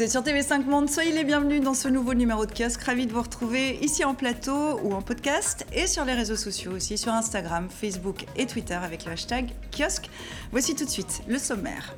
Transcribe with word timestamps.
Vous 0.00 0.04
êtes 0.04 0.12
sur 0.12 0.22
TV5 0.22 0.64
Monde, 0.64 0.88
soyez 0.88 1.12
les 1.12 1.24
bienvenus 1.24 1.60
dans 1.60 1.74
ce 1.74 1.86
nouveau 1.86 2.14
numéro 2.14 2.46
de 2.46 2.52
kiosque. 2.52 2.80
Ravi 2.84 3.06
de 3.06 3.12
vous 3.12 3.20
retrouver 3.20 3.78
ici 3.82 4.02
en 4.02 4.14
plateau 4.14 4.80
ou 4.82 4.94
en 4.94 5.02
podcast 5.02 5.66
et 5.74 5.86
sur 5.86 6.06
les 6.06 6.14
réseaux 6.14 6.36
sociaux 6.36 6.72
aussi, 6.72 6.96
sur 6.96 7.12
Instagram, 7.12 7.68
Facebook 7.68 8.24
et 8.34 8.46
Twitter 8.46 8.72
avec 8.82 9.04
le 9.04 9.12
hashtag 9.12 9.50
kiosque. 9.70 10.08
Voici 10.52 10.74
tout 10.74 10.86
de 10.86 10.88
suite 10.88 11.20
le 11.28 11.36
sommaire. 11.36 11.94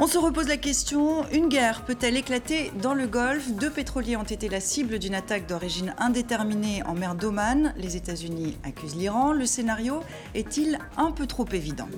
On 0.00 0.08
se 0.08 0.18
repose 0.18 0.48
la 0.48 0.56
question, 0.56 1.24
une 1.30 1.46
guerre 1.46 1.84
peut-elle 1.84 2.16
éclater 2.16 2.72
dans 2.82 2.94
le 2.94 3.06
Golfe? 3.06 3.52
Deux 3.52 3.70
pétroliers 3.70 4.16
ont 4.16 4.24
été 4.24 4.48
la 4.48 4.58
cible 4.58 4.98
d'une 4.98 5.14
attaque 5.14 5.46
d'origine 5.46 5.94
indéterminée 5.98 6.82
en 6.82 6.94
mer 6.94 7.14
d'Oman. 7.14 7.74
Les 7.76 7.96
États-Unis 7.96 8.58
accusent 8.64 8.96
l'Iran. 8.96 9.32
Le 9.32 9.46
scénario 9.46 10.00
est-il 10.34 10.80
un 10.96 11.12
peu 11.12 11.28
trop 11.28 11.46
évident? 11.52 11.88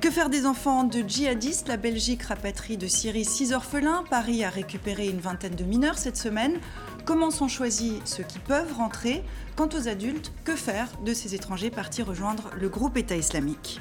Que 0.00 0.10
faire 0.10 0.30
des 0.30 0.46
enfants 0.46 0.84
de 0.84 1.00
djihadistes? 1.00 1.66
La 1.66 1.76
Belgique 1.76 2.22
rapatrie 2.22 2.76
de 2.76 2.86
Syrie 2.86 3.24
six 3.24 3.52
orphelins. 3.52 4.04
Paris 4.08 4.44
a 4.44 4.50
récupéré 4.50 5.08
une 5.08 5.18
vingtaine 5.18 5.54
de 5.54 5.64
mineurs 5.64 5.98
cette 5.98 6.16
semaine. 6.16 6.58
Comment 7.04 7.30
sont 7.30 7.48
choisis 7.48 7.94
ceux 8.04 8.22
qui 8.22 8.38
peuvent 8.38 8.72
rentrer? 8.74 9.24
Quant 9.56 9.68
aux 9.76 9.88
adultes, 9.88 10.32
que 10.44 10.54
faire 10.54 10.88
de 11.04 11.12
ces 11.12 11.34
étrangers 11.34 11.70
partis 11.70 12.02
rejoindre 12.02 12.50
le 12.56 12.68
groupe 12.68 12.96
État 12.96 13.16
islamique? 13.16 13.80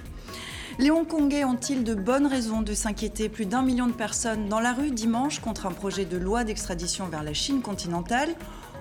Les 0.79 0.91
Hongkongais 0.91 1.43
ont-ils 1.43 1.83
de 1.83 1.93
bonnes 1.93 2.27
raisons 2.27 2.61
de 2.61 2.73
s'inquiéter? 2.73 3.29
Plus 3.29 3.45
d'un 3.45 3.61
million 3.61 3.87
de 3.87 3.93
personnes 3.93 4.49
dans 4.49 4.59
la 4.59 4.73
rue 4.73 4.91
dimanche 4.91 5.39
contre 5.39 5.65
un 5.67 5.71
projet 5.71 6.05
de 6.05 6.17
loi 6.17 6.43
d'extradition 6.43 7.07
vers 7.07 7.23
la 7.23 7.33
Chine 7.33 7.61
continentale. 7.61 8.29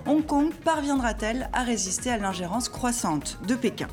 Hong 0.07 0.25
Kong 0.25 0.51
parviendra-t-elle 0.63 1.49
à 1.53 1.63
résister 1.63 2.09
à 2.09 2.17
l'ingérence 2.17 2.69
croissante 2.69 3.37
de 3.47 3.55
Pékin? 3.55 3.87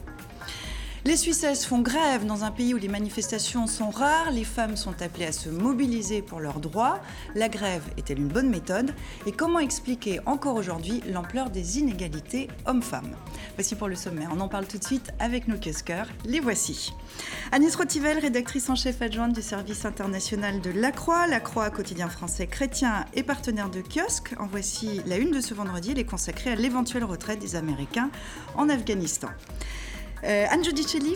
Les 1.07 1.17
Suissesses 1.19 1.67
font 1.67 1.81
grève 1.81 2.25
dans 2.25 2.45
un 2.45 2.51
pays 2.51 2.73
où 2.73 2.79
les 2.79 2.89
manifestations 2.89 3.67
sont 3.67 3.91
rares, 3.91 4.31
les 4.31 4.45
femmes 4.45 4.77
sont 4.77 5.03
appelées 5.03 5.27
à 5.27 5.33
se 5.33 5.51
mobiliser 5.51 6.23
pour 6.23 6.41
leurs 6.41 6.61
droits. 6.61 7.01
La 7.35 7.49
grève 7.49 7.83
est-elle 7.99 8.19
une 8.19 8.29
bonne 8.29 8.49
méthode? 8.49 8.95
Et 9.27 9.33
comment 9.33 9.59
expliquer 9.59 10.21
encore 10.25 10.57
aujourd'hui 10.57 11.03
l'ampleur 11.07 11.51
des 11.51 11.79
inégalités 11.79 12.49
hommes-femmes? 12.65 13.15
Voici 13.55 13.75
pour 13.75 13.89
le 13.89 13.97
sommaire. 13.97 14.31
On 14.35 14.41
en 14.41 14.49
parle 14.49 14.67
tout 14.67 14.79
de 14.79 14.85
suite 14.85 15.11
avec 15.19 15.47
nos 15.47 15.59
kiosqueurs. 15.59 16.09
Les 16.25 16.41
voici. 16.41 16.95
Agnès 17.53 17.77
Rotivel, 17.77 18.19
rédactrice 18.19 18.71
en 18.71 18.75
chef 18.75 19.03
adjointe 19.03 19.35
du 19.35 19.43
service 19.43 19.85
international 19.85 20.63
de 20.63 20.71
La 20.71 20.91
Croix. 20.91 21.27
La 21.27 21.41
Croix, 21.41 21.69
quotidien 21.69 22.09
français 22.09 22.47
chrétien 22.47 23.05
et 23.13 23.23
partenaire 23.23 23.69
de 23.69 23.83
kiosque. 23.83 24.35
En 24.39 24.47
voici 24.47 25.03
la 25.07 25.19
une 25.19 25.33
de 25.33 25.41
ce 25.41 25.53
vendredi. 25.53 25.91
Elle 25.93 25.99
est 25.99 26.05
consacrée 26.05 26.51
à 26.51 26.57
l'éventuelle 26.57 27.05
retraite 27.05 27.41
des 27.41 27.57
Américains 27.57 28.11
en 28.57 28.71
Afghanistan. 28.71 29.29
Euh, 30.27 30.47
Anne 30.49 30.63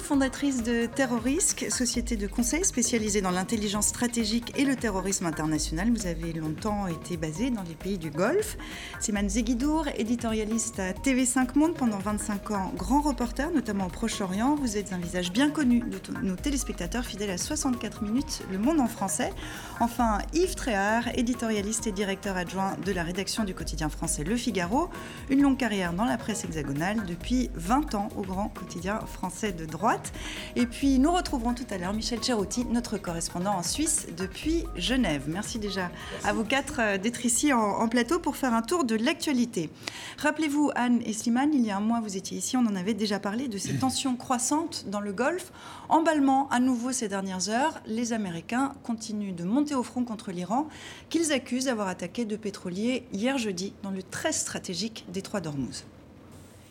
fondatrice 0.02 0.62
de 0.62 0.84
Terrorisque, 0.84 1.66
société 1.70 2.16
de 2.16 2.26
conseil 2.26 2.62
spécialisée 2.64 3.22
dans 3.22 3.30
l'intelligence 3.30 3.86
stratégique 3.86 4.52
et 4.58 4.66
le 4.66 4.76
terrorisme 4.76 5.24
international. 5.24 5.90
Vous 5.90 6.06
avez 6.06 6.34
longtemps 6.34 6.86
été 6.88 7.16
basée 7.16 7.50
dans 7.50 7.62
les 7.62 7.74
pays 7.74 7.96
du 7.96 8.10
Golfe. 8.10 8.58
Simane 9.00 9.30
Zeguidour, 9.30 9.86
éditorialiste 9.96 10.78
à 10.78 10.92
TV5 10.92 11.58
Monde 11.58 11.74
pendant 11.74 11.98
25 11.98 12.50
ans, 12.50 12.72
grand 12.76 13.00
reporter, 13.00 13.50
notamment 13.50 13.86
au 13.86 13.90
Proche-Orient. 13.90 14.56
Vous 14.56 14.76
êtes 14.76 14.92
un 14.92 14.98
visage 14.98 15.32
bien 15.32 15.48
connu 15.48 15.80
de 15.80 15.98
nos 16.22 16.36
téléspectateurs 16.36 17.04
fidèles 17.04 17.30
à 17.30 17.38
64 17.38 18.02
minutes, 18.02 18.42
Le 18.52 18.58
Monde 18.58 18.80
en 18.80 18.88
français. 18.88 19.32
Enfin, 19.80 20.18
Yves 20.34 20.54
Tréhard, 20.54 21.08
éditorialiste 21.16 21.86
et 21.86 21.92
directeur 21.92 22.36
adjoint 22.36 22.76
de 22.84 22.92
la 22.92 23.04
rédaction 23.04 23.44
du 23.44 23.54
quotidien 23.54 23.88
français 23.88 24.22
Le 24.22 24.36
Figaro. 24.36 24.90
Une 25.30 25.40
longue 25.40 25.56
carrière 25.56 25.94
dans 25.94 26.04
la 26.04 26.18
presse 26.18 26.44
hexagonale 26.44 27.04
depuis 27.06 27.50
20 27.54 27.94
ans 27.94 28.08
au 28.16 28.22
grand 28.22 28.48
quotidien 28.48 28.97
français 29.06 29.52
de 29.52 29.64
droite. 29.64 30.12
Et 30.56 30.66
puis 30.66 30.98
nous 30.98 31.12
retrouverons 31.12 31.54
tout 31.54 31.66
à 31.70 31.78
l'heure 31.78 31.92
Michel 31.92 32.22
Cherouti, 32.22 32.64
notre 32.66 32.98
correspondant 32.98 33.54
en 33.54 33.62
Suisse 33.62 34.06
depuis 34.16 34.64
Genève. 34.76 35.24
Merci 35.28 35.58
déjà 35.58 35.90
à 36.24 36.32
vous 36.32 36.44
quatre 36.44 36.80
euh, 36.80 36.98
d'être 36.98 37.24
ici 37.24 37.52
en, 37.52 37.88
plateau 37.88 38.18
pour 38.18 38.36
faire 38.36 38.52
un 38.52 38.62
tour 38.62 38.84
de 38.84 38.94
l'actualité. 38.94 39.70
Rappelez-vous, 40.18 40.70
Anne 40.74 41.00
et 41.04 41.12
Slimane, 41.12 41.54
il 41.54 41.64
y 41.64 41.70
a 41.70 41.76
un 41.76 41.80
mois, 41.80 42.00
vous 42.00 42.16
étiez 42.16 42.36
ici, 42.36 42.56
on 42.56 42.66
en 42.66 42.76
avait 42.76 42.94
déjà 42.94 43.18
parlé 43.18 43.48
de 43.48 43.56
ces 43.56 43.76
tensions 43.78 44.16
croissantes 44.16 44.84
dans 44.88 45.00
le 45.00 45.12
Golfe. 45.12 45.52
Emballement 45.88 46.48
à 46.50 46.60
nouveau 46.60 46.92
ces 46.92 47.08
dernières 47.08 47.48
heures, 47.48 47.80
les 47.86 48.12
Américains 48.12 48.74
continuent 48.82 49.34
de 49.34 49.44
monter 49.44 49.74
au 49.74 49.82
front 49.82 50.04
contre 50.04 50.32
l'Iran, 50.32 50.68
qu'ils 51.08 51.32
accusent 51.32 51.66
d'avoir 51.66 51.88
attaqué 51.88 52.24
deux 52.24 52.36
pétroliers 52.36 53.06
hier 53.12 53.38
jeudi 53.38 53.72
dans 53.82 53.90
le 53.90 54.02
très 54.02 54.32
stratégique 54.32 55.06
détroit 55.08 55.40
d'Ormuz. 55.40 55.84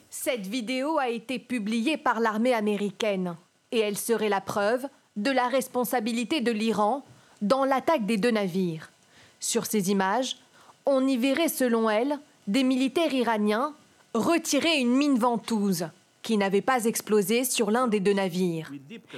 Cette 0.09 0.47
vidéo 0.47 0.97
a 0.97 1.09
été 1.09 1.37
publiée 1.37 1.97
par 1.97 2.19
l'armée 2.19 2.53
américaine 2.53 3.35
et 3.71 3.79
elle 3.79 3.97
serait 3.97 4.29
la 4.29 4.41
preuve 4.41 4.87
de 5.17 5.31
la 5.31 5.47
responsabilité 5.47 6.41
de 6.41 6.51
l'Iran 6.51 7.03
dans 7.41 7.65
l'attaque 7.65 8.05
des 8.05 8.17
deux 8.17 8.31
navires. 8.31 8.91
Sur 9.39 9.65
ces 9.65 9.91
images, 9.91 10.37
on 10.85 11.05
y 11.05 11.17
verrait 11.17 11.49
selon 11.49 11.89
elle 11.89 12.19
des 12.47 12.63
militaires 12.63 13.13
iraniens 13.13 13.73
retirer 14.13 14.77
une 14.79 14.95
mine 14.95 15.19
ventouse 15.19 15.87
qui 16.23 16.37
n'avait 16.37 16.61
pas 16.61 16.85
explosé 16.85 17.43
sur 17.43 17.71
l'un 17.71 17.87
des 17.87 17.99
deux 17.99 18.13
navires. 18.13 18.71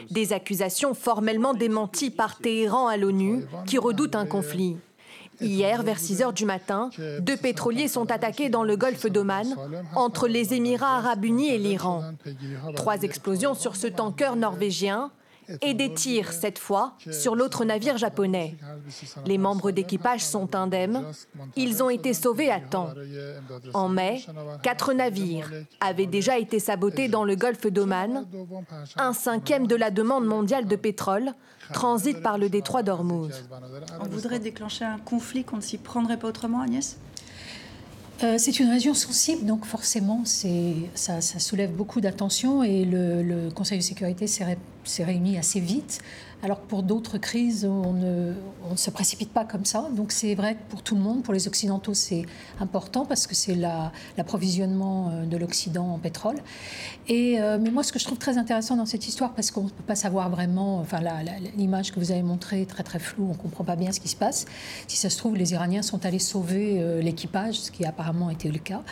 Des 0.09 0.33
accusations 0.33 0.93
formellement 0.93 1.53
démenties 1.53 2.11
par 2.11 2.37
Téhéran 2.37 2.87
à 2.87 2.97
l'ONU 2.97 3.45
qui 3.65 3.77
redoute 3.77 4.15
un 4.15 4.25
conflit. 4.25 4.77
Hier, 5.41 5.83
vers 5.83 5.99
6 5.99 6.21
heures 6.21 6.33
du 6.33 6.45
matin, 6.45 6.89
deux 7.19 7.37
pétroliers 7.37 7.87
sont 7.87 8.11
attaqués 8.11 8.49
dans 8.49 8.63
le 8.63 8.75
golfe 8.75 9.05
d'Oman, 9.05 9.55
entre 9.95 10.27
les 10.27 10.53
Émirats 10.53 10.97
arabes 10.97 11.25
unis 11.25 11.49
et 11.49 11.57
l'Iran. 11.57 12.03
Trois 12.75 13.01
explosions 13.03 13.53
sur 13.53 13.75
ce 13.75 13.87
tanker 13.87 14.35
norvégien 14.35 15.11
et 15.61 15.73
des 15.73 15.93
tirs, 15.93 16.31
cette 16.31 16.59
fois, 16.59 16.93
sur 17.11 17.35
l'autre 17.35 17.65
navire 17.65 17.97
japonais. 17.97 18.57
Les 19.25 19.37
membres 19.37 19.71
d'équipage 19.71 20.21
sont 20.21 20.55
indemnes. 20.55 21.05
Ils 21.55 21.83
ont 21.83 21.89
été 21.89 22.13
sauvés 22.13 22.51
à 22.51 22.59
temps. 22.59 22.93
En 23.73 23.89
mai, 23.89 24.23
quatre 24.63 24.93
navires 24.93 25.51
avaient 25.79 26.05
déjà 26.05 26.37
été 26.37 26.59
sabotés 26.59 27.07
dans 27.07 27.23
le 27.23 27.35
golfe 27.35 27.67
d'Oman. 27.67 28.25
Un 28.97 29.13
cinquième 29.13 29.67
de 29.67 29.75
la 29.75 29.91
demande 29.91 30.25
mondiale 30.25 30.67
de 30.67 30.75
pétrole 30.75 31.33
transite 31.73 32.21
par 32.21 32.37
le 32.37 32.49
détroit 32.49 32.83
d'Ormuz. 32.83 33.47
On 33.99 34.07
voudrait 34.07 34.39
déclencher 34.39 34.85
un 34.85 34.97
conflit 34.97 35.43
qu'on 35.43 35.57
ne 35.57 35.61
s'y 35.61 35.77
prendrait 35.77 36.17
pas 36.17 36.27
autrement, 36.27 36.61
Agnès? 36.61 36.97
Euh, 38.23 38.35
c'est 38.37 38.59
une 38.59 38.69
région 38.69 38.93
sensible, 38.93 39.45
donc 39.45 39.65
forcément, 39.65 40.23
ça, 40.25 41.21
ça, 41.21 41.39
soulève 41.39 41.71
beaucoup 41.71 42.01
d'attention 42.01 42.63
et 42.63 42.83
le, 42.83 43.23
le, 43.23 43.49
Conseil 43.51 43.77
de 43.77 43.83
sécurité 43.83 44.27
s'est 44.27 45.03
réuni 45.03 45.37
assez 45.37 45.59
vite 45.59 46.01
alors 46.41 46.61
que 46.61 46.67
pour 46.67 46.83
d'autres 46.83 47.17
crises, 47.17 47.65
on 47.65 47.93
ne, 47.93 48.33
se 48.75 48.89
précipite 48.89 49.31
pas 49.31 49.43
comme 49.43 49.65
ça. 49.65 49.89
Donc 49.95 50.11
c'est 50.11 50.35
vrai 50.35 50.55
que 50.55 50.69
pour 50.69 50.83
tout 50.83 50.95
le 50.95 51.01
monde, 51.01 51.21
pour 51.21 51.33
les 51.33 51.47
Occidentaux, 51.47 51.93
c'est 51.93 52.25
important 52.61 53.05
parce 53.05 53.27
que 53.27 53.35
c'est 53.35 53.55
l'approvisionnement 53.55 55.11
euh, 55.11 55.25
de 55.25 55.35
l'Occident 55.35 55.87
en 55.87 55.97
pétrole. 55.97 56.37
Et, 57.07 57.41
euh, 57.41 57.57
mais 57.59 57.71
moi, 57.71 57.83
ce 57.83 57.91
que 57.91 57.99
je 57.99 58.05
trouve 58.05 58.17
très 58.17 58.37
intéressant 58.37 58.77
dans 58.77 58.85
cette 58.85 59.07
histoire, 59.07 59.33
parce 59.33 59.51
qu'on 59.51 59.63
ne 59.63 59.69
peut 59.69 59.83
pas 59.85 59.95
savoir 59.95 60.29
vraiment, 60.29 60.79
enfin 60.79 60.99
l'image 61.57 61.91
que 61.91 61.99
vous 61.99 62.11
avez 62.11 62.23
montrée 62.23 62.61
est 62.61 62.69
très 62.69 62.83
très 62.83 62.99
floue, 62.99 63.25
on 63.25 63.33
ne 63.33 63.37
comprend 63.37 63.65
pas 63.65 63.75
bien 63.75 63.91
ce 63.91 63.99
qui 63.99 64.07
se 64.07 64.15
passe. 64.15 64.45
Si 64.87 64.95
ça 64.95 65.09
se 65.09 65.17
trouve, 65.17 65.35
les 65.35 65.51
Iraniens 65.51 65.81
sont 65.81 66.05
allés 66.05 66.19
sauver 66.19 66.77
euh, 66.79 67.01
l'équipage, 67.01 67.59
ce 67.59 67.71
qui 67.71 67.83
a 67.83 67.89
apparemment 67.89 68.29
été 68.29 68.49
le 68.49 68.59
cas. 68.59 68.83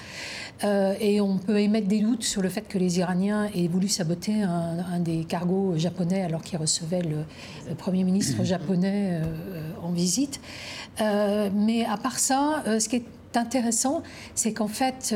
et 0.99 1.21
on 1.21 1.37
peut 1.37 1.59
émettre 1.59 1.87
des 1.87 1.99
doutes 1.99 2.23
sur 2.23 2.41
le 2.41 2.49
fait 2.49 2.67
que 2.67 2.77
les 2.77 2.99
Iraniens 2.99 3.49
aient 3.55 3.67
voulu 3.67 3.87
saboter 3.87 4.41
un, 4.41 4.79
un 4.91 4.99
des 4.99 5.23
cargos 5.23 5.77
japonais 5.77 6.23
alors 6.23 6.41
qu'ils 6.41 6.57
recevaient 6.57 7.03
le 7.03 7.23
Premier 7.77 8.03
ministre 8.03 8.43
japonais 8.43 9.21
euh, 9.23 9.71
en 9.81 9.91
visite. 9.91 10.39
Euh, 11.01 11.49
mais 11.53 11.85
à 11.85 11.97
part 11.97 12.19
ça, 12.19 12.63
euh, 12.67 12.79
ce 12.79 12.89
qui 12.89 12.97
est 12.97 13.05
intéressant, 13.35 14.01
c'est 14.33 14.53
qu'en 14.53 14.67
fait, 14.67 15.13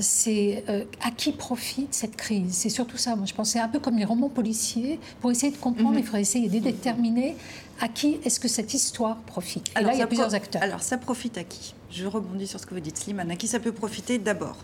c'est 0.00 0.64
à 1.04 1.10
qui 1.10 1.32
profite 1.32 1.92
cette 1.92 2.16
crise? 2.16 2.54
C'est 2.54 2.70
surtout 2.70 2.96
ça. 2.96 3.16
Moi, 3.16 3.26
je 3.26 3.34
pense 3.34 3.50
c'est 3.50 3.58
un 3.58 3.68
peu 3.68 3.80
comme 3.80 3.98
les 3.98 4.04
romans 4.06 4.30
policiers. 4.30 4.98
Pour 5.20 5.30
essayer 5.30 5.52
de 5.52 5.58
comprendre, 5.58 5.92
mhm. 5.92 5.98
il 5.98 6.04
faudrait 6.04 6.22
essayer 6.22 6.48
de 6.48 6.58
déterminer 6.58 7.36
à 7.80 7.88
qui 7.88 8.18
est-ce 8.24 8.40
que 8.40 8.48
cette 8.48 8.72
histoire 8.72 9.16
profite. 9.16 9.70
Et 9.78 9.82
là, 9.82 9.92
il 9.92 9.98
y 9.98 10.02
a 10.02 10.06
plusieurs 10.06 10.34
acteurs. 10.34 10.62
Alors, 10.62 10.82
ça 10.82 10.96
profite 10.96 11.36
à 11.36 11.44
qui? 11.44 11.74
Je 11.90 12.06
rebondis 12.06 12.46
sur 12.46 12.58
ce 12.60 12.64
que 12.64 12.72
vous 12.72 12.80
dites, 12.80 12.96
Slimane. 12.96 13.30
À 13.30 13.36
qui 13.36 13.48
ça 13.48 13.60
peut 13.60 13.72
profiter 13.72 14.18
d'abord? 14.18 14.56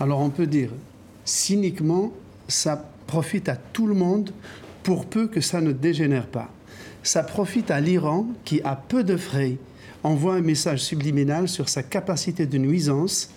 Alors, 0.00 0.20
on 0.20 0.30
peut 0.30 0.46
dire 0.46 0.70
cyniquement, 1.26 2.12
ça 2.48 2.88
profite 3.06 3.48
à 3.48 3.56
tout 3.56 3.86
le 3.86 3.94
monde 3.94 4.32
pour 4.86 5.04
peu 5.06 5.26
que 5.26 5.40
ça 5.40 5.60
ne 5.60 5.72
dégénère 5.72 6.28
pas. 6.28 6.48
Ça 7.02 7.24
profite 7.24 7.72
à 7.72 7.80
l'Iran 7.80 8.28
qui, 8.44 8.60
à 8.62 8.76
peu 8.76 9.02
de 9.02 9.16
frais, 9.16 9.56
envoie 10.04 10.34
un 10.34 10.42
message 10.42 10.78
subliminal 10.78 11.48
sur 11.48 11.68
sa 11.68 11.82
capacité 11.82 12.46
de 12.46 12.56
nuisance 12.56 13.30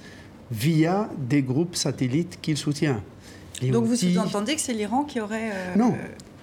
via 0.51 1.09
des 1.17 1.41
groupes 1.41 1.75
satellites 1.75 2.37
qu'il 2.39 2.55
soutient. 2.55 3.01
Donc 3.63 3.85
vous 3.85 4.17
entendez 4.19 4.53
que 4.53 4.61
c'est 4.61 4.75
l'Iran 4.75 5.05
qui 5.05 5.19
aurait... 5.19 5.49
Euh, 5.51 5.75
non, 5.75 5.95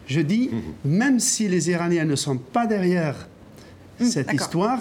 je 0.09 0.21
dis, 0.21 0.51
même 0.85 1.21
si 1.21 1.47
les 1.47 1.71
Iraniens 1.71 2.05
ne 2.05 2.17
sont 2.17 2.37
pas 2.37 2.67
derrière 2.67 3.29
hum, 4.01 4.09
cette 4.09 4.33
histoire, 4.33 4.81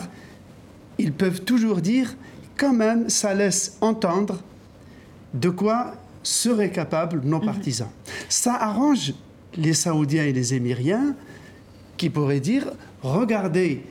ils 0.97 1.13
peuvent 1.13 1.41
toujours 1.41 1.81
dire, 1.81 2.15
quand 2.57 2.73
même, 2.73 3.09
ça 3.09 3.35
laisse 3.35 3.77
entendre 3.79 4.41
de 5.35 5.49
quoi 5.49 5.93
seraient 6.23 6.71
capables 6.71 7.21
nos 7.23 7.37
hum. 7.37 7.45
partisans. 7.45 7.91
Ça 8.27 8.55
arrange 8.55 9.13
les 9.57 9.73
Saoudiens 9.73 10.25
et 10.25 10.33
les 10.33 10.53
Émiriens 10.53 11.15
qui 11.97 12.09
pourraient 12.09 12.39
dire 12.39 12.65
regardez, 13.01 13.81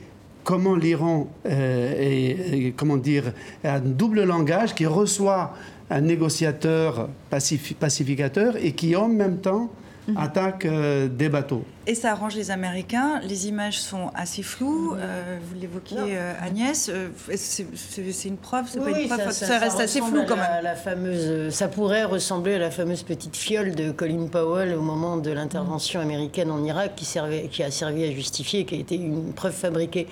comment 0.43 0.75
l'Iran 0.75 1.27
est, 1.45 2.73
comment 2.75 2.97
dire, 2.97 3.33
a 3.63 3.75
un 3.75 3.79
double 3.79 4.23
langage 4.23 4.75
qui 4.75 4.85
reçoit 4.85 5.53
un 5.89 6.01
négociateur 6.01 7.09
pacificateur 7.29 8.55
et 8.57 8.73
qui 8.73 8.95
en 8.95 9.07
même 9.07 9.37
temps 9.37 9.71
Mhm. 10.07 10.17
attaque 10.17 10.65
euh, 10.65 11.07
des 11.07 11.29
bateaux. 11.29 11.63
Et 11.87 11.95
ça 11.95 12.11
arrange 12.11 12.35
les 12.35 12.51
Américains. 12.51 13.19
Les 13.23 13.47
images 13.47 13.79
sont 13.79 14.11
assez 14.15 14.43
floues. 14.43 14.93
Mhm. 14.93 14.99
Euh, 14.99 15.37
vous 15.41 15.59
l'évoquiez, 15.59 15.97
euh, 15.99 16.33
Agnès. 16.41 16.91
c'est 17.35 18.27
une 18.27 18.37
preuve, 18.37 18.65
c'est 18.69 18.79
pas 18.79 18.99
une 18.99 19.07
preuve? 19.07 19.31
Ça, 19.31 19.57
reste 19.57 19.79
assez 19.79 20.01
flou 20.01 20.23
quand 20.27 20.35
même. 20.35 20.63
La, 20.63 20.75
fameuse, 20.75 21.53
ça 21.53 21.67
pourrait 21.67 22.03
ressembler 22.03 22.55
à 22.55 22.59
la 22.59 22.71
fameuse 22.71 23.03
petite 23.03 23.35
fiole 23.35 23.73
de 23.75 23.91
Colin 23.91 24.27
Powell 24.27 24.73
au 24.73 24.81
moment 24.81 25.17
de 25.17 25.31
l'intervention 25.31 25.99
américaine 25.99 26.51
en 26.51 26.63
Irak, 26.63 26.93
qui, 26.95 27.05
servait, 27.05 27.47
qui 27.51 27.63
a 27.63 27.71
servi 27.71 28.03
à 28.03 28.11
justifier, 28.11 28.65
qui 28.65 28.75
a 28.75 28.77
été 28.79 28.95
une 28.95 29.33
preuve 29.33 29.53
fabriquée. 29.53 30.07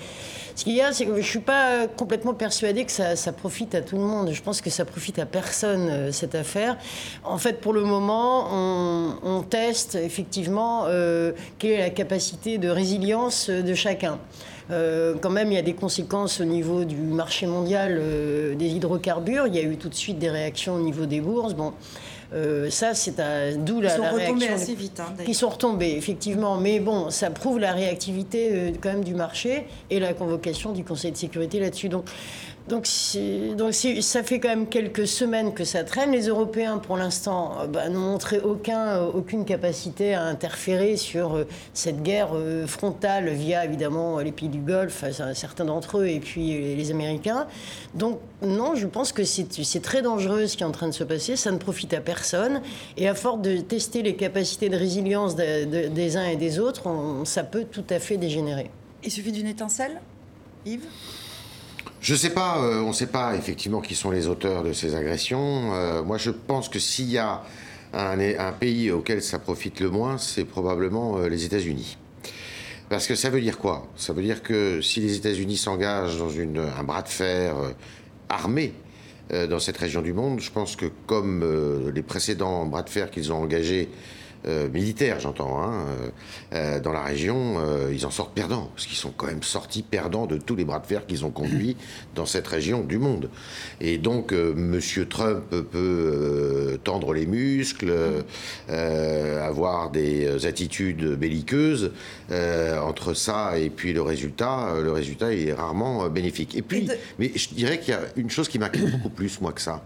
Ce 0.56 0.64
qu'il 0.64 0.74
y 0.74 0.80
a, 0.80 0.92
c'est 0.92 1.04
que 1.04 1.12
je 1.12 1.18
ne 1.18 1.22
suis 1.22 1.40
pas 1.40 1.88
complètement 1.88 2.34
persuadée 2.34 2.84
que 2.84 2.92
ça, 2.92 3.32
profite 3.32 3.74
à 3.74 3.80
tout 3.80 3.96
le 3.96 4.02
monde. 4.02 4.30
Je 4.32 4.42
pense 4.42 4.60
que 4.60 4.70
ça 4.70 4.84
profite 4.84 5.18
à 5.18 5.26
personne, 5.26 6.12
cette 6.12 6.34
affaire. 6.34 6.76
En 7.24 7.38
fait, 7.38 7.60
pour 7.60 7.72
le 7.72 7.82
moment, 7.82 8.48
on, 9.22 9.42
teste 9.42 9.96
effectivement 9.96 10.84
euh, 10.86 11.32
quelle 11.58 11.72
est 11.72 11.78
la 11.78 11.90
capacité 11.90 12.58
de 12.58 12.68
résilience 12.68 13.50
de 13.50 13.74
chacun. 13.74 14.18
Euh, 14.70 15.14
quand 15.20 15.30
même, 15.30 15.52
il 15.52 15.54
y 15.54 15.58
a 15.58 15.62
des 15.62 15.74
conséquences 15.74 16.40
au 16.40 16.44
niveau 16.44 16.84
du 16.84 16.96
marché 16.96 17.46
mondial 17.46 17.98
euh, 17.98 18.54
des 18.54 18.68
hydrocarbures. 18.68 19.46
Il 19.46 19.54
y 19.54 19.58
a 19.58 19.62
eu 19.62 19.76
tout 19.76 19.88
de 19.88 19.94
suite 19.94 20.18
des 20.18 20.30
réactions 20.30 20.74
au 20.76 20.80
niveau 20.80 21.06
des 21.06 21.20
bourses. 21.20 21.54
Bon, 21.54 21.72
ça, 22.70 22.94
c'est 22.94 23.16
d'où 23.64 23.80
la, 23.80 23.94
Ils 23.94 23.96
sont 23.96 24.10
retombés 24.10 24.48
assez 24.48 24.74
vite. 24.74 25.00
Hein, 25.00 25.14
Ils 25.26 25.34
sont 25.34 25.48
retombés, 25.48 25.94
effectivement. 25.96 26.56
Mais 26.56 26.80
bon, 26.80 27.10
ça 27.10 27.30
prouve 27.30 27.58
la 27.58 27.72
réactivité 27.72 28.72
quand 28.80 28.90
même 28.90 29.04
du 29.04 29.14
marché 29.14 29.66
et 29.90 30.00
la 30.00 30.14
convocation 30.14 30.72
du 30.72 30.84
Conseil 30.84 31.12
de 31.12 31.16
sécurité 31.16 31.60
là-dessus. 31.60 31.88
Donc, 31.88 32.04
donc, 32.66 32.86
ça 32.86 34.22
fait 34.22 34.40
quand 34.40 34.48
même 34.48 34.66
quelques 34.66 35.06
semaines 35.06 35.52
que 35.52 35.64
ça 35.64 35.84
traîne. 35.84 36.12
Les 36.12 36.28
Européens, 36.28 36.78
pour 36.78 36.96
l'instant, 36.96 37.58
euh, 37.60 37.66
bah, 37.66 37.90
n'ont 37.90 38.00
montré 38.00 38.38
euh, 38.38 39.06
aucune 39.12 39.44
capacité 39.44 40.14
à 40.14 40.22
interférer 40.22 40.96
sur 40.96 41.34
euh, 41.34 41.46
cette 41.74 42.02
guerre 42.02 42.30
frontale 42.66 43.28
via 43.28 43.66
évidemment 43.66 44.18
les 44.18 44.32
pays 44.32 44.48
du 44.48 44.60
Golfe, 44.60 45.04
certains 45.34 45.66
d'entre 45.66 45.98
eux, 45.98 46.06
et 46.06 46.20
puis 46.20 46.74
les 46.74 46.90
Américains. 46.90 47.46
Donc 47.94 48.18
non, 48.40 48.74
je 48.74 48.86
pense 48.86 49.12
que 49.12 49.24
c'est 49.24 49.82
très 49.82 50.00
dangereux 50.00 50.46
ce 50.46 50.56
qui 50.56 50.62
est 50.62 50.66
en 50.66 50.72
train 50.72 50.88
de 50.88 50.92
se 50.92 51.04
passer. 51.04 51.36
Ça 51.36 51.50
ne 51.50 51.58
profite 51.58 51.92
à 51.92 52.00
personne. 52.00 52.62
Et 52.96 53.08
à 53.08 53.14
force 53.14 53.42
de 53.42 53.58
tester 53.58 54.02
les 54.02 54.16
capacités 54.16 54.70
de 54.70 54.76
résilience 54.76 55.36
des 55.36 56.16
uns 56.16 56.24
et 56.24 56.36
des 56.36 56.58
autres, 56.58 56.88
ça 57.24 57.44
peut 57.44 57.64
tout 57.70 57.84
à 57.90 57.98
fait 57.98 58.16
dégénérer. 58.16 58.70
Il 59.02 59.10
suffit 59.10 59.32
d'une 59.32 59.48
étincelle, 59.48 60.00
Yves? 60.64 60.86
Je 62.04 62.12
ne 62.12 62.18
sais 62.18 62.30
pas, 62.30 62.58
euh, 62.58 62.82
on 62.82 62.88
ne 62.88 62.92
sait 62.92 63.06
pas 63.06 63.34
effectivement 63.34 63.80
qui 63.80 63.94
sont 63.94 64.10
les 64.10 64.28
auteurs 64.28 64.62
de 64.62 64.74
ces 64.74 64.94
agressions. 64.94 65.72
Euh, 65.72 66.02
moi, 66.02 66.18
je 66.18 66.30
pense 66.30 66.68
que 66.68 66.78
s'il 66.78 67.10
y 67.10 67.16
a 67.16 67.42
un, 67.94 68.52
pays 68.52 68.90
auquel 68.90 69.22
ça 69.22 69.38
profite 69.38 69.80
le 69.80 69.88
moins, 69.88 70.18
c'est 70.18 70.44
probablement 70.44 71.16
euh, 71.16 71.28
les 71.30 71.46
États-Unis. 71.46 71.96
Parce 72.90 73.06
que 73.06 73.14
ça 73.14 73.30
veut 73.30 73.40
dire 73.40 73.56
quoi? 73.56 73.88
Ça 73.96 74.12
veut 74.12 74.20
dire 74.20 74.42
que 74.42 74.82
si 74.82 75.00
les 75.00 75.16
États-Unis 75.16 75.56
s'engagent 75.56 76.18
dans 76.18 76.28
un 76.78 76.84
bras 76.84 77.00
de 77.00 77.08
fer 77.08 77.54
armé 78.28 78.74
dans 79.30 79.58
cette 79.58 79.78
région 79.78 80.02
du 80.02 80.12
monde, 80.12 80.40
je 80.40 80.50
pense 80.50 80.76
que 80.76 80.86
comme 81.06 81.90
les 81.94 82.02
précédents 82.02 82.66
bras 82.66 82.82
de 82.82 82.90
fer 82.90 83.10
qu'ils 83.10 83.32
ont 83.32 83.42
engagés 83.42 83.88
euh, 84.46 84.68
militaires, 84.68 85.20
j'entends, 85.20 85.62
hein, 85.62 85.86
euh, 85.88 86.10
euh, 86.52 86.80
dans 86.80 86.92
la 86.92 87.02
région, 87.02 87.56
ils 87.90 88.04
en 88.06 88.10
sortent 88.10 88.34
perdants, 88.34 88.70
parce 88.74 88.86
qu'ils 88.86 88.96
sont 88.96 89.12
quand 89.16 89.26
même 89.26 89.42
sortis 89.42 89.82
perdants 89.82 90.26
de 90.26 90.36
tous 90.36 90.56
les 90.56 90.64
bras 90.64 90.80
de 90.80 90.86
fer 90.86 91.06
qu'ils 91.06 91.24
ont 91.24 91.30
conduits 91.30 91.76
dans 92.14 92.26
cette 92.26 92.46
région 92.46 92.82
du 92.82 92.98
monde. 92.98 93.30
Et 93.80 93.98
donc, 93.98 94.32
Monsieur 94.32 95.06
Trump 95.06 95.44
peut 95.48 96.78
tendre 96.84 97.12
les 97.12 97.26
muscles, 97.26 97.92
avoir 98.68 99.90
des 99.90 100.46
attitudes 100.46 101.14
belliqueuses. 101.14 101.92
entre 102.30 103.14
ça 103.14 103.58
et 103.58 103.70
puis 103.70 103.92
le 103.92 104.02
résultat, 104.02 104.74
le 104.82 104.92
résultat 104.92 105.32
est 105.32 105.52
rarement 105.52 106.08
bénéfique. 106.08 106.56
Et 106.56 106.62
puis, 106.62 106.88
mais 107.18 107.32
je 107.34 107.48
dirais 107.50 107.78
qu'il 107.78 107.94
y 107.94 107.96
a 107.96 108.02
une 108.16 108.30
chose 108.30 108.48
qui 108.48 108.58
m'inquiète 108.58 108.90
beaucoup 108.90 109.10
plus, 109.10 109.40
moi, 109.40 109.52
que 109.52 109.60
ça. 109.60 109.84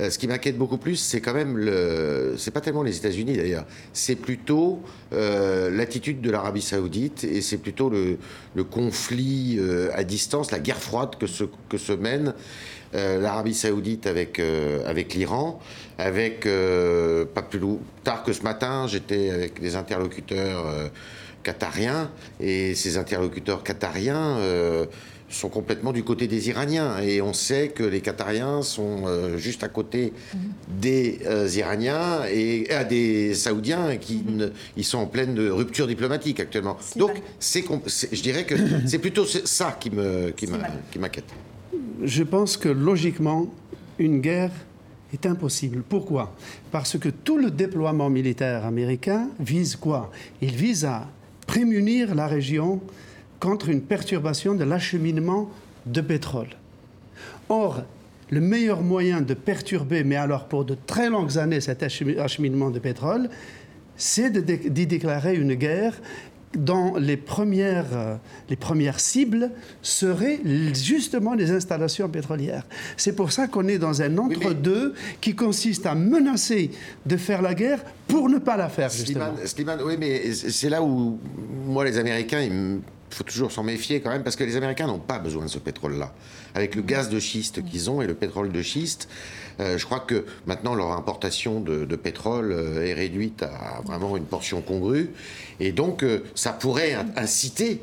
Euh, 0.00 0.10
ce 0.10 0.18
qui 0.18 0.26
m'inquiète 0.26 0.56
beaucoup 0.56 0.78
plus, 0.78 0.96
c'est 0.96 1.20
quand 1.20 1.34
même 1.34 1.58
le. 1.58 2.34
C'est 2.38 2.50
pas 2.50 2.60
tellement 2.60 2.82
les 2.82 2.96
États-Unis 2.96 3.36
d'ailleurs, 3.36 3.66
c'est 3.92 4.16
plutôt 4.16 4.80
euh, 5.12 5.70
l'attitude 5.70 6.20
de 6.20 6.30
l'Arabie 6.30 6.62
Saoudite 6.62 7.24
et 7.24 7.40
c'est 7.40 7.58
plutôt 7.58 7.90
le, 7.90 8.18
conflit 8.64 9.56
euh, 9.58 9.90
à 9.94 10.04
distance, 10.04 10.50
la 10.50 10.58
guerre 10.58 10.78
froide 10.78 11.16
que 11.18 11.26
se, 11.26 11.44
que 11.68 11.78
se 11.78 11.92
mène 11.92 12.34
l'Arabie 12.94 13.54
Saoudite 13.54 14.06
avec, 14.06 14.38
avec 14.84 15.14
l'Iran. 15.14 15.60
Avec 15.96 16.42
pas 16.42 17.42
plus 17.42 17.60
tard 18.04 18.22
que 18.22 18.34
ce 18.34 18.42
matin, 18.42 18.86
j'étais 18.86 19.30
avec 19.30 19.62
des 19.62 19.76
interlocuteurs 19.76 20.66
qatariens 21.42 22.10
et 22.38 22.74
ces 22.74 22.98
interlocuteurs 22.98 23.62
qatariens 23.62 24.36
sont 25.32 25.48
complètement 25.48 25.92
du 25.92 26.02
côté 26.02 26.26
des 26.26 26.48
Iraniens. 26.48 26.98
Et 27.00 27.22
on 27.22 27.32
sait 27.32 27.68
que 27.68 27.82
les 27.82 28.00
Qatariens 28.00 28.62
sont 28.62 29.04
euh, 29.06 29.38
juste 29.38 29.64
à 29.64 29.68
côté 29.68 30.12
des 30.68 31.20
euh, 31.26 31.48
Iraniens 31.54 32.24
et 32.30 32.66
euh, 32.70 32.84
des 32.84 33.34
Saoudiens 33.34 33.96
qui 33.96 34.24
ils 34.76 34.84
sont 34.84 34.98
en 34.98 35.06
pleine 35.06 35.38
rupture 35.38 35.86
diplomatique 35.86 36.40
actuellement. 36.40 36.76
Donc, 36.96 37.12
c'est, 37.38 37.64
je 38.12 38.22
dirais 38.22 38.44
que 38.44 38.54
c'est 38.86 38.98
plutôt 38.98 39.24
ça 39.26 39.76
qui, 39.78 39.90
me, 39.90 40.30
qui, 40.30 40.46
qui 40.90 40.98
m'inquiète. 40.98 41.30
Je 42.02 42.22
pense 42.22 42.56
que 42.56 42.68
logiquement, 42.68 43.46
une 43.98 44.20
guerre 44.20 44.52
est 45.12 45.26
impossible. 45.26 45.82
Pourquoi? 45.88 46.34
Parce 46.70 46.98
que 46.98 47.08
tout 47.08 47.38
le 47.38 47.50
déploiement 47.50 48.10
militaire 48.10 48.64
américain 48.64 49.28
vise 49.38 49.76
quoi? 49.76 50.10
Il 50.40 50.52
vise 50.52 50.84
à 50.84 51.08
prémunir 51.46 52.14
la 52.14 52.26
région 52.26 52.80
contre 53.42 53.70
une 53.70 53.80
perturbation 53.82 54.54
de 54.54 54.62
l'acheminement 54.62 55.50
de 55.86 56.00
pétrole. 56.00 56.50
Or, 57.48 57.82
le 58.30 58.40
meilleur 58.40 58.82
moyen 58.82 59.20
de 59.20 59.34
perturber, 59.34 60.04
mais 60.04 60.14
alors 60.14 60.46
pour 60.46 60.64
de 60.64 60.76
très 60.86 61.10
longues 61.10 61.38
années, 61.38 61.60
cet 61.60 61.82
acheminement 61.82 62.70
de 62.70 62.78
pétrole, 62.78 63.28
c'est 63.96 64.30
d'y 64.30 64.86
déclarer 64.86 65.34
une 65.34 65.54
guerre 65.54 66.00
dont 66.54 66.94
les 66.96 67.16
premières, 67.16 67.86
euh, 67.94 68.16
les 68.48 68.56
premières 68.56 69.00
cibles 69.00 69.50
seraient 69.80 70.38
justement 70.74 71.34
les 71.34 71.50
installations 71.50 72.08
pétrolières. 72.08 72.66
C'est 72.96 73.16
pour 73.16 73.32
ça 73.32 73.48
qu'on 73.48 73.66
est 73.66 73.78
dans 73.78 74.02
un 74.02 74.18
entre-deux 74.18 74.94
qui 75.20 75.34
consiste 75.34 75.86
à 75.86 75.94
menacer 75.96 76.70
de 77.06 77.16
faire 77.16 77.42
la 77.42 77.54
guerre 77.54 77.82
pour 78.06 78.28
ne 78.28 78.38
pas 78.38 78.56
la 78.56 78.68
faire, 78.68 78.90
justement. 78.90 79.32
Slimane, 79.44 79.80
oui, 79.84 79.96
mais 79.98 80.32
c'est 80.32 80.68
là 80.68 80.80
où, 80.80 81.18
moi, 81.66 81.84
les 81.84 81.98
Américains, 81.98 82.40
ils 82.40 82.52
il 82.52 83.01
faut 83.14 83.24
toujours 83.24 83.52
s'en 83.52 83.62
méfier 83.62 84.00
quand 84.00 84.10
même, 84.10 84.22
parce 84.22 84.36
que 84.36 84.44
les 84.44 84.56
Américains 84.56 84.86
n'ont 84.86 84.98
pas 84.98 85.18
besoin 85.18 85.44
de 85.44 85.50
ce 85.50 85.58
pétrole-là. 85.58 86.12
Avec 86.54 86.74
le 86.74 86.82
gaz 86.82 87.08
de 87.08 87.18
schiste 87.18 87.64
qu'ils 87.64 87.90
ont 87.90 88.02
et 88.02 88.06
le 88.06 88.14
pétrole 88.14 88.52
de 88.52 88.62
schiste, 88.62 89.08
euh, 89.60 89.78
je 89.78 89.84
crois 89.84 90.00
que 90.00 90.24
maintenant 90.46 90.74
leur 90.74 90.92
importation 90.92 91.60
de, 91.60 91.84
pétrole 91.96 92.52
euh, 92.52 92.86
est 92.86 92.94
réduite 92.94 93.42
à 93.42 93.80
vraiment 93.84 94.16
une 94.16 94.24
portion 94.24 94.62
congrue. 94.62 95.10
Et 95.60 95.72
donc, 95.72 96.02
euh, 96.02 96.24
ça 96.34 96.52
pourrait 96.52 96.96
inciter 97.16 97.80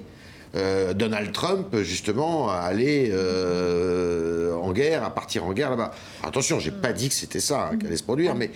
euh, 0.55 0.93
Donald 0.93 1.31
Trump, 1.31 1.75
justement, 1.81 2.49
à 2.49 2.55
aller 2.55 3.11
euh, 3.13 4.55
en 4.55 4.71
guerre, 4.71 5.03
à 5.03 5.13
partir 5.13 5.45
en 5.45 5.53
guerre 5.53 5.69
là-bas. 5.69 5.91
Attention, 6.23 6.59
j'ai 6.59 6.71
pas 6.71 6.91
dit 6.91 7.09
que 7.09 7.15
c'était 7.15 7.39
ça 7.39 7.69
hein, 7.71 7.77
qui 7.77 7.85
allait 7.85 7.97
se 7.97 8.03
produire, 8.03 8.33
mais 8.35 8.51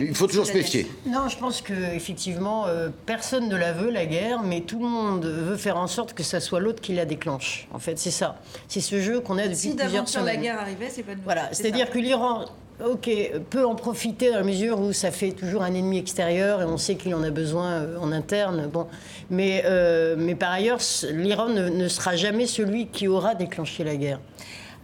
il 0.00 0.14
faut 0.14 0.26
toujours 0.26 0.46
se 0.46 0.52
méfier. 0.52 0.86
Non, 1.06 1.28
je 1.28 1.36
pense 1.36 1.60
que 1.60 1.72
effectivement, 1.94 2.66
euh, 2.66 2.90
personne 3.06 3.48
ne 3.48 3.56
la 3.56 3.72
veut 3.72 3.90
la 3.90 4.06
guerre, 4.06 4.42
mais 4.42 4.60
tout 4.60 4.78
le 4.78 4.88
monde 4.88 5.24
veut 5.24 5.56
faire 5.56 5.76
en 5.76 5.88
sorte 5.88 6.14
que 6.14 6.22
ça 6.22 6.40
soit 6.40 6.60
l'autre 6.60 6.80
qui 6.80 6.94
la 6.94 7.04
déclenche. 7.04 7.66
En 7.72 7.78
fait, 7.78 7.98
c'est 7.98 8.10
ça. 8.10 8.36
C'est 8.68 8.80
ce 8.80 9.00
jeu 9.00 9.20
qu'on 9.20 9.38
a 9.38 9.44
depuis 9.44 9.56
si 9.56 9.76
plusieurs 9.76 10.08
semaines. 10.08 10.28
Si 10.28 10.36
la 10.36 10.42
guerre 10.42 10.60
arrivait, 10.60 10.90
c'est 10.90 11.02
pas 11.02 11.14
de 11.14 11.20
Voilà, 11.24 11.48
c'est-à-dire 11.52 11.90
que 11.90 11.98
l'Iran 11.98 12.46
ok, 12.84 13.10
peut 13.50 13.64
en 13.64 13.74
profiter 13.74 14.30
dans 14.30 14.38
la 14.38 14.44
mesure 14.44 14.80
où 14.80 14.92
ça 14.92 15.10
fait 15.10 15.32
toujours 15.32 15.62
un 15.62 15.74
ennemi 15.74 15.98
extérieur 15.98 16.62
et 16.62 16.64
on 16.64 16.78
sait 16.78 16.96
qu'il 16.96 17.14
en 17.14 17.22
a 17.22 17.30
besoin 17.30 17.70
euh, 17.70 17.98
en 17.98 18.12
interne. 18.12 18.68
Bon. 18.72 18.86
Mais, 19.30 19.62
euh, 19.66 20.16
mais 20.18 20.34
par 20.34 20.52
ailleurs, 20.52 20.80
l'Iran 21.10 21.48
ne, 21.48 21.88
sera 21.88 22.16
jamais 22.16 22.46
celui 22.46 22.86
qui 22.86 23.08
aura 23.08 23.34
déclenché 23.34 23.84
la 23.84 23.96
guerre. 23.96 24.20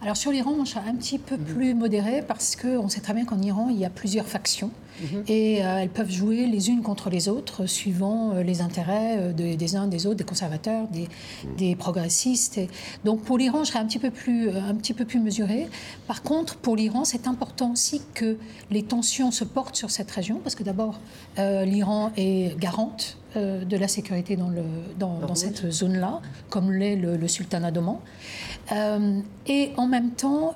Alors 0.01 0.15
sur 0.15 0.31
l'Iran, 0.31 0.55
on 0.57 0.65
sera 0.65 0.81
un 0.87 0.95
petit 0.95 1.19
peu 1.19 1.35
mhm. 1.35 1.43
plus 1.43 1.73
modéré 1.73 2.23
parce 2.25 2.55
qu'on 2.55 2.87
sait 2.87 3.01
très 3.01 3.13
bien 3.13 3.25
qu'en 3.25 3.41
Iran, 3.41 3.67
il 3.69 3.79
y 3.79 3.85
a 3.85 3.89
plusieurs 3.89 4.27
factions 4.27 4.71
et 5.27 5.63
euh, 5.63 5.77
elles 5.79 5.89
peuvent 5.89 6.11
jouer 6.11 6.45
les 6.47 6.69
unes 6.69 6.81
contre 6.81 7.09
les 7.09 7.29
autres 7.29 7.65
suivant 7.65 8.31
euh, 8.31 8.43
les 8.43 8.61
intérêts 8.61 9.17
euh, 9.19 9.33
des 9.33 9.75
uns, 9.75 9.87
des 9.87 10.05
autres, 10.07 10.17
des 10.17 10.23
conservateurs, 10.23 10.87
des, 10.87 11.07
des 11.57 11.75
progressistes. 11.75 12.59
donc 13.03 13.21
pour 13.21 13.37
l'Iran, 13.37 13.63
je 13.63 13.69
serais 13.69 13.79
un 13.79 13.85
petit, 13.85 13.99
peu 13.99 14.11
plus, 14.11 14.49
un 14.49 14.75
petit 14.75 14.93
peu 14.93 15.05
plus 15.05 15.19
mesuré. 15.19 15.67
Par 16.07 16.23
contre, 16.23 16.57
pour 16.57 16.75
l'Iran, 16.75 17.05
c'est 17.05 17.27
important 17.27 17.71
aussi 17.71 18.01
que 18.13 18.37
les 18.71 18.83
tensions 18.83 19.31
se 19.31 19.43
portent 19.43 19.75
sur 19.75 19.91
cette 19.91 20.11
région 20.11 20.39
parce 20.43 20.55
que 20.55 20.63
d'abord, 20.63 20.99
l'Iran 21.37 22.11
est 22.17 22.57
garante 22.59 23.19
euh, 23.35 23.63
de 23.63 23.77
la 23.77 23.87
sécurité 23.87 24.35
dans, 24.35 24.49
le, 24.49 24.63
dans, 24.97 25.35
cette 25.35 25.69
zone-là, 25.69 26.19
comme 26.49 26.71
l'est 26.71 26.95
le, 26.95 27.27
sultanat 27.27 27.69
d'Oman. 27.69 27.97
Euh, 28.71 29.19
et 29.45 29.71
en 29.77 29.85
même 29.85 30.09
temps, 30.11 30.55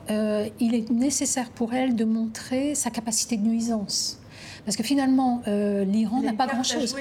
il 0.59 0.73
est 0.73 0.89
nécessaire 0.89 1.51
pour 1.51 1.75
elle 1.75 1.95
de 1.95 2.03
montrer 2.03 2.73
sa 2.73 2.89
capacité 2.89 3.37
de 3.37 3.43
nuisance. 3.43 4.19
Parce 4.65 4.77
que 4.77 4.83
finalement, 4.83 5.41
l'Iran 5.45 6.21
n'a 6.21 6.33
pas 6.33 6.47
grand-chose. 6.47 6.95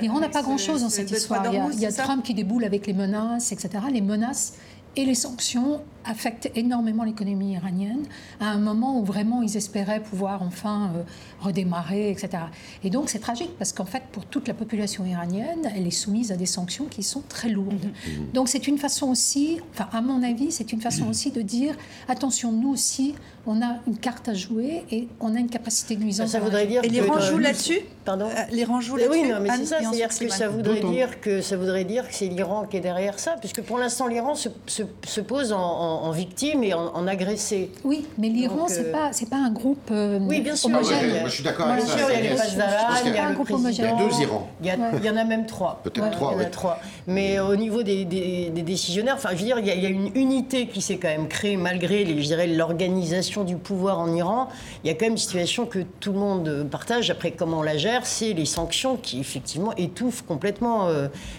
L'Iran 0.00 0.20
n'a 0.20 0.28
pas 0.28 0.42
grand-chose 0.42 0.82
dans 0.82 0.90
cette 0.90 1.10
histoire. 1.10 1.44
Il 1.46 1.54
y 1.54 1.58
a, 1.58 1.68
il 1.72 1.80
y 1.80 1.86
a 1.86 1.92
Trump 1.92 2.22
qui 2.22 2.34
déboule 2.34 2.64
avec 2.64 2.86
les 2.86 2.92
menaces, 2.92 3.52
etc. 3.52 3.70
Les 3.90 4.00
menaces 4.00 4.54
et 4.96 5.04
les 5.04 5.14
sanctions 5.14 5.82
affectent 6.04 6.50
énormément 6.54 7.04
l'économie 7.04 7.52
iranienne 7.52 8.04
à 8.40 8.50
un 8.50 8.58
moment 8.58 8.98
où 8.98 9.04
vraiment 9.04 9.42
ils 9.42 9.56
espéraient 9.56 10.00
pouvoir 10.00 10.42
enfin 10.42 10.90
euh, 10.94 11.02
redémarrer, 11.40 12.10
etc. 12.10 12.44
Et 12.84 12.90
donc 12.90 13.10
c'est 13.10 13.18
tragique 13.18 13.56
parce 13.58 13.72
qu'en 13.72 13.84
fait 13.84 14.02
pour 14.12 14.24
toute 14.26 14.48
la 14.48 14.54
population 14.54 15.04
iranienne, 15.04 15.70
elle 15.74 15.86
est 15.86 15.90
soumise 15.90 16.32
à 16.32 16.36
des 16.36 16.46
sanctions 16.46 16.86
qui 16.86 17.02
sont 17.02 17.22
très 17.28 17.48
lourdes. 17.48 17.72
Mhm. 18.06 18.12
Mhm. 18.12 18.32
Donc 18.32 18.48
c'est 18.48 18.66
une 18.66 18.78
façon 18.78 19.08
aussi, 19.08 19.60
enfin 19.72 19.88
à 19.92 20.00
mon 20.00 20.22
avis, 20.22 20.52
c'est 20.52 20.72
une 20.72 20.80
façon 20.80 21.04
mhm. 21.04 21.10
aussi 21.10 21.30
de 21.30 21.42
dire 21.42 21.74
attention, 22.08 22.52
nous 22.52 22.70
aussi, 22.70 23.14
on 23.46 23.62
a 23.62 23.78
une 23.86 23.96
carte 23.96 24.28
à 24.28 24.34
jouer 24.34 24.84
et 24.90 25.08
on 25.20 25.34
a 25.34 25.38
une 25.38 25.48
capacité 25.48 25.96
de 25.96 26.04
nuisance. 26.04 26.30
Ça 26.30 26.40
voudrait 26.40 26.66
dire 26.66 26.84
et 26.84 26.88
l'Iran 26.88 27.20
joue 27.20 27.38
là-dessus 27.38 27.80
Pardon 28.04 28.26
euh, 28.26 28.42
L'Iran 28.52 28.80
joue 28.80 28.96
là-dessus 28.96 29.22
Oui, 29.22 29.28
non, 29.28 29.40
mais 29.40 29.48
c'est 29.56 29.64
ça, 29.66 29.78
c'est-à-dire 29.80 30.08
que 30.08 30.28
ça 30.28 30.48
voudrait 30.48 30.80
dire 30.80 31.20
que 31.20 31.40
ça 31.40 31.56
voudrait 31.56 31.84
dire 31.84 32.08
que 32.08 32.14
c'est 32.14 32.26
l'Iran 32.26 32.66
qui 32.66 32.76
est 32.76 32.80
derrière 32.80 33.18
ça, 33.18 33.36
puisque 33.40 33.62
pour 33.62 33.78
l'instant 33.78 34.06
l'Iran 34.06 34.34
se, 34.34 34.48
se, 34.66 35.20
pose 35.20 35.52
en 35.52 35.60
en, 35.60 35.89
victime 36.12 36.62
et 36.62 36.74
en, 36.74 37.06
agressé. 37.06 37.70
Oui, 37.84 38.06
mais 38.18 38.28
l'Iran, 38.28 38.68
ce 38.68 38.80
n'est 38.80 38.88
euh, 38.88 38.92
pas, 38.92 39.10
pas 39.30 39.36
un 39.36 39.50
groupe 39.50 39.90
euh, 39.90 40.18
oui, 40.22 40.40
bien 40.40 40.56
sûr. 40.56 40.70
Moi, 40.70 40.82
je 40.82 41.30
suis 41.30 41.42
d'accord 41.42 41.66
avec 41.66 41.84
ça. 41.84 41.96
il 41.96 42.00
y 42.00 42.02
a 42.02 42.20
les 42.20 42.28
il 42.28 43.14
y 43.14 43.18
a 43.18 43.30
le 43.30 43.36
président. 43.36 43.68
Il 43.68 43.78
y 43.78 43.82
a 43.82 43.92
deux 43.92 44.22
Irans. 44.22 44.48
Il 44.62 45.04
y, 45.04 45.10
en 45.10 45.16
a 45.16 45.24
même 45.24 45.46
trois. 45.46 45.80
Peut-être 45.82 46.10
trois, 46.10 46.32
Il 46.32 46.40
y 46.40 46.44
en 46.44 46.46
a 46.46 46.50
trois. 46.50 46.78
Mais 47.06 47.40
au 47.40 47.56
niveau 47.56 47.82
des, 47.82 48.04
décisionnaires, 48.04 49.14
enfin, 49.16 49.30
je 49.32 49.36
veux 49.36 49.44
dire, 49.44 49.58
il 49.58 49.66
y, 49.66 49.86
a, 49.86 49.88
une 49.88 50.10
unité 50.14 50.66
qui 50.66 50.80
s'est 50.80 50.98
quand 50.98 51.08
même 51.08 51.28
créée 51.28 51.56
malgré, 51.56 52.04
les, 52.04 52.20
je 52.22 52.26
dirais, 52.26 52.46
l'organisation 52.46 53.44
du 53.44 53.56
pouvoir 53.56 53.98
en 53.98 54.14
Iran. 54.14 54.48
Il 54.84 54.88
y 54.88 54.90
a 54.90 54.94
quand 54.94 55.06
même 55.06 55.12
une 55.12 55.18
situation 55.18 55.66
que 55.66 55.80
tout 56.00 56.12
le 56.12 56.18
monde 56.18 56.66
partage. 56.70 57.10
Après, 57.10 57.32
comment 57.32 57.60
on 57.60 57.62
la 57.62 57.76
gère, 57.76 58.06
c'est 58.06 58.32
les 58.32 58.46
sanctions 58.46 58.96
qui, 58.96 59.20
effectivement, 59.20 59.74
étouffent 59.76 60.22
complètement 60.22 60.88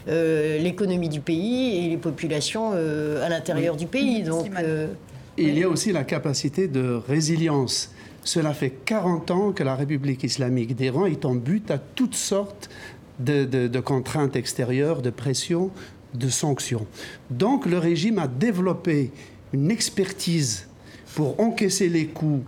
euh, 0.08 0.60
l'économie 0.60 1.10
du 1.10 1.22
pays 1.22 1.86
et 1.86 1.89
les 1.89 1.98
populations 1.98 2.72
à 2.72 3.29
l'intérieur 3.29 3.75
du 3.75 3.88
pays. 3.88 4.24
Donc, 4.24 4.40
il 5.38 5.57
y 5.57 5.63
a 5.63 5.69
aussi 5.69 5.91
la 5.91 6.03
capacité 6.03 6.67
de 6.67 7.00
résilience. 7.07 7.91
Cela 8.24 8.53
fait 8.53 8.69
40 8.86 9.31
ans 9.31 9.51
que 9.51 9.63
la 9.63 9.75
République 9.75 10.24
islamique 10.24 10.75
d'Iran 10.75 11.05
est 11.05 11.25
en 11.25 11.36
but 11.36 11.71
à 11.71 11.77
toutes 11.77 12.15
sortes 12.15 12.69
de, 13.19 13.79
contraintes 13.79 14.36
extérieures, 14.36 15.01
de 15.01 15.10
pression, 15.10 15.71
de 16.13 16.29
sanctions. 16.29 16.86
Donc 17.29 17.65
le 17.65 17.77
régime 17.77 18.19
a 18.19 18.27
développé 18.27 19.12
une 19.53 19.71
expertise 19.71 20.67
pour 21.15 21.39
encaisser 21.39 21.89
les 21.89 22.07
coups, 22.07 22.45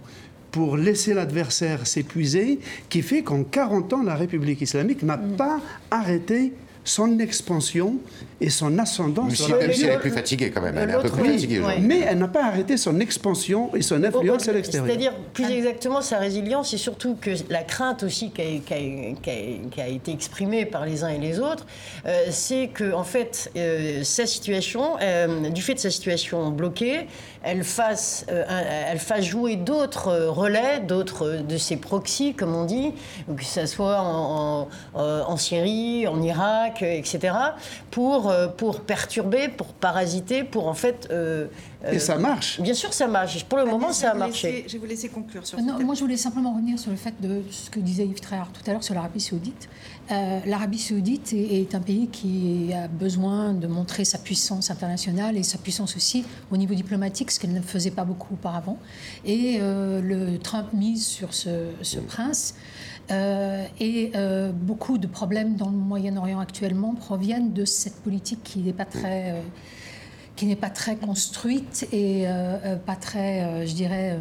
pour 0.51 0.77
laisser 0.77 1.13
l'adversaire 1.13 1.87
s'épuiser, 1.87 2.59
qui 2.89 3.01
fait 3.01 3.23
qu'en 3.23 3.43
40 3.43 3.93
ans, 3.93 4.03
la 4.03 4.15
République 4.15 4.61
islamique 4.61 5.03
n'a 5.03 5.17
mm. 5.17 5.35
pas 5.35 5.59
arrêté 5.89 6.53
son 6.83 7.19
expansion 7.19 7.95
et 8.41 8.49
son 8.49 8.77
ascendance. 8.77 9.47
Même 9.49 9.71
si, 9.73 9.85
elle 9.85 9.93
est 9.93 9.99
plus 9.99 10.11
fatiguée 10.11 10.51
quand 10.51 10.61
même, 10.61 10.77
elle 10.77 10.89
est 10.89 10.93
un 10.93 11.01
peu 11.01 11.09
plus 11.09 11.31
fatiguée. 11.31 11.61
Mais 11.81 12.01
elle 12.01 12.17
n'a 12.17 12.27
pas 12.27 12.45
arrêté 12.45 12.77
son 12.77 12.99
expansion 12.99 13.73
et 13.73 13.81
son 13.81 14.03
influence 14.03 14.47
à 14.47 14.53
l'extérieur. 14.53 14.87
C'est-à-dire, 14.87 15.13
plus 15.33 15.49
exactement, 15.49 16.01
sa 16.01 16.19
résilience 16.19 16.73
et 16.73 16.77
surtout 16.77 17.15
que 17.19 17.31
la 17.49 17.63
crainte 17.63 18.03
aussi 18.03 18.31
qui 18.31 18.41
a, 18.41 19.87
été 19.87 20.11
exprimée 20.11 20.65
par 20.65 20.85
les 20.85 21.03
uns 21.03 21.09
et 21.09 21.19
les 21.19 21.39
autres, 21.39 21.65
euh, 22.05 22.25
c'est 22.31 22.67
que, 22.67 22.93
en 22.93 23.03
fait, 23.03 23.51
euh, 23.55 24.03
sa 24.03 24.25
situation, 24.25 24.97
euh, 25.01 25.49
du 25.49 25.61
fait 25.61 25.75
de 25.75 25.79
sa 25.79 25.89
situation 25.89 26.49
bloquée, 26.49 27.07
elle 27.43 27.63
fasse, 27.65 28.25
elle 28.29 28.99
fasse 28.99 29.25
jouer 29.25 29.57
d'autres 29.57 30.27
relais, 30.27 30.79
d'autres 30.79 31.41
de 31.45 31.57
ses 31.57 31.75
proxys, 31.75 32.33
comme 32.33 32.55
on 32.55 32.63
dit, 32.63 32.93
que 33.35 33.43
ce 33.43 33.65
soit 33.65 33.99
en, 33.99 34.69
en 34.93 35.37
Syrie, 35.37 36.07
en 36.07 36.21
Irak, 36.21 36.72
etc., 36.81 37.35
pour 37.91 38.29
euh, 38.29 38.47
pour 38.47 38.81
perturber, 38.81 39.49
pour 39.49 39.67
parasiter, 39.73 40.43
pour 40.43 40.67
en 40.67 40.73
fait. 40.73 41.07
Euh, 41.11 41.47
et 41.91 41.99
ça 41.99 42.17
marche. 42.17 42.61
Bien 42.61 42.73
sûr, 42.73 42.93
ça 42.93 43.07
marche. 43.07 43.43
Pour 43.43 43.57
le 43.57 43.65
moment, 43.65 43.91
ça 43.91 44.11
a 44.11 44.13
marché. 44.13 44.63
je 44.67 44.73
vais 44.73 44.79
vous 44.79 44.85
laisser 44.85 45.09
conclure 45.09 45.45
sur. 45.45 45.59
Non, 45.61 45.79
moi, 45.83 45.95
je 45.95 45.99
voulais 45.99 46.17
simplement 46.17 46.53
revenir 46.53 46.79
sur 46.79 46.91
le 46.91 46.97
fait 46.97 47.13
de 47.19 47.41
ce 47.51 47.69
que 47.69 47.79
disait 47.79 48.05
Yves 48.05 48.21
Tréhard 48.21 48.51
tout 48.53 48.61
à 48.67 48.71
l'heure 48.71 48.83
sur 48.83 48.95
l'Arabie 48.95 49.19
Saoudite. 49.19 49.67
Euh, 50.11 50.39
L'Arabie 50.45 50.79
Saoudite 50.79 51.33
est, 51.33 51.75
un 51.75 51.79
pays 51.79 52.07
qui 52.07 52.71
a 52.73 52.87
besoin 52.87 53.53
de 53.53 53.67
montrer 53.67 54.05
sa 54.05 54.17
puissance 54.17 54.71
internationale 54.71 55.37
et 55.37 55.43
sa 55.43 55.57
puissance 55.57 55.95
aussi 55.95 56.25
au 56.51 56.57
niveau 56.57 56.73
diplomatique, 56.73 57.31
ce 57.31 57.39
qu'elle 57.39 57.53
ne 57.53 57.61
faisait 57.61 57.91
pas 57.91 58.03
beaucoup 58.03 58.33
auparavant. 58.33 58.77
Et 59.25 59.59
le 59.59 60.37
Trump 60.37 60.67
mise 60.73 61.05
sur 61.05 61.33
ce, 61.33 61.67
ce 61.81 61.99
prince. 61.99 62.55
Euh, 63.11 63.65
et 63.79 64.11
euh, 64.15 64.51
beaucoup 64.53 64.97
de 64.97 65.07
problèmes 65.07 65.55
dans 65.55 65.69
le 65.69 65.77
Moyen-Orient 65.77 66.39
actuellement 66.39 66.95
proviennent 66.95 67.51
de 67.51 67.65
cette 67.65 68.01
politique 68.01 68.39
qui 68.43 68.59
n'est 68.59 68.73
pas 68.73 68.85
très, 68.85 69.31
euh, 69.31 69.41
qui 70.35 70.45
n'est 70.45 70.55
pas 70.55 70.69
très 70.69 70.95
construite 70.95 71.87
et 71.91 72.25
pas 72.85 72.95
très, 72.95 73.67
je 73.67 73.73
dirais, 73.73 74.17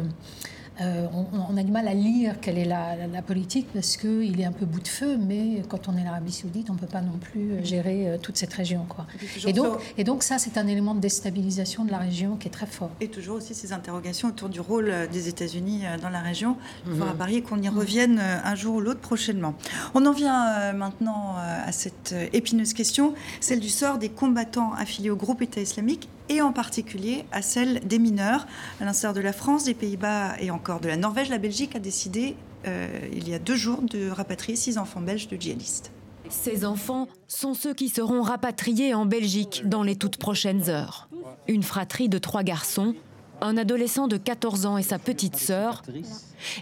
euh, 0.81 1.05
on, 1.31 1.55
a 1.55 1.63
du 1.63 1.71
mal 1.71 1.87
à 1.87 1.93
lire 1.93 2.39
quelle 2.41 2.57
est 2.57 2.65
la, 2.65 3.21
politique 3.25 3.67
parce 3.73 3.95
qu'il 3.95 4.41
est 4.41 4.45
un 4.45 4.51
peu 4.51 4.65
bout 4.65 4.81
de 4.81 4.87
feu, 4.87 5.17
mais 5.17 5.61
quand 5.69 5.87
on 5.87 5.95
est 5.97 6.03
l'Arabie 6.03 6.31
Saoudite, 6.31 6.69
on 6.69 6.73
ne 6.73 6.79
peut 6.79 6.87
pas 6.87 7.01
non 7.01 7.17
plus 7.19 7.51
euh, 7.51 7.63
gérer 7.63 8.09
euh, 8.09 8.17
toute 8.17 8.37
cette 8.37 8.53
région. 8.53 8.85
Quoi. 8.89 9.05
Et, 9.45 9.53
donc, 9.53 9.79
et 9.97 10.03
donc, 10.03 10.23
ça, 10.23 10.39
c'est 10.39 10.57
un 10.57 10.67
élément 10.67 10.95
de 10.95 10.99
déstabilisation 10.99 11.85
de 11.85 11.91
la 11.91 11.99
région 11.99 12.37
qui 12.37 12.47
est 12.47 12.51
très 12.51 12.65
fort. 12.65 12.89
Et 13.01 13.07
toujours 13.07 13.37
aussi 13.37 13.53
ces 13.53 13.71
interrogations 13.71 14.29
autour 14.29 14.49
du 14.49 14.59
rôle 14.59 14.91
des 15.11 15.29
États-Unis 15.29 15.83
dans 16.01 16.09
la 16.09 16.21
région. 16.21 16.57
Il 16.87 16.93
faudra 16.93 17.11
mhm. 17.11 17.17
parier 17.17 17.41
qu'on 17.43 17.61
y 17.61 17.69
revienne 17.69 18.19
un 18.19 18.55
jour 18.55 18.75
ou 18.75 18.81
l'autre 18.81 18.99
prochainement. 18.99 19.53
On 19.93 20.05
en 20.05 20.11
vient 20.11 20.73
maintenant 20.73 21.35
à 21.37 21.71
cette 21.71 22.15
épineuse 22.33 22.73
question, 22.73 23.13
celle 23.39 23.59
du 23.59 23.69
sort 23.69 23.99
des 23.99 24.09
combattants 24.09 24.73
affiliés 24.73 25.09
au 25.09 25.15
groupe 25.15 25.41
État 25.41 25.61
islamique 25.61 26.09
et 26.29 26.41
en 26.41 26.51
particulier 26.51 27.25
à 27.31 27.41
celle 27.41 27.79
des 27.81 27.99
mineurs. 27.99 28.47
À 28.79 28.85
l'instar 28.85 29.13
de 29.13 29.21
la 29.21 29.33
France, 29.33 29.65
des 29.65 29.73
Pays-Bas 29.73 30.35
et 30.39 30.51
encore 30.51 30.79
de 30.79 30.87
la 30.87 30.97
Norvège, 30.97 31.29
la 31.29 31.37
Belgique 31.37 31.75
a 31.75 31.79
décidé 31.79 32.35
euh, 32.65 32.87
il 33.11 33.27
y 33.27 33.33
a 33.33 33.39
deux 33.39 33.55
jours 33.55 33.81
de 33.81 34.09
rapatrier 34.09 34.55
six 34.55 34.77
enfants 34.77 35.01
belges 35.01 35.27
de 35.27 35.35
djihadistes. 35.35 35.91
Ces 36.29 36.65
enfants 36.65 37.07
sont 37.27 37.53
ceux 37.53 37.73
qui 37.73 37.89
seront 37.89 38.21
rapatriés 38.21 38.93
en 38.93 39.05
Belgique 39.05 39.63
dans 39.65 39.83
les 39.83 39.95
toutes 39.95 40.17
prochaines 40.17 40.69
heures. 40.69 41.09
Une 41.47 41.63
fratrie 41.63 42.09
de 42.09 42.17
trois 42.17 42.43
garçons, 42.43 42.95
un 43.41 43.57
adolescent 43.57 44.07
de 44.07 44.17
14 44.17 44.65
ans 44.65 44.77
et 44.77 44.83
sa 44.83 44.99
petite 44.99 45.35
sœur, 45.35 45.83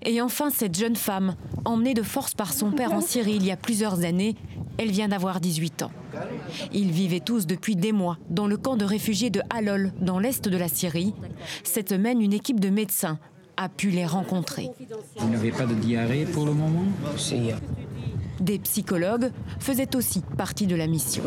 et 0.04 0.22
enfin 0.22 0.50
cette 0.50 0.76
jeune 0.76 0.96
femme, 0.96 1.36
emmenée 1.64 1.94
de 1.94 2.02
force 2.02 2.34
par 2.34 2.54
son 2.54 2.72
père 2.72 2.92
en 2.92 3.02
Syrie 3.02 3.36
il 3.36 3.46
y 3.46 3.52
a 3.52 3.58
plusieurs 3.58 4.04
années, 4.04 4.36
elle 4.82 4.90
vient 4.90 5.08
d'avoir 5.08 5.40
18 5.40 5.84
ans. 5.84 5.92
Ils 6.74 6.92
vivaient 6.92 7.20
tous 7.20 7.46
depuis 7.46 7.76
des 7.76 7.92
mois 7.92 8.18
dans 8.30 8.48
le 8.48 8.58
camp 8.58 8.76
de 8.78 8.86
réfugiés 8.86 9.30
de 9.30 9.42
Halol, 9.52 9.92
dans 10.02 10.18
l'est 10.18 10.48
de 10.48 10.58
la 10.58 10.68
Syrie. 10.68 11.14
Cette 11.64 11.90
semaine, 11.90 12.20
une 12.20 12.34
équipe 12.34 12.60
de 12.60 12.70
médecins 12.70 13.20
a 13.58 13.70
pu 13.70 13.92
les 13.92 14.08
rencontrer. 14.08 14.70
Vous 15.18 15.30
n'avez 15.30 15.52
pas 15.52 15.68
de 15.68 15.76
diarrhée 15.76 16.26
pour 16.26 16.46
le 16.46 16.54
moment? 16.54 16.86
Des 18.40 18.58
psychologues 18.58 19.32
faisaient 19.60 19.96
aussi 19.96 20.24
partie 20.36 20.66
de 20.66 20.76
la 20.76 20.88
mission. 20.88 21.22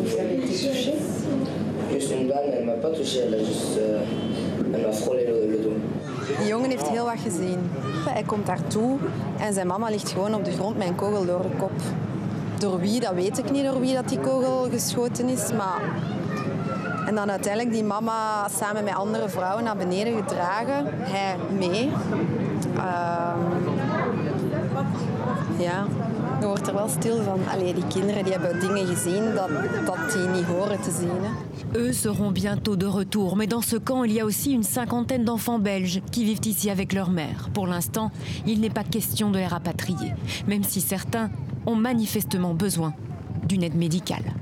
Juste 1.93 2.11
une 2.11 2.29
balle, 2.29 2.55
elle 2.59 2.67
m'a 2.67 2.73
pas 2.73 2.91
touché, 2.91 3.21
elle 3.21 3.35
a 3.35 3.39
juste, 3.39 3.79
euh, 3.79 4.03
elle 4.75 4.83
m'a 4.83 4.91
frôlé 4.91 5.27
le, 5.27 5.53
le 5.53 5.59
dos. 5.63 5.71
Die 6.39 6.47
jongen 6.49 6.71
heeft 6.71 6.89
heel 6.89 7.05
wat 7.05 7.21
gezien. 7.23 7.59
Hij 8.09 8.23
komt 8.23 8.47
daartoe 8.47 8.99
en 9.39 9.53
zijn 9.53 9.67
mama 9.67 9.89
ligt 9.89 10.11
gewoon 10.11 10.35
op 10.35 10.45
de 10.45 10.51
grond 10.51 10.77
met 10.77 10.89
een 10.89 10.95
kogel 10.95 11.25
door 11.25 11.43
de 11.43 11.57
kop. 11.59 11.73
Door 12.59 12.81
wie, 12.81 13.01
dat 13.01 13.15
weet 13.15 13.39
ik 13.39 13.51
niet, 13.51 13.65
door 13.65 13.81
wie 13.81 13.95
dat 13.95 14.09
die 14.09 14.21
kogel 14.21 14.69
geschoten 14.71 15.29
is. 15.29 15.53
Maar... 15.53 15.81
En 17.07 17.15
dan 17.15 17.31
uiteindelijk 17.31 17.75
die 17.75 17.85
mama 17.85 18.49
samen 18.49 18.85
met 18.85 18.95
andere 18.95 19.29
vrouwen 19.29 19.65
naar 19.65 19.77
beneden 19.77 20.17
gedragen. 20.17 20.87
Hij 20.89 21.37
mee. 21.59 21.91
Uh... 22.77 23.35
Ja, 25.59 25.85
je 30.95 31.05
er. 31.05 31.79
Eux 31.79 31.93
seront 31.93 32.31
bientôt 32.31 32.77
de 32.77 32.87
retour, 32.87 33.37
mais 33.37 33.47
dans 33.47 33.63
ce 33.63 33.77
camp, 33.77 34.05
il 34.05 34.13
y 34.13 34.21
a 34.21 34.25
aussi 34.25 34.53
une 34.53 34.63
cinquantaine 34.63 35.25
d'enfants 35.25 35.59
belges 35.59 36.03
qui 36.11 36.25
vivent 36.25 36.45
ici 36.45 36.71
avec 36.71 36.93
leur 36.93 37.11
mère. 37.11 37.49
Pour 37.53 37.67
l'instant, 37.67 38.11
il 38.47 38.61
n'est 38.61 38.71
pas 38.71 38.85
question 38.85 39.31
de 39.31 39.39
les 39.39 39.47
rapatrier, 39.47 40.13
même 40.47 40.65
si 40.65 40.81
certains 40.81 41.31
ont 41.67 41.77
manifestement 41.77 42.55
besoin 42.55 42.95
d'une 43.49 43.63
aide 43.63 43.77
médicale. 43.77 44.35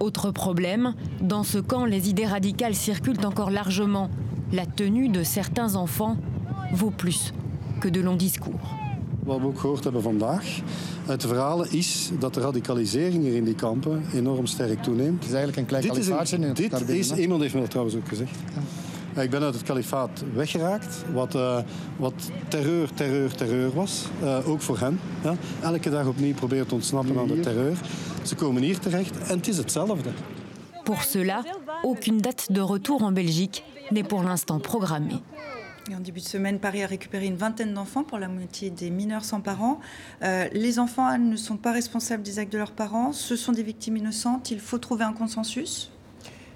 Autre 0.00 0.30
problème, 0.30 0.94
dans 1.20 1.42
ce 1.42 1.58
camp, 1.58 1.84
les 1.84 2.08
idées 2.08 2.26
radicales 2.26 2.74
circulent 2.74 3.24
encore 3.24 3.50
largement. 3.50 4.10
La 4.52 4.66
tenue 4.66 5.08
de 5.08 5.22
certains 5.22 5.76
enfants 5.76 6.16
vaut 6.72 6.90
plus 6.90 7.32
que 7.80 7.88
de 7.88 8.00
longs 8.00 8.16
discours. 8.16 8.79
Wat 9.24 9.38
we 9.38 9.46
ook 9.46 9.58
gehoord 9.58 9.84
hebben 9.84 10.02
vandaag. 10.02 10.44
Uit 11.06 11.20
de 11.20 11.28
verhalen 11.28 11.72
is 11.72 12.10
dat 12.18 12.34
de 12.34 12.40
radicalisering 12.40 13.22
hier 13.22 13.34
in 13.34 13.44
die 13.44 13.54
kampen 13.54 14.04
enorm 14.14 14.46
sterk 14.46 14.82
toeneemt. 14.82 15.14
Het 15.14 15.24
is 15.24 15.34
eigenlijk 15.34 15.56
een 15.56 15.66
klein 15.66 15.82
Dit 15.82 15.92
kalifaatje 15.92 16.36
in 16.36 16.42
het 16.42 16.56
dit 16.56 16.88
is, 16.88 17.12
iemand 17.12 17.40
heeft 17.40 17.54
me 17.54 17.60
dat 17.60 17.70
trouwens 17.70 17.96
ook 17.96 18.08
gezegd. 18.08 18.36
Eh, 19.14 19.22
Ik 19.22 19.30
ben 19.30 19.42
uit 19.42 19.54
het 19.54 19.62
kalifaat 19.62 20.24
weggeraakt, 20.34 21.04
wat, 21.12 21.34
eh, 21.34 21.58
wat 21.96 22.30
terreur, 22.48 22.94
terreur, 22.94 23.34
terreur 23.34 23.74
was. 23.74 24.04
Eh, 24.22 24.48
ook 24.48 24.60
voor 24.60 24.78
hen. 24.78 25.00
Ja. 25.22 25.34
Elke 25.62 25.90
dag 25.90 26.06
opnieuw 26.06 26.34
proberen 26.34 26.66
te 26.66 26.74
ontsnappen 26.74 27.18
aan 27.18 27.26
de 27.26 27.40
terreur. 27.40 27.78
Ze 28.22 28.34
komen 28.34 28.62
hier 28.62 28.78
terecht 28.78 29.18
en 29.18 29.36
het 29.36 29.48
is 29.48 29.56
hetzelfde. 29.56 30.10
Pour 30.84 31.02
cela, 31.02 31.44
aucune 31.82 32.20
date 32.20 32.52
de 32.52 32.64
retour 32.64 33.02
en 33.02 33.12
Belgique 33.14 33.62
n'est 33.90 34.08
pour 34.08 34.22
l'instant 34.22 34.60
programmée. 34.62 35.20
En 35.96 36.00
début 36.00 36.20
de 36.20 36.24
semaine, 36.24 36.58
Paris 36.58 36.82
a 36.82 36.86
récupéré 36.86 37.26
une 37.26 37.36
vingtaine 37.36 37.74
d'enfants 37.74 38.04
pour 38.04 38.18
la 38.18 38.28
moitié 38.28 38.70
des 38.70 38.90
mineurs 38.90 39.24
sans 39.24 39.40
parents. 39.40 39.80
Euh, 40.22 40.46
les 40.52 40.78
enfants 40.78 41.18
ne 41.18 41.36
sont 41.36 41.56
pas 41.56 41.72
responsables 41.72 42.22
des 42.22 42.38
actes 42.38 42.52
de 42.52 42.58
leurs 42.58 42.72
parents. 42.72 43.12
Ce 43.12 43.34
sont 43.34 43.52
des 43.52 43.62
victimes 43.62 43.96
innocentes. 43.96 44.50
Il 44.50 44.60
faut 44.60 44.78
trouver 44.78 45.04
un 45.04 45.12
consensus. 45.12 45.90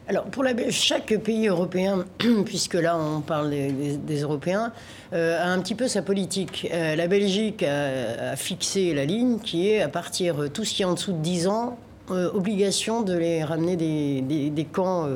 Alors, 0.07 0.25
pour 0.25 0.45
la, 0.45 0.53
chaque 0.71 1.17
pays 1.17 1.49
européen, 1.49 2.05
puisque 2.45 2.75
là 2.75 2.99
on 2.99 3.23
parle 3.23 3.51
des, 3.51 4.21
Européens, 4.21 4.73
euh, 5.15 5.43
a 5.43 5.49
un 5.49 5.59
petit 5.61 5.75
peu 5.75 5.89
sa 5.89 6.03
politique. 6.03 6.69
Euh, 6.73 6.95
la 6.95 7.09
Belgique 7.09 7.63
a, 7.63 8.37
fixé 8.37 8.93
la 8.93 9.07
ligne 9.07 9.39
qui 9.39 9.69
est 9.69 9.81
à 9.81 9.89
partir 9.89 10.43
euh, 10.43 10.49
tout 10.49 10.65
ce 10.65 10.75
qui 10.75 10.83
est 10.83 10.85
en 10.85 10.95
dessous 10.95 11.13
de 11.13 11.19
10 11.19 11.49
ans, 11.49 11.79
obligation 12.11 13.01
de 13.01 13.15
les 13.15 13.43
ramener 13.43 13.77
des, 13.77 14.51
des- 14.51 14.65
camps 14.67 15.09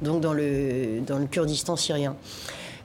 donc 0.00 0.20
dans, 0.20 0.32
le, 0.32 1.00
dans 1.04 1.18
le 1.18 1.26
Kurdistan 1.26 1.74
syrien. 1.74 2.14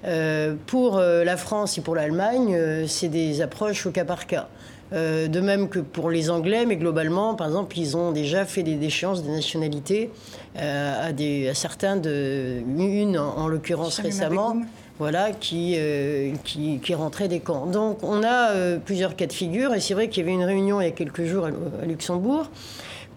Euh, 0.04 0.56
pour 0.66 0.98
euh, 0.98 1.24
la 1.24 1.38
France 1.38 1.78
et 1.78 1.82
pour 1.82 1.96
l'Allemagne, 1.96 2.56
euh, 2.56 2.86
c'est 2.88 3.08
des 3.08 3.42
approches 3.42 3.86
au 3.86 3.92
cas 3.92 4.06
par 4.06 4.26
cas. 4.26 4.48
Euh, 4.94 5.28
de 5.28 5.40
même 5.40 5.70
que 5.70 5.80
pour 5.80 6.10
les 6.10 6.30
Anglais, 6.30 6.66
mais 6.66 6.76
globalement, 6.76 7.34
par 7.36 7.48
exemple, 7.48 7.78
ils 7.80 7.96
ont 7.96 8.12
déjà 8.12 8.46
fait 8.46 8.62
des 8.62 8.76
déchéances 8.76 9.24
de 9.24 9.30
nationalité 9.30 10.10
euh, 10.58 11.08
à, 11.10 11.14
des, 11.14 11.48
à 11.48 11.54
certains, 11.54 11.96
de, 11.96 12.58
une 12.78 13.18
en, 13.18 13.38
en 13.38 13.48
l'occurrence 13.48 14.00
récemment, 14.00 14.58
voilà, 15.00 15.32
qui, 15.32 15.76
euh, 15.78 16.34
qui, 16.44 16.80
qui 16.80 16.94
rentrait 16.94 17.30
des 17.30 17.40
camps. 17.40 17.68
Donc 17.68 18.04
on 18.04 18.22
a 18.24 18.54
plusieurs 18.84 19.16
cas 19.16 19.28
de 19.28 19.34
figure, 19.34 19.74
et 19.74 19.80
c'est 19.80 19.94
vrai 19.94 20.10
qu'il 20.10 20.24
y 20.24 20.28
avait 20.28 20.36
une 20.36 20.44
réunion 20.44 20.82
il 20.82 20.86
y 20.86 20.88
a 20.88 20.92
quelques 20.92 21.24
jours 21.24 21.46
à, 21.46 21.50
à 21.84 21.86
Luxembourg 21.86 22.50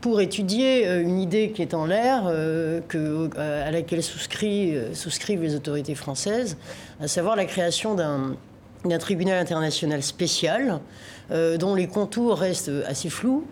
pour 0.05 0.21
étudier 0.21 0.87
euh, 0.87 1.01
une 1.01 1.19
idée 1.19 1.53
qui 1.53 1.63
est 1.63 1.73
en 1.73 1.87
l'air, 1.87 2.25
euh, 2.27 2.83
euh, 2.95 3.67
à 3.67 3.71
laquelle 3.71 4.03
souscrivent 4.03 5.43
les 5.43 5.55
autorités 5.55 5.95
françaises, 5.95 6.59
à 7.01 7.09
savoir 7.09 7.37
la 7.37 7.47
création 7.47 7.95
d'un 7.95 8.99
tribunal 8.99 9.39
international 9.39 10.03
spécial, 10.03 10.81
dont 11.31 11.75
les 11.75 11.87
contours 11.87 12.37
restent 12.37 12.71
assez 12.87 13.09
flous, 13.09 13.47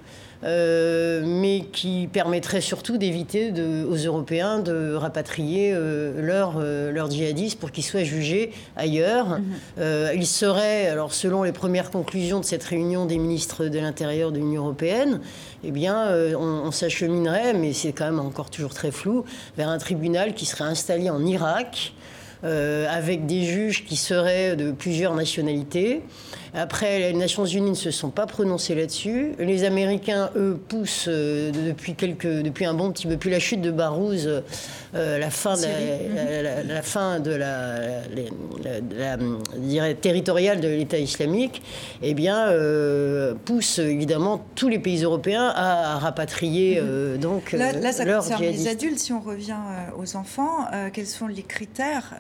euh, 0.45 1.23
mais 1.25 1.65
qui 1.73 2.09
permettrait 2.13 2.61
surtout 2.61 2.99
d'éviter 2.99 3.53
aux 3.53 3.97
Européens 3.97 4.59
de 4.59 4.95
rapatrier 4.95 5.73
euh, 5.73 6.21
leurs 6.21 6.55
euh, 6.59 7.11
djihadistes 7.11 7.59
pour 7.59 7.71
qu'ils 7.71 7.85
soient 7.85 8.05
jugés 8.05 8.53
ailleurs. 8.77 9.39
Euh, 9.79 10.13
il 10.15 10.27
serait, 10.27 10.89
alors 10.89 11.15
selon 11.15 11.43
les 11.43 11.53
premières 11.53 11.91
conclusions 11.91 12.41
de 12.41 12.45
cette 12.45 12.65
réunion 12.65 13.07
des 13.07 13.19
ministres 13.19 13.67
de 13.67 13.79
l'Intérieur 13.79 14.33
de 14.33 14.39
l'Union 14.39 14.63
européenne, 14.63 15.21
eh 15.65 15.71
bien, 15.71 16.09
on, 16.37 16.63
on 16.67 16.71
s'acheminerait, 16.73 17.55
mais 17.55 17.73
c'est 17.73 17.93
quand 17.93 18.07
même 18.07 18.19
encore 18.19 18.51
toujours 18.51 18.75
très 18.75 18.91
flou, 18.91 19.25
vers 19.57 19.69
un 19.69 19.79
tribunal 19.79 20.35
qui 20.35 20.47
serait 20.47 20.65
installé 20.65 21.09
en 21.09 21.25
Irak. 21.25 21.93
euh, 22.45 22.87
avec 22.91 23.27
des 23.27 23.45
juges 23.45 23.85
qui 23.85 23.97
seraient 23.97 24.57
de 24.57 24.73
plusieurs 24.73 25.15
nationalités. 25.15 26.03
Après, 26.55 26.99
les 26.99 27.15
Nations 27.15 27.47
Unies 27.47 27.71
ne 27.71 27.75
se 27.75 27.91
sont 27.91 28.11
pas 28.11 28.27
prononcées 28.27 28.75
là-dessus. 28.75 29.33
Les 29.39 29.65
Américains, 29.65 30.29
eux, 30.37 30.61
poussent 30.69 31.07
euh, 31.09 31.51
depuis, 31.51 31.95
quelques, 31.95 32.27
depuis 32.27 32.67
un 32.67 32.75
bon 32.75 32.93
petit 32.93 33.07
peu, 33.07 33.15
depuis 33.15 33.31
la 33.31 33.39
chute 33.39 33.63
de 33.63 33.71
Barouz, 33.71 34.29
euh, 34.95 35.19
la 35.19 35.31
fin 35.31 35.57
de 35.57 35.63
la, 35.63 36.25
la- 36.25 36.43
la- 36.43 36.63
la 36.63 36.83
fin 36.83 37.21
de 37.21 37.31
la, 37.31 38.03
territoriale 39.95 40.61
de 40.61 40.69
l'État 40.69 40.99
islamique, 40.99 41.63
eh 42.03 42.15
bien, 42.15 42.49
euh, 42.49 43.35
pousse 43.45 43.79
évidemment 43.79 44.45
tous 44.55 44.69
les 44.69 44.79
pays 44.79 45.03
européens 45.05 45.53
à, 45.55 45.95
à 45.95 45.99
rapatrier 45.99 46.79
euh, 46.83 47.17
donc 47.17 47.53
Là, 47.53 47.73
là, 47.73 47.93
ça 47.93 48.05
leurs 48.05 48.23
concerne 48.23 48.43
les 48.43 48.69
adultes. 48.69 48.99
Si 48.99 49.13
on 49.13 49.21
revient 49.21 49.57
aux 49.97 50.17
enfants, 50.17 50.67
quels 50.93 51.07
sont 51.07 51.27
les 51.27 51.43
critères 51.43 52.13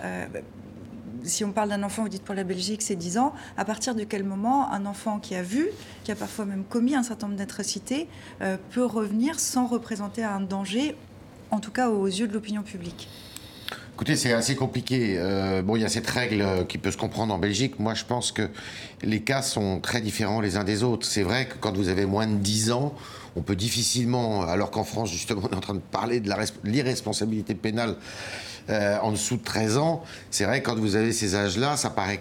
si 1.24 1.44
on 1.44 1.52
parle 1.52 1.68
d'un 1.68 1.82
enfant, 1.82 2.02
vous 2.02 2.08
dites 2.08 2.22
pour 2.22 2.34
la 2.34 2.44
Belgique, 2.44 2.82
c'est 2.82 2.96
10 2.96 3.18
ans, 3.18 3.32
à 3.56 3.64
partir 3.64 3.94
de 3.94 4.04
quel 4.04 4.24
moment 4.24 4.70
un 4.72 4.86
enfant 4.86 5.18
qui 5.18 5.34
a 5.34 5.42
vu, 5.42 5.68
qui 6.04 6.12
a 6.12 6.16
parfois 6.16 6.44
même 6.44 6.64
commis 6.64 6.94
un 6.94 7.02
certain 7.02 7.26
nombre 7.26 7.38
d'atrocités, 7.38 8.08
euh, 8.40 8.56
peut 8.70 8.84
revenir 8.84 9.38
sans 9.38 9.66
représenter 9.66 10.24
un 10.24 10.40
danger, 10.40 10.96
en 11.50 11.60
tout 11.60 11.70
cas 11.70 11.88
aux 11.88 12.06
yeux 12.06 12.28
de 12.28 12.32
l'opinion 12.32 12.62
publique? 12.62 13.08
Écoutez, 13.94 14.16
c'est 14.16 14.32
assez 14.32 14.56
compliqué. 14.56 15.16
Euh, 15.18 15.62
bon, 15.62 15.76
il 15.76 15.82
y 15.82 15.84
a 15.84 15.88
cette 15.88 16.08
règle 16.08 16.66
qui 16.66 16.78
peut 16.78 16.90
se 16.90 16.96
comprendre 16.96 17.32
en 17.34 17.38
Belgique. 17.38 17.78
Moi, 17.78 17.94
je 17.94 18.04
pense 18.04 18.32
que 18.32 18.48
les 19.02 19.20
cas 19.20 19.42
sont 19.42 19.80
très 19.80 20.00
différents 20.00 20.40
les 20.40 20.56
uns 20.56 20.64
des 20.64 20.82
autres. 20.82 21.06
C'est 21.06 21.22
vrai 21.22 21.46
que 21.46 21.54
quand 21.60 21.76
vous 21.76 21.88
avez 21.88 22.06
moins 22.06 22.26
de 22.26 22.36
10 22.36 22.72
ans, 22.72 22.94
on 23.36 23.42
peut 23.42 23.54
difficilement, 23.54 24.42
alors 24.42 24.70
qu'en 24.70 24.84
France, 24.84 25.10
justement, 25.10 25.42
on 25.44 25.52
est 25.52 25.56
en 25.56 25.60
train 25.60 25.74
de 25.74 25.80
parler 25.80 26.20
de 26.20 26.30
l'irresponsabilité 26.64 27.54
pénale 27.54 27.96
euh, 28.70 28.98
en 29.00 29.12
dessous 29.12 29.36
de 29.36 29.42
13 29.42 29.78
ans, 29.78 30.02
c'est 30.30 30.44
vrai 30.44 30.62
quand 30.62 30.76
vous 30.76 30.96
avez 30.96 31.12
ces 31.12 31.34
âges-là, 31.34 31.76
ça 31.76 31.90
paraît, 31.90 32.20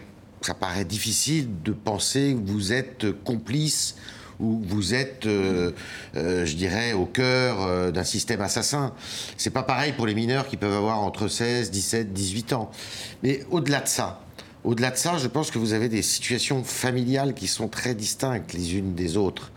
difficile 0.85 1.47
de 1.63 1.71
penser 1.71 2.35
que 2.35 2.51
vous 2.51 2.73
êtes 2.73 3.05
complice 3.23 3.95
ou 4.39 4.59
vous 4.65 4.95
êtes, 4.95 5.27
euh, 5.27 5.71
euh, 6.15 6.45
je 6.45 6.55
dirais, 6.55 6.93
au 6.93 7.05
cœur 7.05 7.91
d'un 7.91 8.03
système 8.03 8.41
assassin. 8.41 8.93
C'est 9.37 9.51
pas 9.51 9.61
pareil 9.61 9.93
pour 9.93 10.07
les 10.07 10.15
mineurs 10.15 10.47
qui 10.47 10.57
peuvent 10.57 10.73
avoir 10.73 10.99
entre 11.03 11.27
16, 11.27 11.69
17, 11.69 12.11
18 12.11 12.53
ans. 12.53 12.71
Mais 13.21 13.41
au-delà 13.51 13.81
de 13.81 13.87
ça, 13.87 14.21
au-delà 14.63 14.91
de 14.91 14.97
ça, 14.97 15.17
je 15.17 15.27
pense 15.27 15.49
que 15.49 15.57
vous 15.57 15.73
avez 15.73 15.89
des 15.89 16.03
situations 16.03 16.63
familiales 16.63 17.33
qui 17.33 17.47
sont 17.47 17.67
très 17.67 17.95
distinctes 17.95 18.53
les 18.53 18.75
unes 18.75 18.93
des 18.93 19.17
autres. 19.17 19.51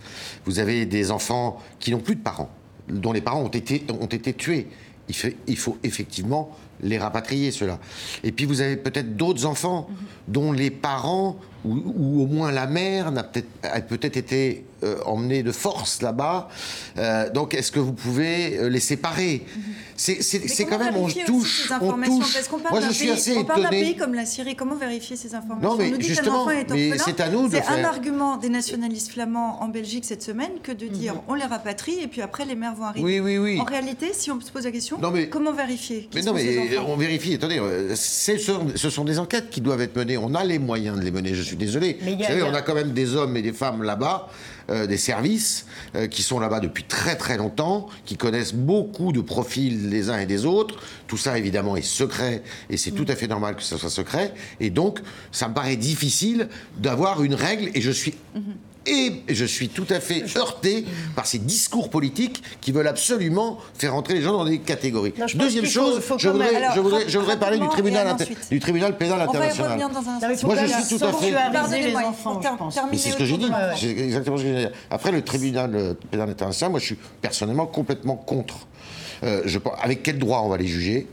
Vous 0.47 0.59
avez 0.59 0.87
des 0.87 1.11
enfants 1.11 1.61
qui 1.79 1.90
n'ont 1.90 2.01
plus 2.01 2.16
de 2.16 2.23
parents, 2.23 2.51
dont 2.88 3.12
les 3.12 3.20
parents 3.20 3.42
ont 3.42 3.49
été, 3.49 3.85
ont 3.88 4.07
été 4.07 4.33
tués. 4.33 4.68
Il 5.47 5.57
faut 5.59 5.77
effectivement 5.83 6.57
les 6.85 6.99
rapatrier, 6.99 7.51
ceux-là. 7.51 7.79
Et 8.23 8.31
puis 8.31 8.44
vous 8.44 8.61
avez 8.61 8.77
peut-être 8.77 9.16
d'autres 9.16 9.47
enfants 9.47 9.88
dont 10.29 10.53
les 10.53 10.70
parents, 10.70 11.37
ou, 11.64 11.83
ou 11.85 12.23
au 12.23 12.27
moins 12.27 12.53
la 12.53 12.66
mère, 12.66 13.11
n'a 13.11 13.25
peut-être 13.25 13.49
a 13.62 13.81
peut-être 13.81 14.16
été 14.16 14.64
euh, 14.85 14.97
emmenée 15.07 15.42
de 15.42 15.53
force 15.53 16.03
là-bas. 16.03 16.49
Euh, 16.99 17.31
donc 17.31 17.55
est-ce 17.55 17.73
que 17.73 17.81
vous 17.81 17.92
pouvez 17.92 18.59
euh, 18.59 18.68
les 18.68 18.81
séparer? 18.81 19.44
C'est 19.97 20.23
c'est- 20.23 20.64
quand 20.64 20.79
même, 20.79 20.97
on 20.97 21.07
touche, 21.07 21.68
ces 21.68 21.75
on 21.81 21.92
touche. 22.03 22.35
Parce 22.35 22.49
qu'on 22.49 22.59
parle 22.59 22.73
Moi, 22.75 22.81
d'un 22.81 22.88
je 22.88 22.92
suis 22.94 23.05
pays- 23.07 23.14
assez 23.14 23.37
on 23.37 23.44
parle 23.44 23.62
d'un 23.62 23.68
pays 23.70 23.97
comme 23.97 24.14
la 24.14 24.27
Syrie. 24.27 24.57
Comment 24.57 24.75
vérifier 24.75 25.14
ces 25.16 25.35
informations? 25.37 25.70
Non, 25.70 25.77
mais 25.79 25.88
On 25.88 25.97
nous 25.97 26.01
justement, 26.01 26.49
c'est 27.05 27.20
à 27.20 27.29
nous 27.29 27.47
de 27.47 27.53
C'est 27.53 27.59
un 27.59 27.77
faire. 27.77 27.88
argument 27.88 28.37
des 28.37 28.49
nationalistes 28.49 29.12
flamands 29.12 29.62
en 29.62 29.68
Belgique 29.68 30.05
cette 30.05 30.23
semaine 30.23 30.51
que 30.64 30.73
de 30.73 30.87
dire 30.88 31.14
on 31.29 31.35
les 31.35 31.44
rapatrie 31.44 32.01
et 32.03 32.09
puis 32.09 32.23
après 32.23 32.44
les 32.44 32.57
mères 32.57 32.75
vont 32.75 32.85
arriver. 32.87 33.05
Oui, 33.05 33.20
oui, 33.20 33.38
oui. 33.38 33.61
En 33.61 33.64
réalité, 33.64 34.09
si 34.12 34.31
on 34.33 34.40
se 34.40 34.51
pose 34.51 34.64
la 34.64 34.73
question, 34.73 34.99
Non, 34.99 35.11
mais- 35.12 35.29
comment 35.29 35.53
vérifier? 35.53 36.09
Mais 36.14 36.23
non, 36.23 36.33
mais 36.35 36.77
on 36.79 36.97
vérifie. 36.97 37.35
Attendez, 37.35 37.61
ce 37.94 38.37
sont, 38.38 38.66
ce 38.75 38.90
sont 38.90 39.05
des 39.05 39.18
enquêtes 39.20 39.49
qui 39.51 39.61
doivent 39.61 39.81
être 39.83 39.97
menées. 39.97 40.16
On 40.18 40.35
a 40.35 40.42
les 40.42 40.59
moyens 40.59 40.99
de 40.99 41.05
les 41.05 41.11
mener. 41.12 41.35
Je 41.35 41.42
suis 41.42 41.57
désolé. 41.57 41.99
Mais 42.03 42.16
Vous 42.16 42.23
savez, 42.25 42.42
on 42.42 42.55
a 42.55 42.62
quand 42.62 42.75
même 42.75 42.92
des 42.92 43.14
hommes 43.14 43.37
et 43.37 43.42
des 43.42 43.53
femmes 43.53 43.83
là-bas, 43.85 44.29
euh, 44.70 44.87
des 44.87 44.96
services 44.96 45.66
euh, 45.94 46.07
qui 46.07 46.22
sont 46.22 46.38
là-bas 46.40 46.61
depuis 46.61 46.85
très 46.85 47.16
très 47.16 47.37
longtemps, 47.37 47.88
qui 48.05 48.16
connaissent 48.16 48.55
beaucoup 48.55 49.12
de 49.12 49.20
profils 49.20 49.90
les 49.90 50.11
uns 50.11 50.18
et 50.18 50.27
des 50.27 50.46
autres. 50.46 50.81
Tout 51.07 51.16
ça, 51.16 51.38
évidemment, 51.38 51.77
est 51.77 51.83
secret 51.83 52.42
et 52.70 52.77
c'est 52.77 52.92
tout 52.92 53.07
à 53.09 53.16
fait 53.16 53.29
normal 53.29 53.57
que 53.57 53.62
ce 53.62 53.77
soit 53.77 53.90
secret. 53.90 54.35
Et 54.61 54.70
donc, 54.70 55.00
ça 55.33 55.48
me 55.48 55.55
paraît 55.55 55.77
difficile 55.77 56.48
d'avoir 56.79 57.22
une 57.22 57.35
règle. 57.35 57.70
Et 57.74 57.81
je 57.81 57.90
suis 57.90 58.14
et 58.87 59.12
je 59.29 59.44
suis 59.44 59.68
tout 59.68 59.87
à 59.90 60.01
fait 60.01 60.25
heurté 60.37 60.85
par 61.16 61.27
ces 61.27 61.38
discours 61.38 61.90
politiques 61.90 62.42
qui 62.61 62.73
veulent 62.73 62.88
absolument 62.88 63.59
faire 63.75 63.94
entrer 63.94 64.14
les 64.14 64.23
gens 64.23 64.33
dans 64.33 64.44
des 64.44 64.59
catégories. 64.59 65.14
Non, 65.18 65.27
Deuxième 65.35 65.64
faut- 65.64 65.70
chose, 65.70 66.01
faut 66.01 66.18
je 66.18 66.29
voudrais, 66.29 66.55
Alors, 66.55 66.75
je 66.75 66.81
voudrais, 66.81 66.99
rap- 67.01 67.09
je 67.09 67.18
voudrais 67.18 67.38
parler 67.38 67.59
du 67.59 67.68
tribunal, 67.68 68.07
et 68.07 68.11
inter- 68.11 68.25
ensuite. 68.25 68.51
du 68.51 68.61
tribunal 68.61 68.97
pénal 68.97 69.14
On 69.29 69.33
va 69.33 69.38
y 69.44 69.49
international. 69.49 69.79
dans 69.79 69.99
un 69.99 70.20
Non. 70.20 70.37
Moi, 70.44 70.57
je 70.57 70.66
suis 70.85 70.99
tout 70.99 71.05
à 71.05 71.12
fait- 71.12 71.31
les 71.83 71.94
enfants, 71.97 72.40
je 72.42 72.49
pense. 72.59 72.79
Mais 72.90 72.99
c'est 72.99 73.11
ce 73.11 73.16
que 73.16 73.25
j'ai 73.25 73.38
dit. 73.38 73.51
C'est 73.79 73.90
exactement 73.90 74.37
ce 74.37 74.42
que 74.42 74.49
j'ai 74.49 74.66
dit. 74.66 74.73
Après, 74.90 75.12
le 75.12 75.23
tribunal 75.23 75.75
euh, 75.75 75.94
pénal 76.11 76.31
international, 76.31 76.70
moi, 76.73 76.81
je 76.81 76.87
suis 76.87 76.99
personnellement 77.20 77.66
complètement 77.66 78.16
contre. 78.16 78.66
Euh, 79.23 79.42
je, 79.47 79.59
avec 79.83 80.03
quel 80.03 80.18
droit 80.18 80.40
on 80.44 80.49
va 80.49 80.57
les 80.57 80.66
juger? 80.66 81.07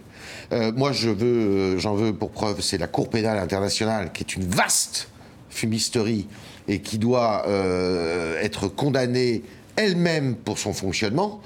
Euh, 0.52 0.72
Moi, 0.76 0.92
je 0.92 1.10
veux, 1.10 1.78
j'en 1.80 1.94
veux 1.96 2.14
pour 2.14 2.32
preuve, 2.32 2.60
c'est 2.62 2.78
la 2.78 2.88
Cour 2.88 3.10
pénale 3.10 3.38
internationale, 3.38 4.12
qui 4.12 4.24
est 4.24 4.36
une 4.36 4.44
vaste 4.44 5.08
fumisterie 5.50 6.28
et 6.72 6.80
qui 6.80 6.98
doit 6.98 7.44
euh, 7.48 8.40
être 8.42 8.70
condamnée 8.70 9.44
elle-même 9.76 10.36
pour 10.36 10.58
son 10.58 10.74
fonctionnement. 10.74 11.42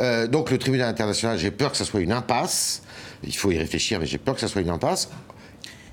Euh, 0.00 0.26
donc, 0.26 0.50
le 0.50 0.58
tribunal 0.58 0.88
international, 0.88 1.38
j'ai 1.38 1.50
peur 1.50 1.70
que 1.70 1.78
ça 1.78 1.84
soit 1.86 2.00
une 2.00 2.12
impasse. 2.12 2.82
Il 3.24 3.34
faut 3.34 3.50
y 3.50 3.58
réfléchir, 3.58 3.98
mais 3.98 4.06
j'ai 4.06 4.18
peur 4.18 4.34
que 4.34 4.40
ça 4.40 4.48
soit 4.48 4.60
une 4.60 4.70
impasse. 4.70 5.08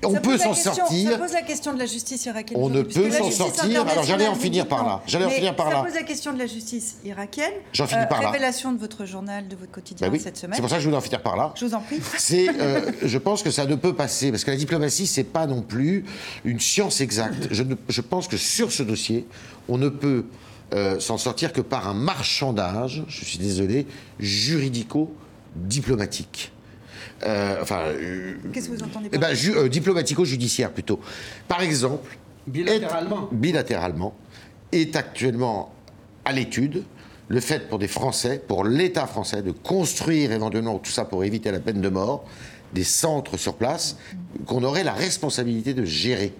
On 0.06 0.14
Ça 0.14 0.20
peut 0.20 0.38
s'en 0.38 0.54
sortir. 0.54 1.10
Ça 1.12 1.18
pose 1.18 1.32
la 1.32 1.42
question 1.42 1.72
de 1.74 1.78
la 1.78 1.86
justice 1.86 2.24
irakienne. 2.26 2.58
On 2.60 2.68
ne 2.68 2.82
peut 2.82 3.10
s'en 3.10 3.30
sortir. 3.30 3.86
Alors, 3.88 4.04
j'allais 4.04 4.26
en 4.28 4.34
finir 4.34 4.66
par 4.66 4.84
là. 4.86 5.02
J'allais 5.06 5.24
en 5.26 5.30
finir 5.30 5.54
par 5.56 5.68
ça 5.68 5.74
là. 5.74 5.82
pose 5.84 5.94
la 5.94 6.02
question 6.02 6.32
de 6.32 6.38
la 6.38 6.46
justice 6.46 6.96
irakienne. 7.04 7.52
J'en 7.72 7.86
finis 7.86 8.04
par 8.08 8.22
là. 8.22 8.30
Révélation 8.30 8.72
de 8.72 8.78
votre 8.78 9.04
journal, 9.06 9.48
de 9.48 9.56
votre 9.56 9.72
quotidien 9.72 10.06
Bah 10.06 10.12
oui, 10.12 10.20
cette 10.20 10.36
c'est 10.36 10.42
semaine. 10.46 10.60
pour 10.60 10.68
ça 10.68 10.76
que 10.76 10.80
je 10.82 10.86
voulais 10.86 10.96
en 10.98 11.02
finir 11.02 11.22
par 11.22 11.36
là. 11.36 11.52
Je 11.56 11.64
vous 11.66 11.74
en 11.74 11.80
prie. 11.80 12.00
C'est, 12.18 12.48
euh, 12.60 12.90
je 13.02 13.18
pense 13.18 13.42
que 13.42 13.50
ça 13.50 13.66
ne 13.66 13.74
peut 13.74 13.94
passer 13.94 14.30
parce 14.30 14.44
que 14.44 14.50
la 14.50 14.56
diplomatie 14.56 15.06
c'est 15.06 15.24
pas 15.24 15.46
non 15.46 15.62
plus 15.62 16.04
une 16.44 16.60
science 16.60 17.00
exacte. 17.00 17.48
Je, 17.50 17.62
ne- 17.62 17.74
je 17.88 18.00
pense 18.00 18.28
que 18.28 18.36
sur 18.36 18.70
ce 18.72 18.82
dossier, 18.82 19.26
on 19.68 19.78
ne 19.78 19.88
peut 19.88 20.24
euh, 20.74 20.98
s'en 21.00 21.18
sortir 21.18 21.52
que 21.52 21.60
par 21.60 21.88
un 21.88 21.94
marchandage. 21.94 23.04
Je 23.08 23.24
suis 23.24 23.38
désolé, 23.38 23.86
juridico-diplomatique. 24.18 26.52
Euh, 27.24 27.56
enfin, 27.62 27.80
euh, 27.86 28.34
Qu'est-ce 28.52 28.68
que 28.68 28.74
vous 28.74 28.82
entendez 28.82 29.08
eh 29.12 29.18
par 29.18 29.30
ben, 29.30 29.34
ju- 29.34 29.54
euh, 29.56 29.68
diplomatico-judiciaire 29.68 30.70
plutôt. 30.72 31.00
Par 31.48 31.62
exemple, 31.62 32.18
bilatéralement, 33.32 34.14
est 34.72 34.96
actuellement 34.96 35.72
à 36.24 36.32
l'étude 36.32 36.84
le 37.28 37.40
fait 37.40 37.68
pour 37.68 37.78
des 37.78 37.88
Français, 37.88 38.42
pour 38.46 38.64
l'État 38.64 39.06
français, 39.06 39.40
de 39.42 39.50
construire 39.52 40.32
éventuellement 40.32 40.78
tout 40.78 40.90
ça 40.90 41.04
pour 41.06 41.24
éviter 41.24 41.50
la 41.50 41.60
peine 41.60 41.80
de 41.80 41.88
mort, 41.88 42.24
des 42.74 42.84
centres 42.84 43.36
sur 43.38 43.54
place 43.54 43.96
qu'on 44.46 44.62
aurait 44.64 44.84
la 44.84 44.92
responsabilité 44.92 45.74
de 45.74 45.84
gérer. 45.84 46.32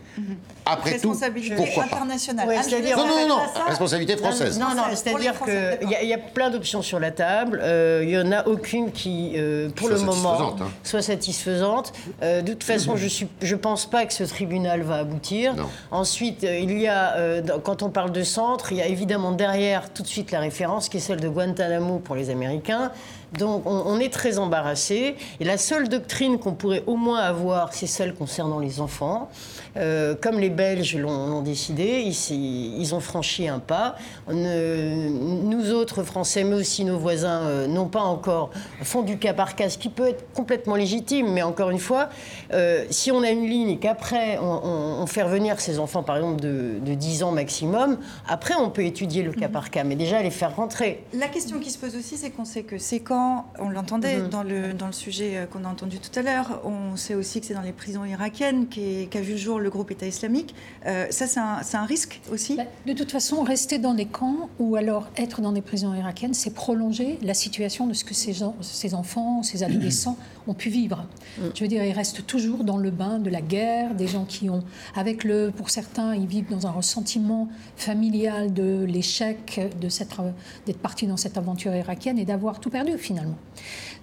Après 0.67 0.93
tout, 0.99 1.11
Responsabilité 1.11 1.57
pourquoi 1.57 1.85
pas 1.85 1.97
internationale. 1.97 2.49
Ouais, 2.49 2.57
voulais 2.63 2.95
Non, 2.97 3.07
non, 3.07 3.29
non, 3.29 3.39
ça. 3.55 3.65
responsabilité 3.65 4.17
française. 4.17 4.59
Non, 4.59 4.69
non, 4.75 4.85
c'est-à-dire 4.95 5.35
qu'il 5.41 5.91
y, 5.91 5.95
a- 5.95 6.03
il 6.03 6.09
y 6.09 6.15
a 6.15 6.19
plein 6.19 6.49
d'options 6.51 6.81
sur 6.83 6.99
la 7.01 7.11
table. 7.11 7.61
Euh, 7.63 8.01
Il 8.05 8.11
y 8.11 8.19
en 8.19 8.33
a 8.33 8.47
aucune 8.47 8.91
qui, 8.93 9.33
euh, 9.37 9.69
pour 9.71 9.89
Soit 9.89 9.99
le 9.99 10.03
moment, 10.05 10.57
hein. 10.61 10.69
soit 10.83 11.03
satisfaisante. 11.03 11.93
Euh, 12.23 12.41
de 12.43 12.53
toute 12.53 12.65
façon, 12.65 12.97
je 12.97 13.05
ne 13.05 13.29
je 13.43 13.57
pense 13.57 13.87
pas 13.87 14.07
que 14.07 14.13
ce 14.15 14.25
tribunal 14.25 14.83
va 14.83 14.97
aboutir. 14.97 15.55
Non. 15.55 15.69
Ensuite, 15.91 16.45
euh, 16.45 16.59
il 16.59 16.79
y 16.81 16.87
a, 16.87 17.17
euh, 17.17 17.43
quand 17.63 17.83
on 17.83 17.91
parle 17.91 18.13
de 18.13 18.23
centre, 18.23 18.73
il 18.73 18.79
y 18.79 18.83
a 18.83 18.87
évidemment 18.87 19.33
derrière 19.33 19.93
tout 19.93 20.03
de 20.03 20.09
suite 20.09 20.31
la 20.31 20.41
référence 20.41 20.89
qui 20.89 20.97
est 20.97 21.01
celle 21.01 21.21
de 21.21 21.29
Guantanamo 21.29 21.99
pour 21.99 22.15
les 22.15 22.31
Américains. 22.31 22.91
Donc 23.39 23.67
on, 23.67 23.83
on 23.87 23.99
est 23.99 24.13
très 24.13 24.39
embarrassé. 24.39 25.17
Et 25.41 25.45
la 25.45 25.59
seule 25.59 25.89
doctrine 25.89 26.39
qu'on 26.39 26.53
pourrait 26.55 26.85
au 26.87 26.97
moins 26.97 27.19
avoir, 27.19 27.75
c'est 27.75 27.84
celle 27.87 28.15
concernant 28.15 28.59
les 28.59 28.81
enfants. 28.81 29.31
Euh, 29.77 30.15
comme 30.21 30.39
les 30.39 30.51
Belges 30.51 30.97
l'ont 30.97 31.43
décidé, 31.43 32.03
ils, 32.07 32.79
ils 32.81 32.95
ont 32.95 33.01
franchi 33.01 33.49
un 33.49 33.59
pas. 33.59 33.97
Ne- 34.29 35.09
nous 35.09 35.73
autres 35.73 36.03
Français, 36.03 36.45
mais 36.45 36.55
aussi 36.55 36.85
nos 36.85 36.99
voisins, 36.99 37.43
euh, 37.43 37.67
n'ont 37.67 37.89
pas 37.89 38.01
encore 38.03 38.51
font 38.83 39.03
du 39.03 39.19
cas 39.19 39.33
par 39.35 39.57
cas, 39.57 39.69
ce 39.69 39.79
qui 39.79 39.89
peut 39.89 40.09
être 40.09 40.33
complètement 40.33 40.77
légitime. 40.77 41.33
Mais 41.33 41.43
encore 41.43 41.71
une 41.71 41.79
fois, 41.79 42.09
euh, 42.53 42.85
si 42.91 43.11
on 43.11 43.23
a 43.23 43.31
une 43.31 43.47
ligne 43.47 43.71
et 43.71 43.79
qu'après 43.79 44.39
on, 44.39 44.45
on- 44.45 45.03
on 45.03 45.07
fait 45.07 45.23
revenir 45.23 45.61
ces 45.61 45.79
enfants, 45.79 46.03
par 46.03 46.17
exemple 46.17 46.41
de, 46.41 46.79
de 46.85 46.95
10 46.95 47.23
ans 47.23 47.33
maximum, 47.33 47.99
après 48.29 48.55
on 48.55 48.71
peut 48.71 48.85
étudier 48.85 49.23
le 49.23 49.33
cas 49.33 49.49
par 49.49 49.71
cas. 49.71 49.85
Mais 49.85 49.97
déjà 49.97 50.23
les 50.23 50.31
faire 50.31 50.55
rentrer. 50.55 51.05
La 51.15 51.29
question 51.29 51.59
qui 51.59 51.71
se 51.71 51.79
pose 51.79 51.97
aussi, 51.97 52.17
c'est 52.17 52.31
qu'on 52.31 52.45
sait 52.45 52.63
que 52.63 52.79
c'est 52.79 53.01
quand, 53.01 53.47
on 53.59 53.69
l'entendait 53.71 54.19
Mhm. 54.19 54.29
dans, 54.29 54.43
le, 54.43 54.73
dans 54.73 54.87
le 54.87 54.93
sujet 54.93 55.49
qu'on 55.53 55.65
a 55.65 55.69
entendu 55.69 55.99
tout 55.99 56.17
à 56.19 56.23
l'heure, 56.23 56.61
on 56.65 56.97
sait 56.97 57.15
aussi 57.15 57.41
que 57.41 57.47
c'est 57.47 57.55
dans 57.55 57.63
les 57.63 57.73
prisons 57.73 58.05
irakiennes 58.05 58.67
qu'a 58.69 59.21
vu 59.21 59.33
le 59.33 59.39
jour 59.39 59.59
le 59.65 59.71
groupe 59.71 59.91
État 59.91 60.07
islamique. 60.07 60.55
Euh, 60.87 61.07
ça, 61.11 61.27
c'est 61.27 61.77
un, 61.77 61.85
risque 61.85 62.21
aussi 62.33 62.55
Bah, 62.57 62.65
De 62.87 62.93
toute 62.93 63.11
façon, 63.11 63.43
rester 63.43 63.79
dans 63.79 63.95
des 63.95 64.07
camps 64.07 64.49
ou 64.61 64.77
alors 64.77 65.09
être 65.17 65.41
dans 65.41 65.51
des 65.53 65.63
prisons 65.63 65.93
irakiennes, 65.95 66.35
c'est 66.35 66.55
prolonger 66.55 67.19
la 67.23 67.35
situation 67.35 67.87
de 67.89 67.95
ce 67.95 68.05
que 68.05 68.15
ces, 68.15 68.33
gens- 68.33 68.55
ces 68.61 68.95
enfants, 68.95 69.43
ces 69.43 69.65
adolescents 69.65 70.17
ont 70.47 70.55
pu 70.55 70.69
vivre. 70.69 71.07
Je 71.55 71.61
veux 71.65 71.69
dire, 71.69 71.83
ils 71.85 71.93
restent 71.93 72.27
toujours 72.27 72.65
dans 72.65 72.77
le 72.77 72.91
bain 72.91 73.19
de 73.19 73.31
la 73.31 73.41
guerre, 73.41 73.95
des 73.95 74.07
gens 74.07 74.25
qui 74.25 74.51
ont, 74.51 74.63
avec 74.95 75.25
le, 75.25 75.51
pour 75.51 75.71
certains, 75.71 76.15
ils 76.15 76.27
vivent 76.27 76.51
dans 76.51 76.67
un 76.67 76.71
ressentiment 76.71 77.49
familial 77.77 78.53
de 78.53 78.85
l'échec 78.85 79.61
d'être 79.81 80.79
partis 80.79 81.07
dans 81.07 81.17
cette 81.17 81.39
aventure 81.39 81.75
irakienne 81.75 82.19
et 82.19 82.25
d'avoir 82.25 82.61
tout 82.61 82.71
perdu 82.71 82.99
finalement. 82.99 83.39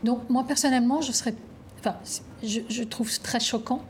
Donc 0.03 0.29
moi 0.29 0.43
personnellement, 0.47 1.01
je 1.01 1.11
serais, 1.11 1.35
enfin, 1.79 1.95
je, 2.43 2.61
je 2.67 2.83
trouve 2.83 3.19
très 3.21 3.39
choquant 3.39 3.81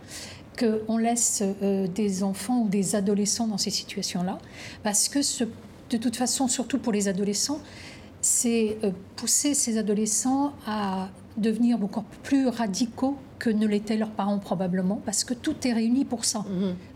qu'on 0.60 0.98
laisse 0.98 1.44
euh, 1.64 1.88
des 1.88 2.24
enfants 2.24 2.62
ou 2.64 2.68
des 2.70 2.96
adolescents 2.96 3.48
dans 3.48 3.58
ces 3.58 3.70
situations-là, 3.72 4.38
parce 4.84 5.10
que 5.10 5.22
ce- 5.22 5.46
de 5.90 5.98
toute 5.98 6.16
façon, 6.16 6.48
surtout 6.48 6.78
pour 6.80 6.94
les 6.94 7.08
adolescents, 7.08 7.60
c'est 8.22 8.78
euh, 8.84 8.92
pousser 9.16 9.54
ces 9.54 9.78
adolescents 9.78 10.54
à 10.68 11.10
devenir 11.38 11.82
encore 11.84 12.04
plus 12.24 12.48
radicaux 12.48 13.16
que 13.40 13.50
ne 13.50 13.66
l'étaient 13.66 13.98
leurs 13.98 14.12
parents 14.12 14.38
probablement, 14.38 15.02
parce 15.04 15.24
que 15.24 15.34
tout 15.34 15.56
est 15.66 15.74
réuni 15.74 16.06
pour 16.06 16.26
ça 16.26 16.46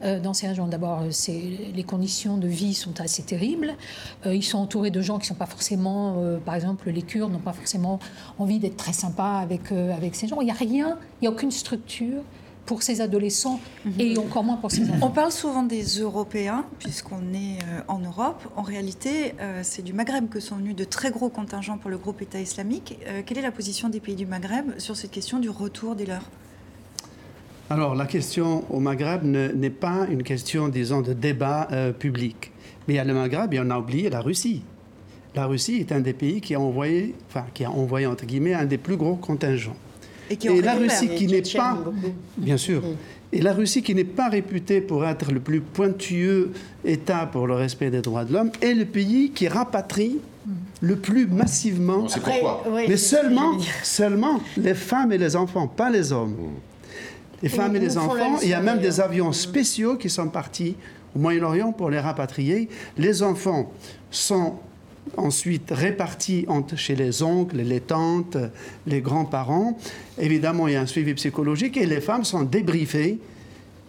euh, 0.03 0.19
dans 0.19 0.33
ces 0.35 0.47
régions. 0.47 0.67
D'abord, 0.67 1.01
les 1.01 1.83
conditions 1.83 2.37
de 2.37 2.47
vie 2.47 2.75
sont 2.75 3.01
assez 3.01 3.23
terribles. 3.23 3.73
Euh, 4.27 4.35
ils 4.35 4.43
sont 4.43 4.59
entourés 4.59 4.91
de 4.91 5.01
gens 5.01 5.15
qui 5.17 5.23
ne 5.23 5.27
sont 5.29 5.33
pas 5.39 5.47
forcément, 5.47 6.17
euh, 6.19 6.37
par 6.37 6.53
exemple, 6.53 6.91
les 6.91 7.01
Kurdes 7.01 7.31
n'ont 7.31 7.39
pas 7.39 7.53
forcément 7.53 7.97
envie 8.37 8.59
d'être 8.59 8.77
très 8.77 8.93
sympas 8.93 9.39
avec, 9.39 9.71
avec 9.71 10.13
ces 10.13 10.27
gens. 10.27 10.39
Il 10.41 10.45
n'y 10.45 10.51
a 10.51 10.55
rien, 10.55 10.99
il 11.19 11.23
n'y 11.23 11.27
a 11.27 11.31
aucune 11.31 11.49
structure 11.49 12.21
pour 12.65 12.83
ces 12.83 13.01
adolescents 13.01 13.59
et 13.99 14.17
encore 14.17 14.43
moins 14.43 14.57
pour 14.57 14.71
ces 14.71 14.83
enfants. 14.89 15.07
On 15.07 15.11
parle 15.11 15.31
souvent 15.31 15.63
des 15.63 15.83
Européens, 15.99 16.65
puisqu'on 16.79 17.33
est 17.33 17.59
euh, 17.63 17.81
en 17.87 17.99
Europe. 17.99 18.41
En 18.55 18.63
réalité, 18.63 19.35
euh, 19.39 19.61
c'est 19.63 19.83
du 19.83 19.93
Maghreb 19.93 20.29
que 20.29 20.39
sont 20.39 20.55
venus 20.55 20.75
de 20.75 20.83
très 20.83 21.11
gros 21.11 21.29
contingents 21.29 21.77
pour 21.77 21.89
le 21.91 21.97
groupe 21.97 22.21
État 22.21 22.39
islamique. 22.41 22.97
Euh, 23.07 23.21
quelle 23.25 23.37
est 23.37 23.43
la 23.43 23.51
position 23.51 23.89
des 23.89 23.99
pays 23.99 24.15
du 24.15 24.25
Maghreb 24.25 24.77
sur 24.79 24.95
cette 24.95 25.11
question 25.11 25.39
du 25.39 25.49
retour 25.49 25.95
des 25.95 26.05
leurs? 26.05 26.29
Alors, 27.69 27.95
la 27.95 28.05
question 28.05 28.63
au 28.69 28.79
Maghreb 28.79 29.23
ne- 29.23 29.47
n'est 29.51 29.69
pas 29.71 30.05
une 30.09 30.23
question, 30.23 30.67
disons, 30.67 31.01
de 31.01 31.13
débat 31.13 31.67
euh, 31.71 31.91
public. 31.91 32.51
Mais 32.87 32.95
il 32.95 32.97
y 32.97 32.99
a 32.99 33.03
le 33.03 33.13
Maghreb 33.13 33.53
et 33.53 33.59
on 33.59 33.69
a 33.71 33.79
oublié 33.79 34.09
la 34.09 34.21
Russie. 34.21 34.61
La 35.33 35.47
Russie 35.47 35.77
est 35.77 35.91
un 35.91 35.99
des 35.99 36.13
pays 36.13 36.41
qui 36.41 36.55
a 36.55 36.59
envoyé, 36.59 37.15
enfin, 37.27 37.45
qui 37.53 37.65
a 37.65 37.71
envoyé, 37.71 38.05
entre 38.07 38.25
guillemets, 38.25 38.53
un 38.53 38.65
des 38.65 38.77
plus 38.77 38.97
gros 38.97 39.15
contingents. 39.15 39.75
Et 40.29 40.37
qui 40.37 40.49
en 40.49 40.55
la. 40.61 40.75
Russie 40.75 41.09
qui 41.09 41.27
n'est 41.27 41.41
pas, 41.41 41.73
beaucoup. 41.73 41.95
bien 42.37 42.57
sûr, 42.57 42.81
et 43.31 43.41
la 43.41 43.53
Russie 43.53 43.81
qui 43.81 43.93
n'est 43.93 44.03
pas 44.03 44.29
réputée 44.29 44.81
pour 44.81 45.05
être 45.05 45.31
le 45.31 45.39
plus 45.39 45.61
pointueux 45.61 46.51
État 46.83 47.25
pour 47.25 47.47
le 47.47 47.55
respect 47.55 47.89
des 47.89 48.01
droits 48.01 48.23
de 48.23 48.33
l'homme 48.33 48.51
est 48.61 48.73
le 48.73 48.85
pays 48.85 49.31
qui 49.31 49.47
rapatrie 49.47 50.19
le 50.81 50.95
plus 50.95 51.27
massivement, 51.27 52.05
pourquoi. 52.05 52.63
Mais 52.87 52.97
seulement, 52.97 53.57
seulement 53.83 54.39
les 54.57 54.75
femmes 54.75 55.11
et 55.11 55.17
les 55.17 55.35
enfants, 55.35 55.67
pas 55.67 55.89
les 55.89 56.11
hommes. 56.11 56.35
Les 57.41 57.49
femmes 57.49 57.75
et 57.75 57.79
les 57.79 57.97
enfants, 57.97 58.39
il 58.41 58.49
y 58.49 58.53
a 58.53 58.61
même 58.61 58.79
des 58.79 58.99
avions 58.99 59.31
spéciaux 59.31 59.97
qui 59.97 60.09
sont 60.09 60.29
partis 60.29 60.75
au 61.15 61.19
Moyen-Orient 61.19 61.71
pour 61.71 61.89
les 61.89 61.99
rapatrier. 61.99 62.69
Les 62.97 63.23
enfants 63.23 63.71
sont 64.11 64.55
ensuite 65.17 65.71
répartis 65.71 66.45
entre, 66.47 66.75
chez 66.75 66.95
les 66.95 67.23
oncles, 67.23 67.57
les 67.57 67.79
tantes, 67.79 68.37
les 68.87 69.01
grands-parents. 69.01 69.77
Évidemment, 70.19 70.67
il 70.67 70.73
y 70.73 70.75
a 70.75 70.81
un 70.81 70.85
suivi 70.85 71.13
psychologique 71.13 71.77
et 71.77 71.85
les 71.85 72.01
femmes 72.01 72.23
sont 72.23 72.43
débriefées, 72.43 73.19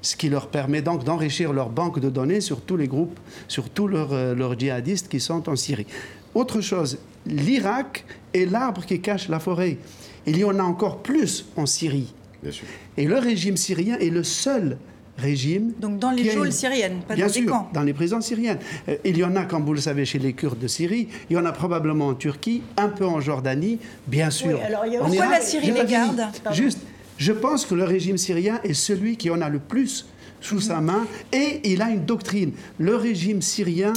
ce 0.03 0.17
qui 0.17 0.29
leur 0.29 0.49
permet 0.49 0.83
donc 0.83 1.05
d'enrichir 1.05 1.53
leur 1.53 1.71
banque 1.71 1.99
de 1.99 2.11
données 2.11 2.41
sur 2.41 2.61
tous 2.61 2.77
les 2.77 2.87
groupes, 2.87 3.19
sur 3.49 3.71
tous 3.71 3.89
leurs, 3.89 4.13
euh, 4.13 4.35
leurs 4.35 4.59
djihadistes 4.59 5.09
qui 5.09 5.21
sont 5.21 5.49
en 5.49 5.57
Syrie. 5.57 5.87
Autre 6.35 6.61
chose, 6.61 6.99
l'Irak 7.27 8.05
est 8.35 8.45
l'arbre 8.45 8.85
qui 8.85 9.01
cache 9.01 9.29
la 9.29 9.41
forêt. 9.41 9.79
Il 10.27 10.39
y 10.39 10.45
en 10.45 10.59
a 10.59 10.63
encore 10.63 11.03
plus 11.03 11.47
en 11.57 11.67
Syrie. 11.67 12.13
Bien 12.43 12.53
sûr. 12.53 12.67
Et 12.97 13.07
le 13.07 13.19
régime 13.19 13.57
syrien 13.57 13.99
est 13.99 14.11
le 14.11 14.23
seul 14.23 14.77
régime. 15.19 15.73
Donc 15.81 15.99
dans 15.99 16.11
les 16.11 16.31
geôles 16.31 16.53
syriennes, 16.53 17.01
pas 17.07 17.15
Bien 17.15 17.27
dans 17.27 17.33
des 17.33 17.41
sûr, 17.41 17.51
camps. 17.51 17.71
dans 17.73 17.83
les 17.83 17.95
prisons 17.95 18.21
syriennes. 18.21 18.59
Euh, 18.89 18.97
il 19.05 19.17
y 19.17 19.25
en 19.25 19.35
a, 19.37 19.45
comme 19.45 19.65
vous 19.65 19.75
le 19.75 19.81
savez, 19.81 20.05
chez 20.05 20.19
les 20.19 20.33
Kurdes 20.33 20.59
de 20.59 20.69
Syrie. 20.69 21.09
Il 21.31 21.35
y 21.35 21.39
en 21.39 21.45
a 21.45 21.53
probablement 21.53 22.09
en 22.09 22.15
Turquie, 22.15 22.63
un 22.77 22.89
peu 22.89 23.07
en 23.07 23.21
Jordanie, 23.21 23.79
bien 24.07 24.31
sûr. 24.31 24.59
Oui, 24.59 24.65
alors 24.65 24.87
il 24.87 24.93
y 24.93 24.97
a 24.97 25.01
Pourquoi 25.01 25.29
la 25.31 25.41
Syrie 25.41 25.71
les 25.71 25.85
garde. 25.85 26.23
Juste, 26.53 26.81
je 27.17 27.33
pense 27.33 27.65
que 27.67 27.75
le 27.75 27.85
régime 27.85 28.19
syrien 28.19 28.61
est 28.63 28.75
celui 28.75 29.17
qui 29.17 29.31
en 29.31 29.41
a 29.41 29.49
le 29.49 29.59
plus 29.59 30.07
sous 30.41 30.61
sa 30.61 30.81
main 30.81 31.07
et 31.33 31.61
il 31.65 31.81
a 31.83 31.89
une 31.91 32.05
doctrine. 32.05 32.53
Le 32.79 32.95
régime 32.95 33.41
syrien 33.43 33.93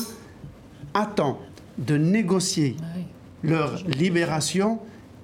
attend 0.94 1.40
de 1.78 1.98
négocier 1.98 2.76
leur 3.44 3.84
libération 3.86 4.80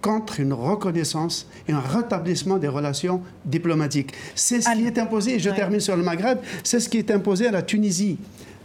contre 0.06 0.40
une 0.40 0.54
reconnaissance 0.54 1.48
et 1.68 1.72
un 1.72 1.80
rétablissement 1.80 2.60
des 2.60 2.68
relations 2.68 3.24
diplomatiques. 3.44 4.14
C'est 4.36 4.62
ce 4.62 4.70
qui 4.70 4.86
est 4.86 5.00
imposé, 5.00 5.34
et 5.34 5.40
je 5.40 5.50
termine 5.50 5.80
sur 5.80 5.98
le 5.98 6.04
Maghreb, 6.04 6.38
c'est 6.64 6.80
ce 6.80 6.90
qui 6.90 7.00
est 7.00 7.10
imposé 7.10 7.48
à 7.48 7.52
la 7.52 7.64
Tunisie. 7.64 8.20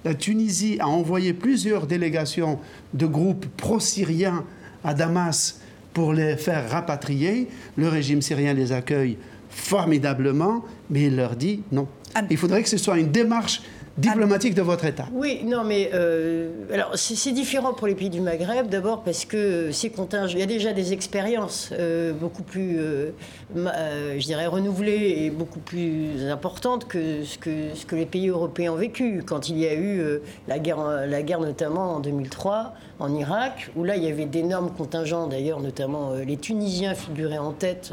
La 0.05 0.13
Tunisie 0.13 0.77
a 0.81 0.87
envoyé 0.87 1.33
plusieurs 1.33 1.87
délégations 1.87 2.59
de 2.93 3.07
groupes 3.07 3.47
pro-syriens 3.57 4.45
à 4.85 4.93
Damas 4.93 5.61
pour 5.95 6.13
les 6.13 6.37
faire 6.37 6.71
rapatrier. 6.71 7.49
Le 7.77 7.89
régime 7.89 8.21
syrien 8.21 8.53
les 8.53 8.73
accueille 8.73 9.17
formidablement, 9.49 10.63
mais 10.91 11.05
il 11.05 11.17
leur 11.17 11.37
dit 11.37 11.63
non. 11.73 11.89
Il 12.29 12.37
faudrait 12.37 12.63
que 12.63 12.69
ce 12.69 12.77
soit 12.77 12.99
une 12.99 13.13
démarche 13.13 13.63
diplomatique 13.99 14.55
de 14.55 14.63
votre 14.63 14.85
État. 14.85 15.07
Oui, 15.13 15.43
non, 15.45 15.65
mais 15.65 15.91
euh, 15.95 16.51
alors 16.73 16.93
c'est 16.95 17.33
différent 17.33 17.73
pour 17.75 17.87
les 17.87 17.95
pays 17.95 18.11
du 18.11 18.21
Maghreb. 18.21 18.69
D'abord 18.69 19.03
parce 19.03 19.25
que 19.25 19.71
ces 19.73 19.91
contingents, 19.91 20.35
il 20.35 20.41
y 20.41 20.43
a 20.43 20.47
déjà 20.47 20.73
des 20.73 20.93
expériences 20.93 21.71
euh, 21.73 22.13
beaucoup 22.13 22.43
plus, 22.43 22.79
euh, 22.79 23.11
je 23.57 24.25
dirais, 24.25 24.47
renouvelées 24.47 25.15
et 25.19 25.31
beaucoup 25.31 25.61
plus 25.61 26.29
importantes 26.31 26.87
que 26.87 27.25
ce, 27.25 27.39
que 27.39 27.97
les 27.97 28.07
pays 28.07 28.29
européens 28.29 28.73
ont 28.73 28.77
vécu. 28.77 29.23
Quand 29.27 29.49
il 29.49 29.59
y 29.59 29.67
a 29.67 29.75
eu 29.75 30.03
la 30.49 30.59
guerre, 30.59 31.07
la 31.07 31.23
guerre 31.23 31.41
notamment 31.41 31.97
en 31.97 32.01
2003 32.01 32.75
en 32.99 33.15
Irak, 33.15 33.71
où 33.77 33.85
là 33.85 33.97
il 33.97 34.05
y 34.05 34.09
avait 34.09 34.27
d'énormes 34.27 34.71
contingents, 34.71 35.27
d'ailleurs 35.27 35.61
notamment 35.61 36.13
les 36.15 36.37
Tunisiens 36.37 36.95
figuraient 36.95 37.39
en 37.39 37.53
tête 37.53 37.93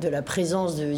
de 0.00 0.08
la 0.08 0.22
présence 0.22 0.76
de, 0.76 0.92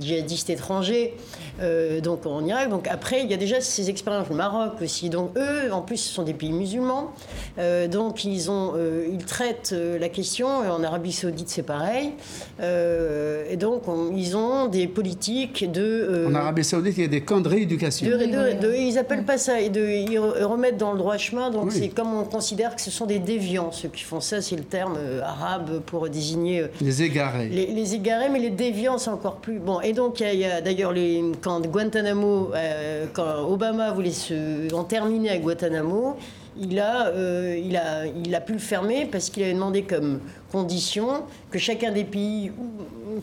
djihadistes 0.00 0.50
étrangers 0.50 1.14
euh, 1.60 2.00
donc 2.00 2.26
en 2.26 2.44
Irak. 2.44 2.70
Donc 2.70 2.88
après, 2.88 3.22
il 3.22 3.30
y 3.30 3.34
a 3.34 3.36
déjà 3.36 3.60
ces 3.60 3.90
expériences. 3.90 4.28
Le 4.28 4.36
Maroc 4.36 4.74
aussi. 4.82 5.10
Donc 5.10 5.30
eux, 5.36 5.72
en 5.72 5.82
plus, 5.82 5.98
ce 5.98 6.12
sont 6.12 6.22
des 6.22 6.34
pays 6.34 6.52
musulmans. 6.52 7.12
Euh, 7.58 7.86
donc 7.88 8.24
ils, 8.24 8.50
ont, 8.50 8.72
euh, 8.76 9.06
ils 9.10 9.24
traitent 9.24 9.74
la 9.74 10.08
question. 10.08 10.48
En 10.48 10.82
Arabie 10.82 11.12
Saoudite, 11.12 11.48
c'est 11.48 11.62
pareil. 11.62 12.12
et 12.60 13.56
donc 13.56 13.82
ils 14.16 14.36
ont 14.36 14.66
des 14.66 14.86
politiques 14.86 15.70
de. 15.70 16.26
en 16.28 16.34
Arabie 16.34 16.64
Saoudite, 16.64 16.96
il 16.96 17.02
y 17.02 17.06
a 17.06 17.08
des 17.08 17.22
camps 17.22 17.40
de 17.40 17.48
rééducation. 17.48 18.06
ils 18.06 18.98
appellent 18.98 19.24
pas 19.24 19.38
ça. 19.38 19.54
De, 19.68 19.80
ils 19.80 20.18
remettent 20.18 20.76
dans 20.76 20.92
le 20.92 20.98
droit 20.98 21.16
chemin. 21.16 21.50
Donc 21.50 21.72
c'est 21.72 21.88
comme 21.88 22.14
on 22.14 22.24
considère 22.24 22.74
que 22.74 22.80
ce 22.80 22.90
sont 22.90 23.06
des 23.06 23.18
déviants. 23.18 23.70
Ceux 23.72 23.88
qui 23.88 24.02
font 24.02 24.20
ça, 24.20 24.40
c'est 24.40 24.56
le 24.56 24.64
terme 24.64 24.96
arabe 25.22 25.80
pour 25.86 26.08
désigner. 26.08 26.64
Les 26.80 27.02
égarés. 27.02 27.48
les 27.48 27.94
égarés, 27.94 28.28
mais 28.28 28.38
les 28.40 28.50
déviants, 28.50 28.98
c'est 28.98 29.10
encore 29.10 29.36
plus. 29.36 29.58
Bon, 29.58 29.80
et 29.80 29.92
donc, 29.92 30.20
il 30.20 30.38
y 30.38 30.44
a, 30.44 30.60
d'ailleurs, 30.60 30.92
les, 30.92 31.22
quand 31.44 31.60
Guantanamo, 31.66 32.52
euh, 32.54 33.04
quand 33.12 33.46
Obama 33.46 33.92
voulait 33.92 34.12
se, 34.12 34.74
en 34.74 34.82
terminer 34.84 35.28
à 35.28 35.36
Guantanamo, 35.36 36.16
il 36.58 36.80
a, 36.80 37.08
euh, 37.08 37.60
il, 37.62 37.76
a, 37.76 38.06
il 38.06 38.34
a 38.34 38.40
pu 38.40 38.54
le 38.54 38.58
fermer 38.58 39.04
parce 39.04 39.28
qu'il 39.28 39.42
avait 39.42 39.52
demandé 39.52 39.82
comme 39.82 40.20
condition 40.50 41.24
que 41.50 41.58
chacun 41.58 41.92
des 41.92 42.04
pays 42.04 42.50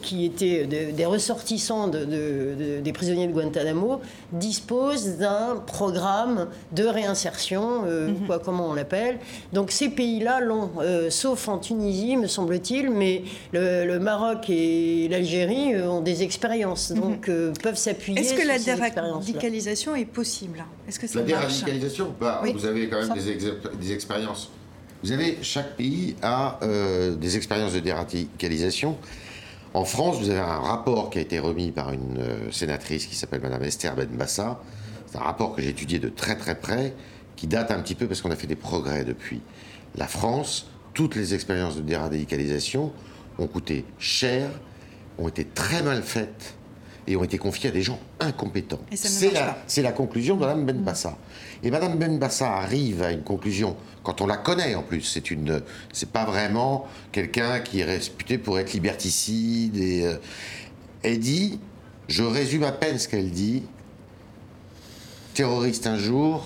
qui 0.01 0.25
étaient 0.25 0.65
des 0.65 1.05
ressortissants 1.05 1.87
des 1.87 2.93
prisonniers 2.93 3.27
de 3.27 3.33
Guantanamo 3.33 4.01
dispose 4.31 5.17
d'un 5.17 5.61
programme 5.65 6.47
de 6.71 6.83
réinsertion, 6.83 7.83
euh, 7.85 8.09
mhm. 8.09 8.25
quoi, 8.25 8.39
comment 8.39 8.69
on 8.69 8.73
l'appelle. 8.73 9.19
Donc 9.53 9.71
ces 9.71 9.89
pays-là 9.89 10.39
l'ont, 10.39 10.71
euh, 10.79 11.09
sauf 11.09 11.47
en 11.47 11.57
Tunisie, 11.57 12.17
me 12.17 12.27
semble-t-il, 12.27 12.89
mais 12.89 13.23
le, 13.53 13.99
Maroc 13.99 14.49
et 14.49 15.07
l'Algérie 15.09 15.75
euh, 15.75 15.89
ont 15.89 16.01
des 16.01 16.23
expériences, 16.23 16.91
mhm. 16.91 16.99
donc 16.99 17.31
peuvent 17.61 17.77
s'appuyer. 17.77 18.19
Est-ce 18.19 18.33
que 18.33 18.47
la 18.47 18.59
déradicalisation 18.59 19.95
est 19.95 20.05
possible 20.05 20.63
Est-ce 20.87 20.99
que 20.99 21.07
ça 21.07 21.19
La 21.19 21.25
déradicalisation, 21.25 22.13
bah, 22.19 22.41
vous 22.53 22.65
avez 22.65 22.89
quand 22.89 23.05
même 23.05 23.17
des, 23.17 23.37
des 23.79 23.93
expériences 23.93 24.49
vous 25.03 25.11
avez, 25.11 25.39
chaque 25.41 25.75
pays 25.75 26.15
a 26.21 26.59
euh, 26.61 27.15
des 27.15 27.35
expériences 27.35 27.73
de 27.73 27.79
déradicalisation. 27.79 28.97
En 29.73 29.85
France, 29.85 30.17
vous 30.19 30.29
avez 30.29 30.39
un 30.39 30.59
rapport 30.59 31.09
qui 31.09 31.19
a 31.19 31.21
été 31.21 31.39
remis 31.39 31.71
par 31.71 31.93
une 31.93 32.17
euh, 32.19 32.51
sénatrice 32.51 33.05
qui 33.05 33.15
s'appelle 33.15 33.41
Madame 33.41 33.63
Esther 33.63 33.95
Benbassa. 33.95 34.61
C'est 35.07 35.17
un 35.17 35.21
rapport 35.21 35.55
que 35.55 35.61
j'ai 35.61 35.69
étudié 35.69 35.97
de 35.97 36.09
très 36.09 36.35
très 36.35 36.55
près, 36.55 36.93
qui 37.37 37.47
date 37.47 37.71
un 37.71 37.79
petit 37.79 37.95
peu 37.95 38.05
parce 38.05 38.21
qu'on 38.21 38.31
a 38.31 38.35
fait 38.35 38.47
des 38.47 38.57
progrès 38.57 39.05
depuis. 39.05 39.41
La 39.95 40.07
France, 40.07 40.67
toutes 40.93 41.15
les 41.15 41.33
expériences 41.33 41.77
de 41.77 41.81
déradicalisation 41.81 42.91
ont 43.39 43.47
coûté 43.47 43.85
cher, 43.97 44.49
ont 45.17 45.29
été 45.29 45.45
très 45.45 45.81
mal 45.83 46.03
faites 46.03 46.55
et 47.07 47.15
ont 47.15 47.23
été 47.23 47.37
confiées 47.37 47.69
à 47.69 47.73
des 47.73 47.81
gens 47.81 47.99
incompétents. 48.19 48.79
C'est 48.93 49.31
la, 49.31 49.55
la, 49.77 49.91
conclusion 49.93 50.35
de 50.35 50.41
Mme 50.41 50.65
Benbassa. 50.65 51.17
Et 51.63 51.71
Mme 51.71 51.97
Benbassa 51.97 52.57
arrive 52.57 53.01
à 53.01 53.11
une 53.11 53.23
conclusion 53.23 53.77
quand 54.03 54.21
on 54.21 54.27
la 54.27 54.37
connaît 54.37 54.75
en 54.75 54.83
plus. 54.83 55.01
C'est 55.01 55.31
une, 55.31 55.61
c'est 55.93 56.09
pas 56.09 56.25
vraiment 56.25 56.87
quelqu'un 57.11 57.59
qui 57.59 57.81
est 57.81 57.85
réputé 57.85 58.37
pour 58.37 58.59
être 58.59 58.73
liberticide. 58.73 59.77
Et, 59.77 60.05
euh, 60.05 60.15
elle 61.03 61.19
dit, 61.19 61.59
je 62.07 62.23
résume 62.23 62.63
à 62.63 62.71
peine 62.71 62.99
ce 62.99 63.07
qu'elle 63.07 63.31
dit. 63.31 63.63
Terroriste 65.33 65.87
un 65.87 65.97
jour, 65.97 66.45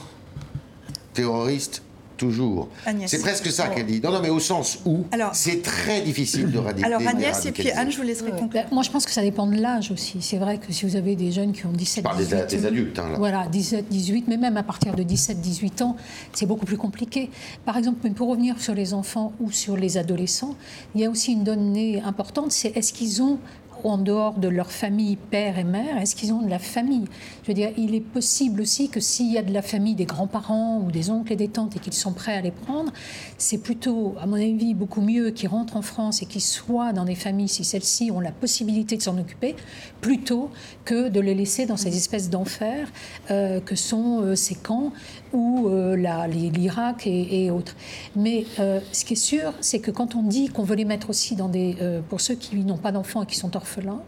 terroriste 1.14 1.82
toujours. 2.18 2.70
C'est 3.06 3.22
presque 3.22 3.52
ça 3.52 3.68
qu'elle 3.68 3.86
dit. 3.86 4.02
Non, 4.02 4.12
non, 4.12 4.22
mais 4.22 4.30
au 4.30 4.40
sens 4.40 4.80
où 4.86 5.06
c'est 5.34 5.62
très 5.62 6.02
difficile 6.02 6.52
de 6.52 6.58
radiquer. 6.58 6.86
Alors 6.86 7.02
Agnès 7.08 7.46
et 7.46 7.52
puis 7.52 7.72
Anne, 7.72 7.92
je 7.92 7.98
vous 7.98 8.04
laisserai 8.04 8.32
conclure. 8.32 8.64
Moi, 8.72 8.84
je 8.84 8.90
pense 8.90 9.06
que 9.06 9.12
ça 9.12 9.22
dépend 9.22 9.48
de 9.48 9.56
l'âge 9.56 9.92
aussi. 9.92 10.18
C'est 10.22 10.38
vrai 10.38 10.58
que 10.58 10.72
si 10.72 10.86
vous 10.86 10.96
avez 10.96 11.16
des 11.16 11.32
jeunes 11.32 11.52
qui 11.54 11.66
ont 11.66 11.72
17, 11.72 12.06
18 12.18 12.36
des, 12.36 12.58
des 12.58 12.66
adultes, 12.66 13.00
hein, 13.00 13.14
Voilà, 13.18 13.48
17, 13.48 13.88
18, 13.90 14.28
mais 14.28 14.38
même 14.38 14.58
à 14.58 14.64
partir 14.64 14.96
de 14.96 15.04
17, 15.04 15.40
18 15.40 15.82
ans, 15.82 15.96
c'est 16.34 16.46
beaucoup 16.46 16.66
plus 16.66 16.78
compliqué. 16.78 17.30
Par 17.66 17.78
exemple, 17.78 18.10
pour 18.12 18.30
revenir 18.30 18.60
sur 18.60 18.74
les 18.74 18.94
enfants 18.94 19.34
ou 19.40 19.52
sur 19.52 19.78
les 19.78 19.98
adolescents, 19.98 20.56
il 20.94 21.02
y 21.02 21.06
a 21.06 21.10
aussi 21.10 21.34
une 21.34 21.44
donnée 21.44 22.02
importante, 22.02 22.52
c'est 22.52 22.76
est-ce 22.76 22.94
qu'ils 22.94 23.22
ont 23.22 23.40
en 23.90 23.98
dehors 23.98 24.40
de 24.40 24.48
leur 24.48 24.72
famille, 24.72 25.16
père 25.16 25.58
et 25.58 25.64
mère, 25.64 25.98
est-ce 25.98 26.16
qu'ils 26.16 26.34
ont 26.34 26.42
de 26.42 26.50
la 26.50 26.60
famille? 26.60 27.06
Je 27.44 27.48
veux 27.48 27.54
dire, 27.54 27.70
il 27.78 27.94
est 27.96 28.02
possible 28.02 28.62
aussi 28.62 28.90
que 28.90 29.00
s'il 29.00 29.32
y 29.32 29.38
a 29.38 29.44
de 29.44 29.54
la 29.54 29.62
famille, 29.62 29.96
des 29.96 30.06
grands-parents 30.06 30.82
ou 30.86 30.92
des 30.92 31.10
oncles 31.10 31.34
et 31.34 31.36
des 31.36 31.48
tantes 31.48 31.76
et 31.76 31.80
qu'ils 31.80 31.94
sont 31.94 32.14
prêts 32.14 32.34
à 32.34 32.42
les 32.42 32.52
prendre, 32.52 32.92
c'est 33.38 33.60
plutôt, 33.60 34.16
à 34.20 34.26
mon 34.26 34.36
avis, 34.36 34.74
beaucoup 34.74 35.02
mieux 35.02 35.30
qu'ils 35.32 35.50
rentrent 35.50 35.78
en 35.78 35.82
France 35.82 36.22
et 36.22 36.26
qu'ils 36.26 36.42
soient 36.42 36.94
dans 36.94 37.06
des 37.06 37.16
familles, 37.16 37.48
si 37.48 37.64
celles-ci 37.64 38.12
ont 38.12 38.20
la 38.20 38.32
possibilité 38.32 38.98
de 38.98 39.02
s'en 39.02 39.18
occuper, 39.18 39.56
plutôt 40.02 40.50
que 40.84 41.10
de 41.10 41.20
les 41.20 41.36
laisser 41.36 41.66
dans 41.66 41.78
ces 41.78 41.96
espèces 41.96 42.30
d'enfers 42.30 42.88
euh, 43.32 43.60
que 43.60 43.76
sont 43.76 44.22
euh, 44.22 44.36
ces 44.36 44.56
camps 44.56 44.92
ou 45.36 45.68
euh, 45.68 45.96
l'Irak 46.28 47.06
et, 47.06 47.52
autres. 47.52 47.76
Mais 48.16 48.46
ce 48.58 49.06
qui 49.06 49.14
est 49.14 49.18
sûr, 49.18 49.54
c'est 49.62 49.80
que 49.80 49.92
quand 49.92 50.16
on 50.16 50.24
dit 50.24 50.48
qu'on 50.48 50.64
veut 50.64 50.76
les 50.76 50.86
mettre 50.86 51.10
aussi 51.10 51.36
dans 51.36 51.50
des, 51.50 51.76
pour 52.10 52.22
ceux 52.22 52.36
qui 52.36 52.56
n'ont 52.58 52.78
pas 52.78 52.92
d'enfants 52.92 53.24
et 53.24 53.26
qui 53.26 53.38
sont 53.38 53.56
orphelins, 53.56 54.02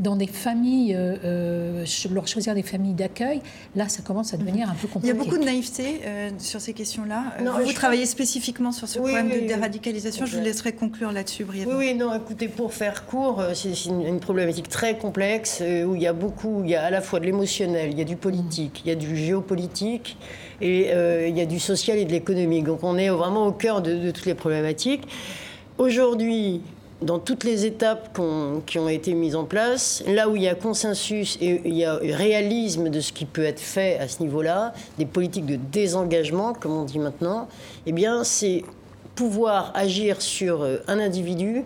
dans 0.00 0.16
des 0.16 0.26
familles, 0.26 0.94
euh, 0.94 1.16
euh, 1.24 1.84
leur 2.10 2.26
choisir 2.26 2.54
des 2.54 2.62
familles 2.62 2.94
d'accueil, 2.94 3.40
là, 3.76 3.88
ça 3.88 4.02
commence 4.02 4.32
à 4.34 4.38
devenir 4.38 4.68
un 4.68 4.74
peu 4.74 4.88
compliqué. 4.88 5.14
Il 5.14 5.18
y 5.18 5.20
a 5.20 5.24
beaucoup 5.24 5.38
de 5.38 5.44
naïveté 5.44 6.00
euh, 6.04 6.30
sur 6.38 6.60
ces 6.60 6.72
questions-là. 6.72 7.34
vous, 7.64 7.72
travaillez 7.72 8.06
spécifiquement 8.06 8.72
sur 8.72 8.88
ce 8.88 8.98
problème 8.98 9.28
de 9.28 9.46
déradicalisation. 9.46 10.26
Je 10.26 10.36
vous 10.36 10.42
laisserai 10.42 10.72
conclure 10.72 11.12
là-dessus 11.12 11.44
brièvement. 11.44 11.76
Oui, 11.76 11.94
non, 11.94 12.14
écoutez, 12.14 12.48
pour 12.48 12.72
faire 12.72 13.06
court, 13.06 13.42
c'est 13.54 13.86
une, 13.86 14.20
problématique 14.20 14.68
très 14.68 14.98
complexe 14.98 15.62
où 15.86 15.94
il 15.94 16.02
y 16.02 16.06
a 16.06 16.12
beaucoup, 16.12 16.62
il 16.64 16.70
y 16.70 16.74
a 16.74 16.84
à 16.84 16.90
la 16.90 17.00
fois 17.00 17.20
de 17.20 17.26
l'émotionnel, 17.26 17.90
il 17.90 17.98
y 17.98 18.02
a 18.02 18.04
du 18.04 18.16
politique, 18.16 18.82
il 18.84 18.88
y 18.88 18.92
a 18.92 18.94
du 18.94 19.16
géopolitique 19.16 20.16
et 20.60 20.90
il 21.28 21.36
y 21.36 21.40
a 21.40 21.46
du 21.46 21.58
social 21.58 21.98
et 21.98 22.04
de 22.04 22.12
l'économique. 22.12 22.64
Donc 22.64 22.82
on 22.82 22.96
est 22.96 23.08
vraiment 23.08 23.46
au 23.46 23.52
cœur 23.52 23.82
de, 23.82 23.94
de 23.96 24.10
toutes 24.10 24.26
les 24.26 24.34
problématiques. 24.34 25.02
Aujourd'hui, 25.78 26.60
dans 27.02 27.18
toutes 27.18 27.44
les 27.44 27.64
étapes 27.64 28.18
qui 28.66 28.78
ont 28.78 28.88
été 28.88 29.14
mises 29.14 29.36
en 29.36 29.44
place, 29.44 30.02
là 30.06 30.28
où 30.28 30.36
il 30.36 30.42
y 30.42 30.48
a 30.48 30.54
consensus 30.54 31.38
et 31.40 31.60
il 31.64 31.74
y 31.74 31.84
a 31.84 31.96
réalisme 31.96 32.90
de 32.90 33.00
ce 33.00 33.12
qui 33.12 33.24
peut 33.24 33.44
être 33.44 33.60
fait 33.60 33.98
à 33.98 34.08
ce 34.08 34.22
niveau-là, 34.22 34.74
des 34.98 35.06
politiques 35.06 35.46
de 35.46 35.56
désengagement, 35.56 36.52
comme 36.52 36.72
on 36.72 36.84
dit 36.84 36.98
maintenant, 36.98 37.48
eh 37.86 37.92
bien, 37.92 38.24
c'est 38.24 38.64
pouvoir 39.14 39.72
agir 39.74 40.22
sur 40.22 40.62
euh, 40.62 40.78
un 40.88 40.98
individu. 40.98 41.64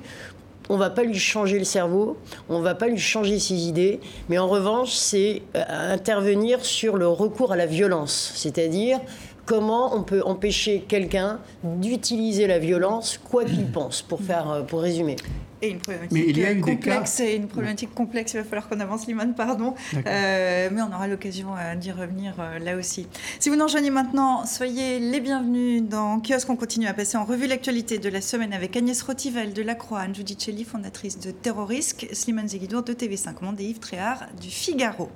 On 0.68 0.74
ne 0.74 0.78
va 0.78 0.90
pas 0.90 1.02
lui 1.04 1.18
changer 1.18 1.58
le 1.58 1.64
cerveau, 1.64 2.16
on 2.48 2.58
ne 2.58 2.64
va 2.64 2.74
pas 2.74 2.88
lui 2.88 2.98
changer 2.98 3.38
ses 3.38 3.54
idées, 3.54 4.00
mais 4.28 4.38
en 4.38 4.48
revanche, 4.48 4.92
c'est 4.92 5.42
euh, 5.56 5.62
intervenir 5.92 6.64
sur 6.64 6.96
le 6.96 7.06
recours 7.06 7.52
à 7.52 7.56
la 7.56 7.66
violence, 7.66 8.32
c'est-à-dire 8.34 9.00
comment 9.46 9.94
on 9.94 10.02
peut 10.02 10.22
empêcher 10.24 10.84
quelqu'un 10.88 11.38
d'utiliser 11.62 12.46
la 12.46 12.58
violence, 12.58 13.18
quoi 13.18 13.44
qu'il 13.44 13.66
pense, 13.66 14.00
pour, 14.02 14.20
euh, 14.30 14.62
pour 14.62 14.80
résumer. 14.80 15.16
Et 15.64 15.70
une 15.70 15.78
problématique 15.78 16.12
mais 16.12 16.24
il 16.28 16.38
y 16.38 16.44
a 16.44 16.50
une 16.50 16.60
complexe, 16.60 17.20
et 17.20 17.36
une 17.36 17.48
problématique 17.48 17.94
complexe, 17.94 18.34
il 18.34 18.38
va 18.38 18.44
falloir 18.44 18.68
qu'on 18.68 18.80
avance, 18.80 19.06
Liman, 19.06 19.34
pardon. 19.34 19.74
Euh, 19.94 20.68
mais 20.70 20.82
on 20.82 20.94
aura 20.94 21.08
l'occasion 21.08 21.48
euh, 21.56 21.74
d'y 21.74 21.90
revenir 21.90 22.34
là 22.60 22.76
aussi. 22.76 23.06
Si 23.38 23.48
vous 23.48 23.56
nous 23.56 23.64
rejoignez 23.64 23.90
maintenant, 23.90 24.44
soyez 24.44 24.98
les 25.00 25.20
bienvenus 25.20 25.82
dans 25.82 26.20
Kiosque. 26.20 26.50
On 26.50 26.56
continue 26.56 26.86
à 26.86 26.92
passer 26.92 27.16
en 27.16 27.24
revue 27.24 27.46
l'actualité 27.46 27.98
de 27.98 28.08
la 28.08 28.20
semaine 28.20 28.52
avec 28.52 28.76
Agnès 28.76 29.00
Rotivel 29.00 29.54
de 29.54 29.62
La 29.62 29.74
Croix, 29.74 30.00
Anne 30.00 30.14
Giudicelli, 30.14 30.64
fondatrice 30.64 31.18
de 31.18 31.30
Terrorisque, 31.30 32.08
Slimane 32.12 32.48
Zeguidour 32.48 32.82
de 32.82 32.92
TV5 32.92 33.42
Monde 33.42 33.60
et 33.60 33.64
Yves 33.64 33.78
Tréhard 33.78 34.26
du 34.40 34.50
Figaro. 34.50 35.10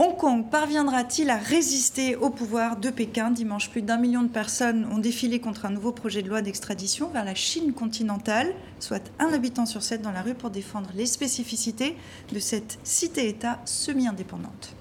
Hong 0.00 0.16
Kong 0.16 0.48
parviendra-t-il 0.48 1.28
à 1.28 1.36
résister 1.36 2.14
au 2.14 2.30
pouvoir 2.30 2.76
de 2.76 2.88
Pékin 2.88 3.32
Dimanche, 3.32 3.68
plus 3.68 3.82
d'un 3.82 3.96
million 3.96 4.22
de 4.22 4.28
personnes 4.28 4.86
ont 4.92 4.98
défilé 4.98 5.40
contre 5.40 5.66
un 5.66 5.70
nouveau 5.70 5.90
projet 5.90 6.22
de 6.22 6.28
loi 6.28 6.40
d'extradition 6.40 7.08
vers 7.08 7.24
la 7.24 7.34
Chine 7.34 7.72
continentale, 7.72 8.54
soit 8.78 9.02
un 9.18 9.32
habitant 9.32 9.66
sur 9.66 9.82
sept 9.82 10.00
dans 10.00 10.12
la 10.12 10.22
rue 10.22 10.34
pour 10.34 10.50
défendre 10.50 10.90
les 10.94 11.06
spécificités 11.06 11.96
de 12.32 12.38
cette 12.38 12.78
cité-État 12.84 13.58
semi-indépendante. 13.64 14.72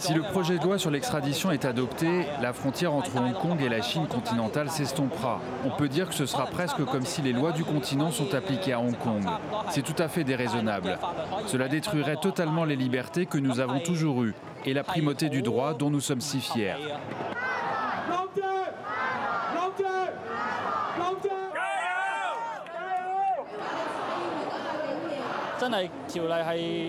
Si 0.00 0.12
le 0.12 0.22
projet 0.22 0.58
de 0.58 0.64
loi 0.64 0.78
sur 0.78 0.90
l'extradition 0.90 1.50
est 1.50 1.64
adopté, 1.64 2.26
la 2.42 2.52
frontière 2.52 2.92
entre 2.92 3.16
Hong 3.16 3.32
Kong 3.32 3.62
et 3.62 3.70
la 3.70 3.80
Chine 3.80 4.06
continentale 4.06 4.68
s'estompera. 4.68 5.40
On 5.64 5.70
peut 5.70 5.88
dire 5.88 6.08
que 6.08 6.14
ce 6.14 6.26
sera 6.26 6.44
presque 6.44 6.84
comme 6.84 7.06
si 7.06 7.22
les 7.22 7.32
lois 7.32 7.52
du 7.52 7.64
continent 7.64 8.10
sont 8.10 8.34
appliquées 8.34 8.74
à 8.74 8.80
Hong 8.80 8.98
Kong. 8.98 9.24
C'est 9.70 9.82
tout 9.82 10.00
à 10.00 10.08
fait 10.08 10.24
déraisonnable. 10.24 10.98
Cela 11.46 11.68
détruirait 11.68 12.16
totalement 12.20 12.64
les 12.64 12.76
libertés 12.76 13.24
que 13.24 13.38
nous 13.38 13.60
avons 13.60 13.80
toujours 13.80 14.24
eues 14.24 14.34
et 14.66 14.74
la 14.74 14.84
primauté 14.84 15.30
du 15.30 15.40
droit 15.40 15.72
dont 15.72 15.88
nous 15.88 16.00
sommes 16.00 16.20
si 16.20 16.40
fiers. 16.40 16.74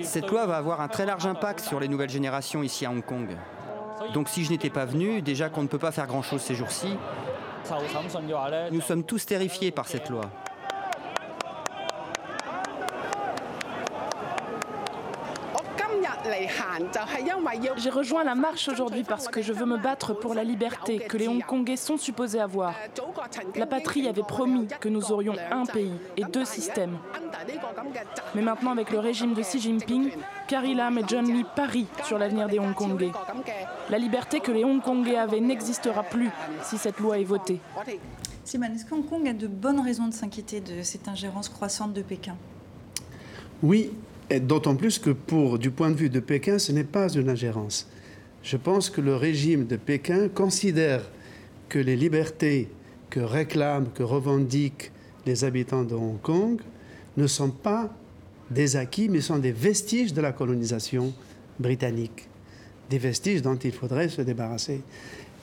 Cette 0.04 0.30
loi 0.30 0.46
va 0.46 0.58
avoir 0.58 0.82
un 0.82 0.88
très 0.88 1.06
large 1.06 1.26
impact 1.26 1.62
sur 1.62 1.80
les 1.80 1.88
nouvelles 1.88 2.10
générations 2.10 2.64
ici 2.64 2.86
à 2.86 2.92
Hong 2.92 3.04
Kong. 3.04 3.30
Donc 4.14 4.30
si 4.30 4.44
je 4.44 4.52
n'étais 4.52 4.70
pas 4.70 4.86
venu, 4.86 5.22
déjà 5.22 5.50
qu'on 5.50 5.64
ne 5.64 5.68
peut 5.68 5.80
pas 5.80 5.92
faire 5.92 6.08
grand-chose 6.08 6.42
ces 6.42 6.56
jours-ci, 6.56 6.98
nous 8.72 8.82
sommes 8.82 9.04
tous 9.04 9.26
terrifiés 9.26 9.72
par 9.72 9.88
cette 9.88 10.10
loi. 10.10 10.24
J'ai 17.78 17.90
rejoint 17.90 18.24
la 18.24 18.36
marche 18.36 18.68
aujourd'hui 18.68 19.04
parce 19.04 19.28
que 19.28 19.42
je 19.42 19.54
veux 19.54 19.66
me 19.66 19.78
battre 19.78 20.14
pour 20.14 20.34
la 20.34 20.44
liberté 20.44 21.00
que 21.00 21.18
les 21.18 21.28
Hongkongais 21.28 21.78
sont 21.78 21.98
supposés 21.98 22.40
avoir. 22.40 22.74
La 23.56 23.66
patrie 23.66 24.08
avait 24.08 24.24
promis 24.24 24.68
que 24.80 24.90
nous 24.90 25.12
aurions 25.12 25.36
un 25.52 25.66
pays 25.66 25.94
et 26.18 26.24
deux 26.24 26.46
systèmes. 26.46 26.98
Mais 28.36 28.42
maintenant, 28.42 28.72
avec 28.72 28.92
le 28.92 29.00
régime 29.00 29.34
de 29.34 29.42
Xi 29.42 29.60
Jinping, 29.60 30.12
Carrie 30.48 30.76
Lam 30.76 30.98
et 30.98 31.04
John 31.08 31.26
Lee 31.26 31.46
parient 31.56 31.88
sur 32.04 32.18
l'avenir 32.18 32.48
des 32.48 32.60
Hongkongais. 32.60 33.12
La 33.90 33.98
liberté 33.98 34.40
que 34.40 34.52
les 34.52 34.64
Hongkongais 34.64 35.18
avaient 35.18 35.40
n'existera 35.40 36.04
plus 36.04 36.30
si 36.62 36.78
cette 36.78 37.00
loi 37.00 37.20
est 37.20 37.24
votée. 37.24 37.60
Simone, 38.44 38.76
est-ce 38.76 38.86
que 38.86 38.94
Hong 38.94 39.08
Kong 39.08 39.28
a 39.28 39.34
de 39.34 39.48
bonnes 39.48 39.80
raisons 39.80 40.08
de 40.08 40.14
s'inquiéter 40.14 40.60
de 40.60 40.82
cette 40.82 41.08
ingérence 41.08 41.48
croissante 41.48 41.94
de 41.94 42.02
Pékin? 42.02 42.36
Oui, 43.62 43.94
D'autant 44.30 44.76
plus 44.76 45.00
que 45.00 45.12
du 45.58 45.72
point 45.72 45.92
de 45.92 45.96
vue 45.96 46.10
de 46.10 46.20
Pékin, 46.20 46.58
ce 46.58 46.72
n'est 46.72 46.84
pas 46.84 47.10
une 47.10 47.30
ingérence. 47.30 47.88
Je 48.42 48.58
pense 48.58 48.90
que 48.90 49.02
le 49.02 49.16
régime 49.16 49.66
de 49.68 49.76
Pékin 49.76 50.28
considère 50.28 51.10
que 51.70 51.80
les 51.80 51.96
libertés 51.96 52.70
que 53.10 53.20
réclament, 53.20 53.90
que 53.94 54.04
revendiquent 54.04 54.92
les 55.26 55.44
habitants 55.44 55.84
de 55.84 55.96
Hong 55.96 56.20
Kong 56.22 56.62
ne 57.16 57.28
sont 57.28 57.52
pas 57.52 57.94
des 58.50 58.76
acquis, 58.76 59.08
mais 59.08 59.22
sont 59.22 59.40
des 59.40 59.52
vestiges 59.52 60.14
de 60.14 60.22
la 60.22 60.32
colonisation 60.32 61.14
britannique, 61.60 62.28
des 62.90 62.98
vestiges 62.98 63.42
dont 63.42 63.56
il 63.56 63.72
faudrait 63.72 64.10
se 64.10 64.22
débarrasser. 64.22 64.82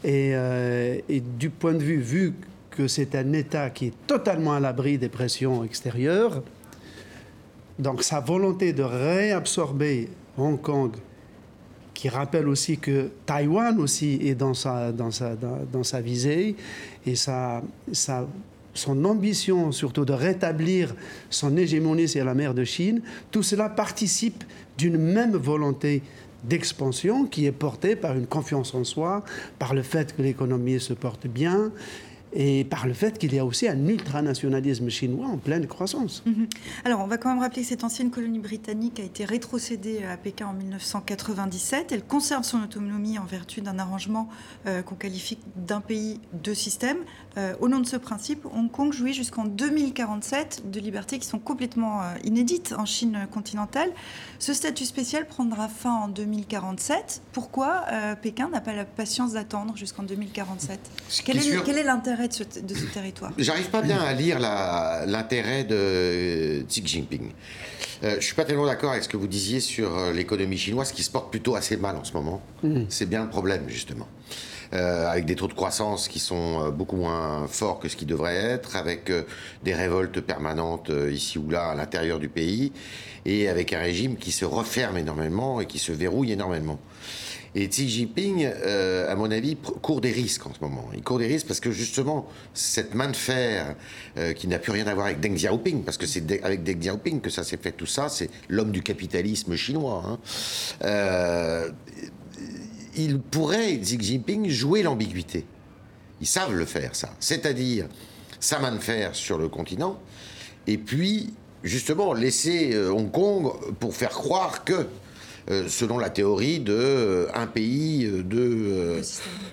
Et, 0.05 0.33
euh, 0.35 0.99
et 1.09 1.21
du 1.21 1.51
point 1.51 1.75
de 1.75 1.83
vue, 1.83 2.01
vu 2.01 2.35
que 2.71 2.89
c'est 2.89 3.15
un 3.15 3.33
État 3.33 3.71
qui 3.71 3.87
est 3.87 4.07
totalement 4.07 4.55
à 4.55 4.61
l'abri 4.61 4.99
des 4.99 5.09
pressions 5.09 5.65
extérieures, 5.65 6.43
donc 7.81 8.03
sa 8.03 8.21
volonté 8.21 8.73
de 8.73 8.83
réabsorber 8.83 10.09
Hong 10.39 10.61
Kong, 10.61 10.93
qui 11.95 12.09
rappelle 12.09 12.49
aussi 12.49 12.79
que 12.79 13.11
Taïwan 13.27 13.79
aussi 13.79 14.21
est 14.23 14.35
dans 14.35 14.55
sa, 14.55 14.93
dans 14.93 15.11
sa, 15.11 15.37
dans, 15.37 15.83
sa 15.83 16.01
visée, 16.01 16.57
et 17.05 17.15
sa, 17.15 17.63
sa, 17.93 18.27
son 18.73 19.05
ambition 19.05 19.73
surtout 19.73 20.05
de 20.05 20.13
rétablir 20.13 20.95
son 21.29 21.57
hégémonie 21.57 22.09
sur 22.09 22.25
la 22.25 22.35
mer 22.35 22.55
de 22.55 22.65
Chine, 22.65 23.03
tout 23.31 23.43
cela 23.43 23.69
participe 23.69 24.45
d'une 24.79 24.97
même 24.97 25.37
volonté 25.37 26.03
d'expansion 26.45 27.27
qui 27.27 27.45
est 27.45 27.53
portée 27.53 27.97
par 27.97 28.17
une 28.17 28.27
confiance 28.27 28.75
en 28.75 28.85
soi, 28.85 29.23
par 29.59 29.75
le 29.75 29.83
fait 29.83 30.17
que 30.17 30.23
l'économie 30.23 30.81
se 30.81 30.95
porte 30.95 31.27
bien 31.27 31.71
et 32.33 32.65
par 32.65 32.87
le 32.87 32.93
fait 32.93 33.19
qu'il 33.19 33.35
y 33.35 33.39
a 33.39 33.45
aussi 33.45 33.69
un 33.69 33.87
ultranationalisme 33.87 34.89
chinois 34.89 35.27
en 35.27 35.39
pleine 35.39 35.67
croissance. 35.67 36.23
Mhm. 36.27 36.47
Alors, 36.85 37.01
on 37.01 37.07
va 37.07 37.19
quand 37.19 37.29
même 37.29 37.41
rappeler 37.41 37.63
que 37.63 37.69
cette 37.69 37.85
ancienne 37.85 38.11
colonie 38.11 38.39
britannique 38.39 39.01
a 39.01 39.03
été 39.03 39.25
rétrocédée 39.25 40.05
à 40.05 40.17
Pékin 40.17 40.47
en 40.47 40.53
1997. 40.53 41.93
Elle 41.93 42.05
conserve 42.05 42.45
son 42.45 42.63
autonomie 42.63 43.19
en 43.19 43.25
vertu 43.25 43.61
d'un 43.61 43.79
arrangement 43.79 44.29
euh, 44.67 44.83
qu'on 44.83 44.95
qualifie 44.95 45.39
d'un 45.57 45.81
pays, 45.81 46.21
deux 46.33 46.55
systèmes. 46.55 46.99
Euh, 47.37 47.55
au 47.61 47.69
nom 47.69 47.81
de 47.81 47.87
ce 47.87 47.97
principe, 47.97 48.47
Hong 48.47 48.71
Kong 48.71 48.93
jouit 48.93 49.13
jusqu'en 49.13 49.45
2047 49.45 50.71
de 50.71 50.81
libertés 50.81 51.19
qui 51.19 51.27
sont 51.27 51.39
complètement 51.39 52.03
euh, 52.03 52.15
inédites 52.25 52.75
en 52.77 52.87
Chine 52.87 53.27
continentale. 53.33 53.91
Ce 54.39 54.53
statut 54.53 54.85
spécial 54.85 55.27
prendra 55.27 55.69
fin 55.69 55.95
en 55.95 56.09
2047. 56.09 57.23
Pourquoi 57.33 57.85
Pékin 58.23 58.49
n'a 58.49 58.61
pas 58.61 58.73
la 58.73 58.85
patience 58.85 59.33
d'attendre 59.33 59.77
jusqu'en 59.77 60.03
2047 60.03 60.81
quel 61.25 61.79
est 61.79 61.83
l'intérêt 61.83 62.20
de 62.27 62.33
ce, 62.33 62.85
territoire 62.93 63.33
J'arrive 63.39 63.71
pas 63.71 63.83
bien 63.83 63.99
à 63.99 64.13
lire 64.13 64.39
l'intérêt 64.39 65.65
de 65.65 66.63
Xi 66.69 66.83
Jinping. 66.85 67.31
Euh, 68.03 68.17
je 68.19 68.25
suis 68.25 68.35
pas 68.35 68.45
tellement 68.45 68.67
d'accord 68.67 68.93
avec 68.93 69.05
ce 69.05 69.09
que 69.09 69.17
vous 69.17 69.27
disiez 69.27 69.61
sur 69.61 69.97
euh, 69.97 70.13
l'économie 70.13 70.57
chinoise 70.57 70.93
qui 70.93 71.03
se 71.03 71.11
porte 71.11 71.31
plutôt 71.31 71.55
assez 71.55 71.77
mal 71.77 71.97
en 71.97 72.05
ce 72.05 72.13
moment. 72.13 72.41
Mmh. 72.63 72.83
C'est 72.89 73.07
bien 73.07 73.25
le 73.25 73.29
problème, 73.29 73.65
justement. 73.69 74.09
Euh, 74.73 75.11
avec 75.11 75.27
des 75.27 75.35
taux 75.35 75.49
de 75.49 75.53
croissance 75.53 76.09
qui 76.09 76.21
sont 76.21 76.63
euh, 76.63 76.71
beaucoup 76.71 76.97
moins 76.97 77.47
forts 77.49 77.81
que 77.81 77.89
ce 77.89 77.97
qui 77.97 78.07
devrait 78.07 78.37
être, 78.37 78.77
avec 78.77 79.13
des 79.65 79.75
révoltes 79.75 80.21
permanentes 80.21 80.91
ici 81.11 81.39
ou 81.39 81.51
là 81.51 81.71
à 81.71 81.75
l'intérieur 81.75 82.19
du 82.19 82.29
pays, 82.29 82.73
et 83.27 83.49
avec 83.49 83.73
un 83.73 83.81
régime 83.81 84.17
qui 84.17 84.33
se 84.33 84.45
referme 84.45 84.97
énormément 84.97 85.61
et 85.61 85.67
qui 85.67 85.79
se 85.79 85.93
verrouille 85.93 86.33
énormément. 86.33 86.79
Et 87.55 87.69
Xi 87.69 87.89
Jinping, 87.89 88.45
euh, 88.45 89.11
à 89.11 89.17
mon 89.17 89.31
avis, 89.31 89.57
court 89.57 90.01
des 90.01 90.13
risques 90.13 90.47
en 90.47 90.55
ce 90.55 90.61
moment. 90.61 90.89
Il 90.95 91.03
court 91.03 91.19
des 91.19 91.27
risques 91.27 91.49
parce 91.49 91.59
que 91.59 91.73
justement, 91.73 92.29
cette 92.55 92.95
main 92.95 93.09
de 93.09 93.17
fer 93.17 93.75
euh, 94.17 94.33
qui 94.33 94.47
n'a 94.47 94.61
plus 94.61 94.71
rien 94.71 94.87
à 94.87 94.95
voir 94.95 95.07
avec 95.07 95.19
Deng 95.21 95.35
Xiaoping, 95.35 95.83
parce 95.83 95.97
que 95.97 96.07
c'est 96.07 96.45
avec 96.45 96.63
Deng 96.63 96.79
Xiaoping 96.79 97.21
que 97.21 97.31
ça 97.31 97.43
s'est 97.43 97.57
fait 97.57 97.73
tout 97.73 97.87
ça, 97.87 98.09
c'est 98.09 98.31
l'homme 98.49 98.71
du 98.71 98.83
capitalisme 98.83 99.57
chinois. 99.57 100.05
Hein. 100.07 100.19
Euh, 100.85 101.71
il 102.95 103.19
pourrait, 103.19 103.77
Xi 103.79 103.99
Jinping, 104.01 104.49
jouer 104.49 104.85
l'ambiguïté. 104.85 105.45
Ils 106.21 106.29
savent 106.29 106.55
le 106.55 106.67
faire, 106.67 106.95
ça. 106.95 107.11
C'est-à-dire 107.19 107.87
sa 108.39 108.61
main 108.61 108.73
de 108.73 108.79
fer 108.79 109.15
sur 109.17 109.39
le 109.39 109.49
continent, 109.49 109.99
et 110.69 110.79
puis, 110.79 111.35
justement, 111.65 112.13
laisser 112.13 112.79
Hong 112.79 113.11
Kong 113.11 113.51
pour 113.81 113.97
faire 113.97 114.11
croire 114.11 114.63
que 114.63 114.87
selon 115.49 115.99
la 115.99 116.11
théorie 116.11 116.61
de 116.61 116.75
euh, 116.75 117.27
un 117.35 117.47
pays, 117.47 118.05
euh, 118.07 118.23
de, 118.23 119.01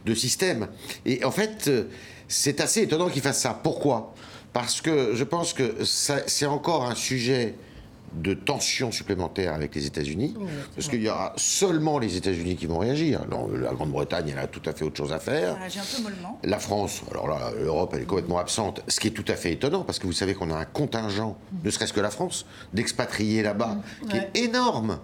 de 0.06 0.14
système. 0.16 0.68
Et 1.06 1.24
en 1.24 1.32
fait, 1.32 1.70
c'est 2.28 2.62
assez 2.62 2.82
étonnant 2.82 3.10
qu'il 3.10 3.22
fasse 3.22 3.42
ça. 3.42 3.60
Pourquoi? 3.62 4.14
Parce 4.54 4.82
que 4.82 5.12
je 5.14 5.24
pense 5.24 5.54
que 5.54 5.76
c'est 5.84 6.46
encore 6.46 6.86
un 6.86 6.96
sujet 6.96 7.56
de 8.14 8.34
tensions 8.34 8.92
supplémentaires 8.92 9.54
avec 9.54 9.76
les 9.76 9.86
États-Unis, 9.86 10.34
parce 10.76 10.88
qu'il 10.88 11.02
y 11.02 11.10
aura 11.10 11.34
seulement 11.38 12.00
les 12.00 12.18
États-Unis 12.18 12.56
qui 12.56 12.66
vont 12.66 12.80
réagir. 12.80 13.22
la 13.54 13.74
Grande-Bretagne, 13.74 14.30
elle 14.32 14.40
a 14.40 14.48
tout 14.48 14.62
à 14.66 14.74
fait 14.74 14.86
autre 14.86 14.98
chose 14.98 15.14
à 15.14 15.20
faire. 15.20 15.58
Réagit 15.58 15.80
un 15.80 15.84
peu 15.96 16.04
mollement. 16.04 16.40
La 16.44 16.60
France, 16.60 17.02
alors 17.12 17.28
là, 17.28 17.52
l'Europe, 17.60 17.92
elle 17.96 18.04
est 18.04 18.06
complètement 18.06 18.40
absente, 18.40 18.82
ce 18.88 19.00
qui 19.00 19.08
est 19.08 19.12
tout 19.12 19.26
à 19.28 19.36
fait 19.36 19.52
étonnant, 19.52 19.84
parce 19.84 20.00
que 20.00 20.08
vous 20.08 20.14
savez 20.14 20.34
qu'on 20.34 20.52
a 20.52 20.56
un 20.56 20.66
contingent, 20.66 21.38
ne 21.64 21.70
serait-ce 21.70 21.94
que 21.94 22.02
la 22.02 22.10
France, 22.10 22.46
d'expatriés 22.74 23.44
là-bas, 23.44 23.78
qui 24.10 24.18
est 24.18 24.32
énorme, 24.36 25.00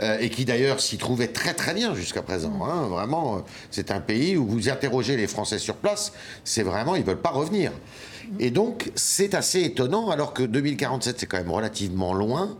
euh, 0.00 0.18
et 0.20 0.30
qui 0.30 0.44
d'ailleurs 0.44 0.80
s'y 0.80 0.98
trouvait 0.98 1.28
très 1.28 1.54
très 1.54 1.74
bien 1.74 1.94
jusqu'à 1.94 2.22
présent. 2.22 2.64
Hein. 2.64 2.86
Vraiment, 2.88 3.36
euh, 3.36 3.40
c'est 3.70 3.90
un 3.90 4.00
pays 4.00 4.36
où 4.36 4.46
vous 4.46 4.68
interrogez 4.68 5.16
les 5.16 5.26
Français 5.26 5.58
sur 5.58 5.76
place, 5.76 6.12
c'est 6.44 6.62
vraiment, 6.62 6.96
ils 6.96 7.04
veulent 7.04 7.20
pas 7.20 7.30
revenir. 7.30 7.72
Et 8.38 8.50
donc, 8.50 8.90
c'est 8.94 9.34
assez 9.34 9.62
étonnant, 9.62 10.10
alors 10.10 10.32
que 10.34 10.42
2047, 10.42 11.20
c'est 11.20 11.26
quand 11.26 11.38
même 11.38 11.50
relativement 11.50 12.14
loin, 12.14 12.56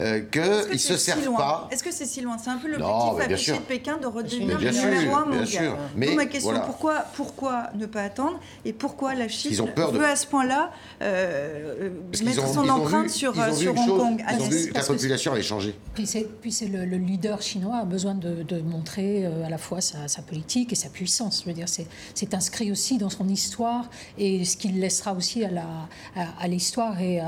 euh, 0.00 0.20
qu'ils 0.20 0.72
ne 0.72 0.78
se 0.78 0.96
servent 0.96 1.34
pas. 1.36 1.68
Est-ce 1.70 1.82
que 1.82 1.92
c'est 1.92 2.06
si 2.06 2.20
loin? 2.20 2.36
C'est 2.38 2.50
un 2.50 2.58
peu 2.58 2.68
l'objectif 2.68 3.20
affiché 3.20 3.52
de 3.52 3.58
Pékin 3.58 3.98
de 3.98 4.06
redevenir 4.06 4.58
le 4.58 4.70
numéro 4.70 5.16
un 5.16 5.26
mondial. 5.26 5.72
Mais 5.96 6.14
ma 6.14 6.26
question, 6.26 6.60
pourquoi, 6.66 7.04
pourquoi 7.14 7.70
ne 7.74 7.86
pas 7.86 8.02
attendre 8.02 8.40
Et 8.64 8.72
pourquoi 8.72 9.14
la 9.14 9.28
Chine 9.28 9.54
veut 9.92 10.04
à 10.04 10.16
ce 10.16 10.26
point-là 10.26 10.70
euh, 11.02 11.90
mettre 12.24 12.48
son 12.48 12.68
empreinte 12.68 13.10
sur, 13.10 13.38
euh, 13.38 13.52
sur 13.52 13.76
Hong 13.76 13.98
Kong 13.98 14.24
ils 14.32 14.42
ont 14.42 14.48
vu 14.48 14.68
que 14.68 14.74
la 14.74 14.84
population 14.84 15.32
avait 15.32 15.42
changé. 15.42 15.74
Puis 15.94 16.06
c'est 16.06 16.68
le, 16.68 16.84
le, 16.84 16.96
leader 16.96 17.42
chinois 17.42 17.78
a 17.78 17.84
besoin 17.84 18.14
de, 18.14 18.42
de 18.42 18.60
montrer 18.60 19.26
euh, 19.26 19.44
à 19.44 19.50
la 19.50 19.58
fois 19.58 19.80
sa, 19.80 20.08
sa, 20.08 20.22
politique 20.22 20.72
et 20.72 20.76
sa 20.76 20.88
puissance. 20.88 21.42
Je 21.42 21.48
veux 21.48 21.54
dire, 21.54 21.68
c'est 21.68 22.34
inscrit 22.34 22.70
aussi 22.70 22.98
dans 22.98 23.10
son 23.10 23.28
histoire 23.28 23.90
et 24.18 24.44
ce 24.44 24.56
qu'il 24.56 24.80
laissera 24.80 25.11
aussi 25.16 25.44
à 25.44 26.48
l'histoire 26.48 26.92
à, 26.92 26.96
et 26.98 27.20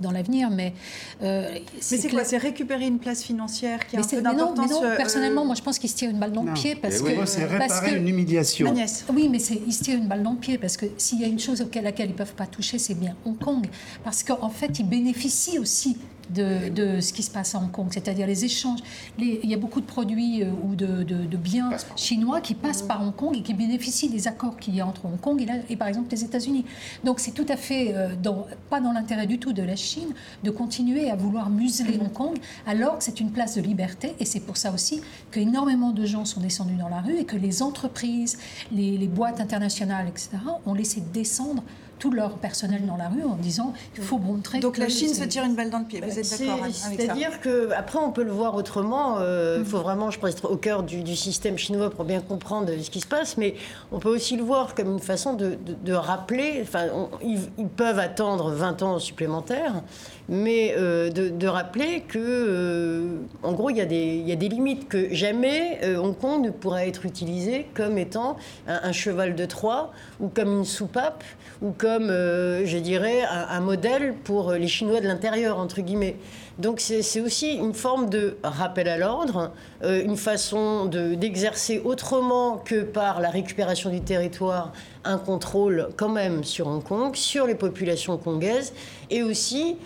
dans 0.00 0.10
l'avenir. 0.10 0.50
Mais, 0.50 0.74
euh, 1.22 1.58
c'est 1.80 2.08
quoi 2.10 2.24
C'est 2.24 2.38
récupérer 2.38 2.86
une 2.86 2.98
place 2.98 3.22
financière 3.22 3.86
qui 3.86 3.96
a 3.96 4.00
un 4.00 4.02
peu 4.02 4.22
d'importance 4.22 4.70
non, 4.70 4.84
euh, 4.84 4.96
personnellement, 4.96 5.44
moi 5.44 5.54
je 5.54 5.62
pense 5.62 5.78
qu'il 5.78 5.90
se 5.90 5.96
tire 5.96 6.10
une 6.10 6.18
balle 6.18 6.32
dans 6.32 6.42
le 6.42 6.52
pied. 6.52 6.74
Parce 6.74 7.00
oui, 7.00 7.16
que, 7.16 7.26
c'est 7.26 7.44
réparer 7.44 7.96
une 7.96 8.08
humiliation. 8.08 8.72
Oui, 9.12 9.28
mais 9.28 9.38
il 9.38 9.72
se 9.72 9.82
tire 9.82 9.98
une 9.98 10.08
balle 10.08 10.22
dans 10.22 10.32
le 10.32 10.38
pied 10.38 10.58
parce 10.58 10.76
que 10.76 10.86
s'il 10.96 11.20
y 11.20 11.24
a 11.24 11.28
une 11.28 11.40
chose 11.40 11.60
auquel 11.60 11.84
laquelle 11.84 12.08
ils 12.08 12.12
ne 12.12 12.18
peuvent 12.18 12.34
pas 12.34 12.46
toucher, 12.46 12.78
c'est 12.78 12.94
bien 12.94 13.16
Hong 13.24 13.38
Kong. 13.38 13.66
Parce 14.02 14.22
qu'en 14.22 14.50
fait, 14.50 14.78
ils 14.78 14.88
bénéficient 14.88 15.58
aussi 15.58 15.96
de, 16.30 17.00
ce 17.00 17.12
qui 17.12 17.22
se 17.22 17.30
passe 17.30 17.54
à 17.54 17.58
Hong 17.58 17.70
Kong, 17.70 17.88
c'est-à-dire 17.90 18.26
les 18.26 18.44
échanges. 18.44 18.80
il 19.18 19.48
y 19.48 19.54
a 19.54 19.56
beaucoup 19.56 19.80
de 19.80 19.86
produits 19.86 20.42
euh, 20.42 20.50
ou 20.62 20.74
de, 20.74 21.36
biens 21.36 21.70
chinois 21.96 22.40
qui 22.40 22.54
passent 22.54 22.82
par 22.82 23.02
Hong 23.02 23.14
Kong 23.14 23.36
et 23.36 23.42
qui 23.42 23.54
bénéficient 23.54 24.08
des 24.08 24.28
accords 24.28 24.56
qu'il 24.56 24.74
y 24.74 24.80
a 24.80 24.86
entre 24.86 25.04
Hong 25.06 25.20
Kong 25.20 25.40
et, 25.42 25.72
et 25.72 25.76
par 25.76 25.88
exemple 25.88 26.08
les 26.10 26.24
États-Unis. 26.24 26.64
Donc 27.04 27.20
c'est 27.20 27.32
tout 27.32 27.46
à 27.48 27.56
fait 27.56 27.94
euh, 27.94 28.14
dans, 28.20 28.46
pas 28.70 28.80
dans 28.80 28.92
l'intérêt 28.92 29.26
du 29.26 29.38
tout 29.38 29.52
de 29.52 29.62
la 29.62 29.76
Chine 29.76 30.14
de 30.42 30.50
continuer 30.50 31.10
à 31.10 31.16
vouloir 31.16 31.50
museler 31.50 31.98
Hong 32.00 32.12
Kong 32.12 32.38
alors 32.66 32.98
que 32.98 33.04
c'est 33.04 33.20
une 33.20 33.30
place 33.30 33.56
de 33.56 33.60
liberté 33.60 34.14
et 34.18 34.24
c'est 34.24 34.40
pour 34.40 34.56
ça 34.56 34.72
aussi 34.72 35.02
qu'énormément 35.30 35.90
de 35.90 36.06
gens 36.06 36.24
sont 36.24 36.40
descendus 36.40 36.76
dans 36.76 36.88
la 36.88 37.00
rue 37.00 37.18
et 37.18 37.24
que 37.24 37.36
les 37.36 37.62
entreprises, 37.62 38.38
les, 38.72 38.96
les 38.96 39.08
boîtes 39.08 39.40
internationales, 39.40 40.08
etc., 40.08 40.30
ont 40.66 40.74
laissé 40.74 41.02
descendre 41.12 41.62
tout 42.04 42.10
leur 42.10 42.32
personnel 42.32 42.84
dans 42.84 42.98
la 42.98 43.08
rue 43.08 43.22
en 43.22 43.36
disant 43.36 43.72
il 43.96 44.02
faut 44.02 44.18
montrer. 44.18 44.60
Donc 44.60 44.76
la 44.76 44.90
Chine 44.90 45.14
se 45.14 45.24
tire 45.24 45.42
une 45.42 45.54
balle 45.54 45.70
dans 45.70 45.78
le 45.78 45.86
pied. 45.86 46.02
Vous 46.02 46.18
êtes 46.18 46.30
d'accord 46.38 46.62
avec 46.62 46.74
ça 46.74 46.88
C'est-à-dire 46.94 47.40
que 47.40 47.70
après 47.72 47.98
on 47.98 48.12
peut 48.12 48.24
le 48.24 48.30
voir 48.30 48.54
autrement. 48.56 49.16
Euh, 49.20 49.56
il 49.60 49.64
faut 49.64 49.78
vraiment, 49.78 50.10
je 50.10 50.18
pense, 50.18 50.32
être 50.32 50.50
au 50.50 50.58
cœur 50.58 50.82
du, 50.82 51.16
système 51.16 51.56
chinois 51.56 51.88
pour 51.88 52.04
bien 52.04 52.20
comprendre 52.20 52.70
ce 52.78 52.90
qui 52.90 53.00
se 53.00 53.06
passe, 53.06 53.38
mais 53.38 53.54
on 53.90 54.00
peut 54.00 54.10
aussi 54.10 54.36
le 54.36 54.42
voir 54.42 54.74
comme 54.74 54.92
une 54.92 55.00
façon 55.00 55.32
de, 55.32 55.92
rappeler. 55.92 56.60
Enfin, 56.60 56.88
ils, 57.22 57.40
ils, 57.56 57.68
peuvent 57.68 57.98
attendre 57.98 58.50
20 58.50 58.82
ans 58.82 58.98
supplémentaires 58.98 59.82
mais 60.28 60.74
euh, 60.76 61.10
de, 61.10 61.46
rappeler 61.46 62.00
que, 62.00 62.18
euh, 62.18 63.06
en 63.42 63.52
gros, 63.52 63.70
il 63.70 63.76
y, 63.76 63.80
a 63.80 63.86
des, 63.86 64.48
limites, 64.48 64.88
que 64.88 65.12
jamais 65.14 65.80
euh, 65.82 65.98
Hong 65.98 66.16
Kong 66.16 66.44
ne 66.44 66.50
pourra 66.50 66.86
être 66.86 67.04
utilisé 67.04 67.66
comme 67.74 67.98
étant 67.98 68.36
un, 68.66 68.92
cheval 68.92 69.34
de 69.34 69.44
Troie 69.44 69.92
ou 70.20 70.28
comme 70.28 70.58
une 70.58 70.64
soupape 70.64 71.24
ou 71.62 71.70
comme, 71.70 72.08
je 72.08 72.78
dirais, 72.78 73.22
un, 73.22 73.60
modèle 73.60 74.14
pour 74.24 74.52
les 74.52 74.68
Chinois 74.68 75.00
de 75.00 75.06
l'intérieur, 75.06 75.58
entre 75.58 75.80
guillemets. 75.80 76.16
Donc 76.58 76.80
c'est 76.80 77.20
aussi 77.20 77.54
une 77.54 77.74
forme 77.74 78.08
de 78.08 78.36
rappel 78.44 78.88
à 78.88 78.96
l'ordre, 78.96 79.50
une 79.82 80.16
façon 80.16 80.86
d'exercer 80.86 81.80
autrement 81.84 82.58
que 82.58 82.82
par 82.82 83.20
la 83.20 83.30
récupération 83.30 83.90
du 83.90 84.00
territoire 84.00 84.72
un 85.04 85.18
contrôle 85.18 85.88
quand 85.96 86.08
même 86.08 86.44
sur 86.44 86.66
Hong 86.66 86.82
Kong, 86.82 87.14
sur 87.14 87.46
les 87.46 87.54
populations 87.54 88.16
congaises, 88.16 88.72
et 89.10 89.22
aussi 89.22 89.76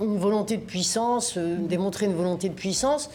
une 0.00 0.18
volonté 0.18 0.56
de 0.56 0.62
puissance, 0.62 1.34
euh, 1.36 1.56
démontrer 1.58 2.06
une 2.06 2.14
volonté 2.14 2.48
de 2.48 2.54
puissance 2.54 3.10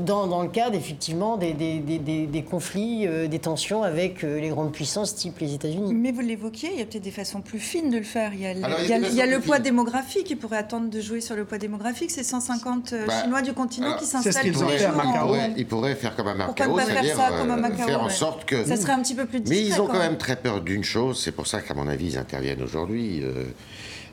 dans, 0.00 0.26
dans, 0.26 0.42
le 0.42 0.48
cadre 0.48 0.76
effectivement 0.76 1.36
des, 1.36 1.52
des, 1.52 1.78
des, 1.78 2.26
des 2.26 2.42
conflits, 2.42 3.06
euh, 3.06 3.28
des 3.28 3.38
tensions 3.38 3.82
avec 3.82 4.24
euh, 4.24 4.40
les 4.40 4.48
grandes 4.48 4.72
puissances 4.72 5.14
type 5.14 5.38
les 5.38 5.54
États-Unis. 5.54 5.92
Mais 5.94 6.12
vous 6.12 6.20
l'évoquiez, 6.20 6.70
il 6.72 6.78
y 6.78 6.82
a 6.82 6.86
peut-être 6.86 7.02
des 7.02 7.10
façons 7.10 7.40
plus 7.40 7.58
fines 7.58 7.90
de 7.90 7.98
le 7.98 8.04
faire. 8.04 8.32
Il 8.34 8.40
y 8.40 8.46
a, 8.46 8.52
il 8.52 9.14
y 9.14 9.22
a, 9.22 9.26
le 9.26 9.40
poids 9.40 9.58
démographique, 9.58 10.30
il 10.30 10.36
pourrait 10.36 10.58
attendre 10.58 10.90
de 10.90 11.00
jouer 11.00 11.20
sur 11.20 11.36
le 11.36 11.44
poids 11.44 11.58
démographique. 11.58 12.10
C'est 12.10 12.22
150 12.22 12.92
euh, 12.92 13.06
bah, 13.06 13.22
Chinois 13.22 13.42
du 13.42 13.52
continent 13.52 13.96
qui 13.96 14.06
s'installent. 14.06 14.32
C'est 14.32 14.38
ce 14.40 14.44
qu'ils 14.44 14.64
ont 14.64 14.68
fait 14.68 14.84
à 14.84 14.92
Macao. 14.92 15.34
Ils 15.56 15.66
pourraient 15.66 15.94
faire 15.94 16.16
comme 16.16 16.28
à 16.28 16.34
Macao, 16.34 16.78
c'est-à-dire 16.78 17.16
faire, 17.16 17.86
faire 17.86 18.02
en 18.02 18.08
sorte 18.08 18.44
que. 18.44 18.64
Ça 18.64 18.76
serait 18.76 18.92
un 18.92 19.02
petit 19.02 19.14
peu 19.14 19.26
plus 19.26 19.40
discret, 19.40 19.62
Mais 19.62 19.68
ils 19.68 19.80
ont 19.80 19.86
quand 19.86 19.98
même 19.98 20.18
très 20.18 20.36
peur 20.36 20.60
d'une 20.60 20.84
chose, 20.84 21.20
c'est 21.22 21.32
pour 21.32 21.46
ça 21.46 21.60
qu'à 21.60 21.74
mon 21.74 21.88
avis 21.88 22.12
ils 22.12 22.18
interviennent 22.18 22.62
aujourd'hui. 22.62 23.22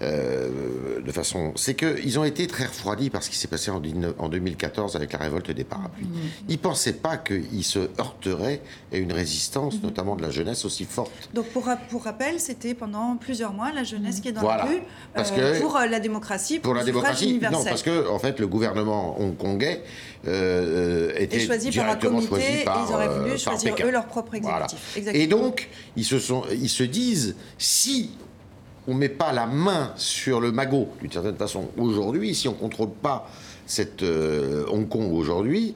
Euh, 0.01 0.49
de 1.01 1.11
façon. 1.11 1.53
C'est 1.55 1.75
qu'ils 1.75 2.17
ont 2.17 2.23
été 2.23 2.47
très 2.47 2.65
refroidis 2.65 3.09
par 3.09 3.21
ce 3.21 3.29
qui 3.29 3.35
s'est 3.35 3.47
passé 3.47 3.69
en, 3.69 3.79
2014 3.79 4.95
avec 4.95 5.13
la 5.13 5.19
révolte 5.19 5.51
des 5.51 5.63
parapluies. 5.63 6.05
Mmh. 6.05 6.19
Ils 6.49 6.53
ne 6.53 6.57
pensaient 6.57 6.93
pas 6.93 7.17
qu'ils 7.17 7.63
se 7.63 7.79
heurteraient 7.99 8.61
à 8.91 8.97
une 8.97 9.11
résistance, 9.11 9.75
mmh. 9.75 9.83
notamment 9.83 10.15
de 10.15 10.23
la 10.23 10.31
jeunesse, 10.31 10.65
aussi 10.65 10.85
forte. 10.85 11.11
Donc, 11.33 11.47
pour, 11.47 11.69
pour 11.89 12.03
rappel, 12.03 12.39
c'était 12.39 12.73
pendant 12.73 13.15
plusieurs 13.15 13.53
mois 13.53 13.71
la 13.71 13.83
jeunesse 13.83 14.21
qui 14.21 14.29
est 14.29 14.31
dans 14.31 14.47
la 14.47 14.65
rue 14.65 14.81
parce 15.13 15.31
euh, 15.37 15.55
que, 15.55 15.61
pour 15.61 15.77
euh, 15.77 15.85
la 15.85 15.99
démocratie, 15.99 16.59
pour, 16.59 16.73
la 16.73 16.83
démocratie. 16.83 17.39
Non, 17.51 17.63
parce 17.63 17.83
que 17.83 18.09
en 18.09 18.19
fait, 18.19 18.39
le 18.39 18.47
gouvernement 18.47 19.19
hongkongais 19.19 19.83
était 20.23 21.39
choisi 21.39 21.69
directement 21.69 22.21
par 22.21 22.23
un 22.23 22.27
comité, 22.27 22.63
par, 22.63 22.87
ils 22.87 22.93
auraient 22.93 23.19
voulu 23.19 23.37
choisir 23.37 23.75
eux 23.83 23.91
leur 23.91 24.07
propre 24.07 24.35
exécutif. 24.35 24.97
Et 25.13 25.27
donc, 25.27 25.69
ils 25.95 26.05
se, 26.05 26.17
sont, 26.17 26.43
ils 26.51 26.69
se 26.69 26.83
disent, 26.83 27.35
si 27.57 28.11
on 28.87 28.93
ne 28.93 28.99
met 28.99 29.09
pas 29.09 29.31
la 29.31 29.45
main 29.45 29.93
sur 29.95 30.39
le 30.39 30.51
magot, 30.51 30.89
d'une 31.01 31.11
certaine 31.11 31.35
façon, 31.35 31.69
aujourd'hui, 31.77 32.33
si 32.33 32.47
on 32.47 32.53
ne 32.53 32.57
contrôle 32.57 32.91
pas 32.91 33.29
cette 33.65 34.03
euh, 34.03 34.65
Hong 34.69 34.87
Kong 34.89 35.11
aujourd'hui, 35.13 35.75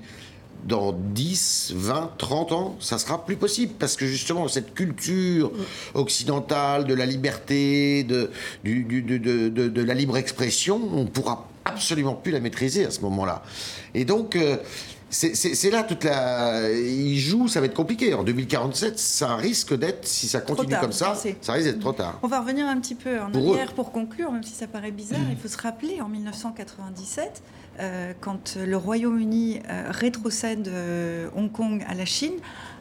dans 0.65 0.93
10, 0.93 1.73
20, 1.75 2.11
30 2.17 2.51
ans, 2.51 2.75
ça 2.79 2.97
sera 2.97 3.23
plus 3.23 3.35
possible 3.35 3.73
parce 3.77 3.95
que 3.95 4.07
justement 4.07 4.47
cette 4.47 4.73
culture 4.73 5.51
occidentale 5.93 6.85
de 6.85 6.93
la 6.95 7.05
liberté, 7.05 8.03
de, 8.03 8.31
la 8.63 9.93
libre 9.93 10.17
expression, 10.17 10.81
on 10.91 11.05
pourra 11.05 11.47
absolument 11.65 12.15
plus 12.15 12.31
la 12.31 12.39
maîtriser 12.39 12.85
à 12.85 12.91
ce 12.91 13.01
moment-là. 13.01 13.43
Et 13.93 14.05
donc, 14.05 14.35
euh, 14.35 14.57
c'est 15.15 15.69
là 15.69 15.83
toute 15.83 16.03
la. 16.03 16.69
Il 16.71 17.17
joue, 17.17 17.47
ça 17.47 17.59
va 17.59 17.67
être 17.67 17.73
compliqué. 17.73 18.13
En 18.13 18.23
2047, 18.23 18.99
ça 18.99 19.35
risque 19.35 19.77
d'être, 19.77 20.05
si 20.05 20.27
ça 20.27 20.41
continue 20.41 20.75
comme 20.79 20.91
ça, 20.91 21.15
ça 21.41 21.53
risque 21.53 21.67
d'être 21.67 21.79
trop 21.79 21.93
tard. 21.93 22.19
On 22.21 22.27
va 22.27 22.41
revenir 22.41 22.67
un 22.67 22.79
petit 22.79 22.95
peu 22.95 23.19
en 23.21 23.33
arrière 23.33 23.73
pour 23.73 23.91
conclure, 23.91 24.31
même 24.31 24.43
si 24.43 24.53
ça 24.53 24.67
paraît 24.67 24.91
bizarre. 24.91 25.19
Il 25.29 25.37
faut 25.37 25.47
se 25.47 25.57
rappeler 25.57 26.01
en 26.01 26.09
1997, 26.09 27.41
euh, 27.79 28.13
quand 28.19 28.57
le 28.57 28.77
Royaume-Uni 28.77 29.61
euh, 29.69 29.85
rétrocède 29.89 30.67
euh, 30.67 31.29
Hong 31.35 31.51
Kong 31.51 31.85
à 31.87 31.93
la 31.93 32.05
Chine. 32.05 32.33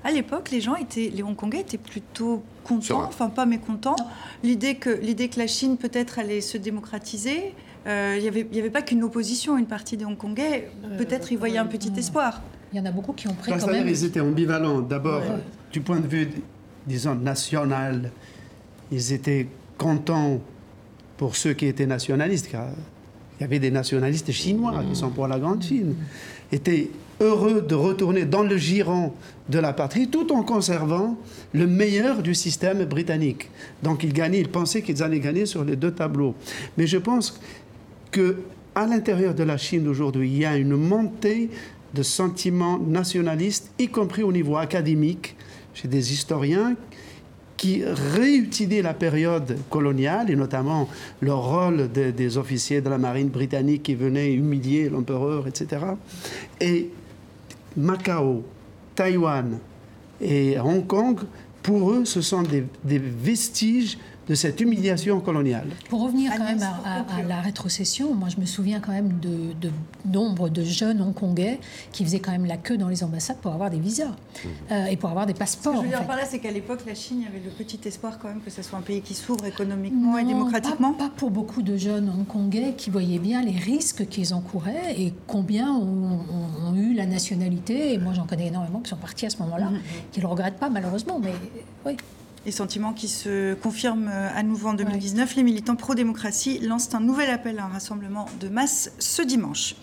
À 0.03 0.11
l'époque, 0.11 0.51
les 0.51 0.61
gens 0.61 0.76
étaient, 0.76 1.11
les 1.14 1.22
Hongkongais 1.22 1.61
étaient 1.61 1.78
plutôt 1.78 2.43
contents, 2.64 3.05
enfin 3.05 3.30
pas 3.30 3.47
mécontents. 3.47 3.97
L'idée 4.43 4.74
que, 4.74 4.91
l'idée 4.91 5.28
que 5.28 5.39
la 5.39 5.47
Chine 5.47 5.78
peut-être 5.78 6.18
allait 6.18 6.41
se 6.41 6.59
démocratiser, 6.59 7.55
il 7.87 7.91
euh, 7.91 8.18
n'y 8.18 8.28
avait, 8.28 8.47
avait, 8.59 8.70
pas 8.70 8.82
qu'une 8.82 9.03
opposition, 9.03 9.59
une 9.59 9.66
partie 9.66 9.97
des 9.97 10.07
Hongkongais, 10.07 10.70
euh, 10.85 10.97
peut-être 10.97 11.32
ils 11.32 11.39
voyaient 11.39 11.59
un 11.59 11.66
petit 11.66 11.93
espoir. 11.97 12.41
Il 12.72 12.78
y 12.78 12.80
en 12.80 12.87
a 12.87 12.91
beaucoup 12.91 13.12
qui 13.12 13.28
ont 13.28 13.35
pris 13.35 13.53
quand 13.53 13.66
même... 13.66 13.87
Ils 13.87 14.05
étaient 14.05 14.20
ambivalents. 14.20 14.80
D'abord, 14.80 15.22
du 15.70 15.80
point 15.80 16.01
de 16.01 16.07
vue, 16.07 16.28
disons, 16.87 17.14
national, 17.14 18.11
ils 18.91 19.12
étaient 19.12 19.49
contents 19.76 20.41
pour 21.18 21.37
ceux 21.37 21.53
qui 21.53 21.66
étaient 21.66 21.87
nationalistes, 21.87 22.49
car 22.51 22.68
il 23.39 23.43
y 23.43 23.45
avait 23.45 23.59
des 23.59 23.70
nationalistes 23.70 24.32
chinois 24.32 24.82
qui 24.89 24.97
sont 24.97 25.11
pour 25.11 25.28
la 25.28 25.39
Grande 25.39 25.62
Chine, 25.62 25.95
étaient 26.51 26.91
heureux 27.20 27.62
de 27.62 27.74
retourner 27.74 28.24
dans 28.24 28.43
le 28.43 28.57
giron 28.57 29.12
de 29.49 29.59
la 29.59 29.72
patrie 29.72 30.09
tout 30.09 30.32
en 30.32 30.43
conservant 30.43 31.16
le 31.53 31.66
meilleur 31.66 32.22
du 32.22 32.35
système 32.35 32.85
britannique. 32.85 33.51
Donc 33.82 34.03
ils 34.03 34.12
gagnaient, 34.12 34.41
ils 34.41 34.49
pensaient 34.49 34.82
qu'ils 34.82 35.03
allaient 35.03 35.20
gagner 35.20 35.47
sur 35.47 35.64
les 35.64 35.76
deux 35.76 35.93
tableaux. 35.93 36.35
Mais 36.76 36.87
je 36.87 36.99
pense 36.99 37.41
que 38.15 38.37
à 38.77 38.87
l'intérieur 38.87 39.35
de 39.35 39.43
la 39.43 39.57
Chine 39.57 39.89
aujourd'hui, 39.89 40.31
il 40.31 40.39
y 40.39 40.45
a 40.45 40.57
une 40.57 40.77
montée 40.77 41.51
de 41.93 42.03
sentiments 42.05 42.79
nationalistes, 42.79 43.73
y 43.77 43.89
compris 43.89 44.23
au 44.23 44.31
niveau 44.31 44.57
académique, 44.57 45.37
chez 45.75 45.89
des 45.89 46.12
historiens 46.12 46.77
qui 47.57 47.83
réutilisent 47.85 48.85
la 48.85 48.95
période 48.95 49.59
coloniale 49.69 50.31
et 50.31 50.37
notamment 50.37 50.89
le 51.21 51.35
rôle 51.35 51.91
des 51.91 52.39
officiers 52.39 52.81
de 52.81 52.89
la 52.89 52.99
marine 52.99 53.31
britannique 53.31 53.83
qui 53.83 53.97
venaient 53.97 54.33
humilier 54.33 54.89
l'empereur, 54.89 55.49
etc. 55.49 55.83
Et 56.61 56.91
Macao, 57.77 58.45
Taïwan 58.95 59.59
et 60.21 60.57
Hong 60.61 60.87
Kong, 60.87 61.19
pour 61.65 61.91
eux, 61.91 62.05
ce 62.05 62.21
sont 62.21 62.43
des 62.43 62.99
vestiges 62.99 63.99
de 64.29 64.35
cette 64.35 64.61
humiliation 64.61 65.20
coloniale. 65.20 65.68
Pour 65.89 66.03
revenir 66.03 66.33
quand 66.37 66.45
même 66.45 66.62
à, 66.62 67.05
la 67.27 67.41
rétrocession, 67.41 68.14
moi 68.14 68.29
je 68.29 68.41
me 68.41 68.47
souviens 68.47 68.81
quand 68.81 68.93
même 68.93 69.18
de, 69.20 69.70
nombre 70.07 70.49
de 70.49 70.62
jeunes 70.62 71.01
hongkongais 71.01 71.61
qui 71.93 72.05
faisaient 72.05 72.20
quand 72.20 72.33
même 72.33 72.47
la 72.47 72.57
queue 72.57 72.77
dans 72.77 72.89
les 72.89 73.03
ambassades 73.05 73.39
pour 73.39 73.53
avoir 73.53 73.70
des 73.70 73.79
visas 73.79 74.07
mmh. 74.07 74.49
euh, 74.72 74.87
et 74.87 74.97
pour 74.97 75.11
avoir 75.11 75.27
des 75.27 75.35
passeports. 75.35 75.75
Ce 75.75 75.79
que 75.79 75.85
je 75.85 75.91
veux 75.91 75.97
dire 75.97 76.07
par 76.07 76.16
là, 76.16 76.25
c'est 76.25 76.39
qu'à 76.39 76.51
l'époque, 76.51 76.81
la 76.87 76.95
Chine, 76.95 77.18
il 77.20 77.25
y 77.25 77.27
avait 77.27 77.45
le 77.45 77.51
petit 77.51 77.81
espoir 77.87 78.18
quand 78.18 78.29
même 78.29 78.41
que 78.41 78.51
ce 78.51 78.62
soit 78.62 78.79
un 78.79 78.83
pays 78.83 79.01
qui 79.01 79.14
s'ouvre 79.14 79.45
économiquement 79.47 80.18
et 80.18 80.25
démocratiquement. 80.25 80.93
Pas, 80.93 81.11
pour 81.16 81.31
beaucoup 81.31 81.62
de 81.62 81.77
jeunes 81.77 82.09
hongkongais 82.09 82.75
qui 82.77 82.91
voyaient 82.91 83.18
bien 83.18 83.43
les 83.43 83.59
risques 83.59 84.07
qu'ils 84.09 84.35
encouraient 84.35 84.95
et 84.99 85.12
combien 85.27 85.72
ont, 85.72 86.75
eu 86.75 86.95
la 86.95 87.07
nationalité. 87.07 87.95
Et 87.95 87.99
moi 87.99 88.12
j'en 88.14 88.27
connais 88.27 88.49
énormément 88.49 88.81
qui 88.81 88.91
sont 88.91 88.97
partis 88.97 89.27
à 89.27 89.31
ce 89.31 89.39
moment-là, 89.39 89.70
mmh. 89.70 89.81
qui 90.12 90.20
ne 90.20 90.25
le 90.25 90.29
regrettent 90.29 90.59
pas 90.59 90.68
malheureusement, 90.68 91.20
mais 91.22 91.33
oui. 91.87 91.97
Les 92.47 92.53
sentiments 92.53 92.92
qui 92.92 93.09
se 93.09 93.55
confirment 93.55 94.09
à 94.09 94.42
nouveau 94.42 94.68
en 94.68 94.74
2019. 94.74 95.36
Les 95.36 95.42
militants 95.42 95.76
pro-démocratie 95.76 96.59
lancent 96.59 96.95
un 96.95 97.01
nouvel 97.01 97.30
appel 97.30 97.59
à 97.59 97.64
un 97.64 97.68
rassemblement 97.68 98.26
de 98.40 98.49
masse 98.49 98.92
ce 98.99 99.22
dimanche. 99.22 99.76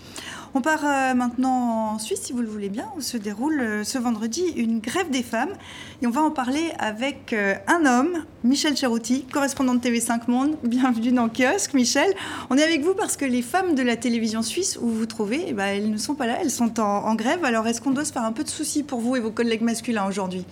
On 0.53 0.59
part 0.59 0.83
euh, 0.83 1.13
maintenant 1.13 1.93
en 1.93 1.99
Suisse, 1.99 2.23
si 2.23 2.33
vous 2.33 2.41
le 2.41 2.47
voulez 2.47 2.67
bien, 2.67 2.85
où 2.97 3.01
se 3.01 3.15
déroule 3.15 3.61
euh, 3.61 3.83
ce 3.85 3.97
vendredi 3.97 4.43
une 4.57 4.79
grève 4.79 5.09
des 5.09 5.23
femmes. 5.23 5.53
Et 6.01 6.07
on 6.07 6.09
va 6.09 6.21
en 6.21 6.31
parler 6.31 6.73
avec 6.77 7.31
euh, 7.31 7.55
un 7.67 7.85
homme, 7.85 8.25
Michel 8.43 8.75
Cherouti, 8.75 9.23
correspondant 9.31 9.75
de 9.75 9.79
TV5 9.79 10.29
Monde. 10.29 10.57
Bienvenue 10.63 11.13
dans 11.13 11.29
Kiosque, 11.29 11.73
Michel. 11.73 12.13
On 12.49 12.57
est 12.57 12.63
avec 12.63 12.81
vous 12.83 12.93
parce 12.95 13.15
que 13.15 13.23
les 13.23 13.41
femmes 13.41 13.75
de 13.75 13.81
la 13.81 13.95
télévision 13.95 14.41
suisse 14.41 14.77
où 14.81 14.87
vous 14.87 14.97
vous 14.97 15.05
trouvez, 15.05 15.45
eh 15.47 15.53
ben, 15.53 15.67
elles 15.67 15.89
ne 15.89 15.97
sont 15.97 16.15
pas 16.15 16.27
là, 16.27 16.39
elles 16.41 16.51
sont 16.51 16.81
en 16.81 17.15
grève. 17.15 17.45
Alors 17.45 17.65
est-ce 17.67 17.79
qu'on 17.79 17.91
doit 17.91 18.05
se 18.05 18.11
faire 18.11 18.25
un 18.25 18.33
peu 18.33 18.43
de 18.43 18.49
soucis 18.49 18.83
pour 18.83 18.99
vous 18.99 19.15
et 19.15 19.21
vos 19.21 19.31
collègues 19.31 19.61
masculins 19.61 20.05
aujourd'hui? 20.05 20.45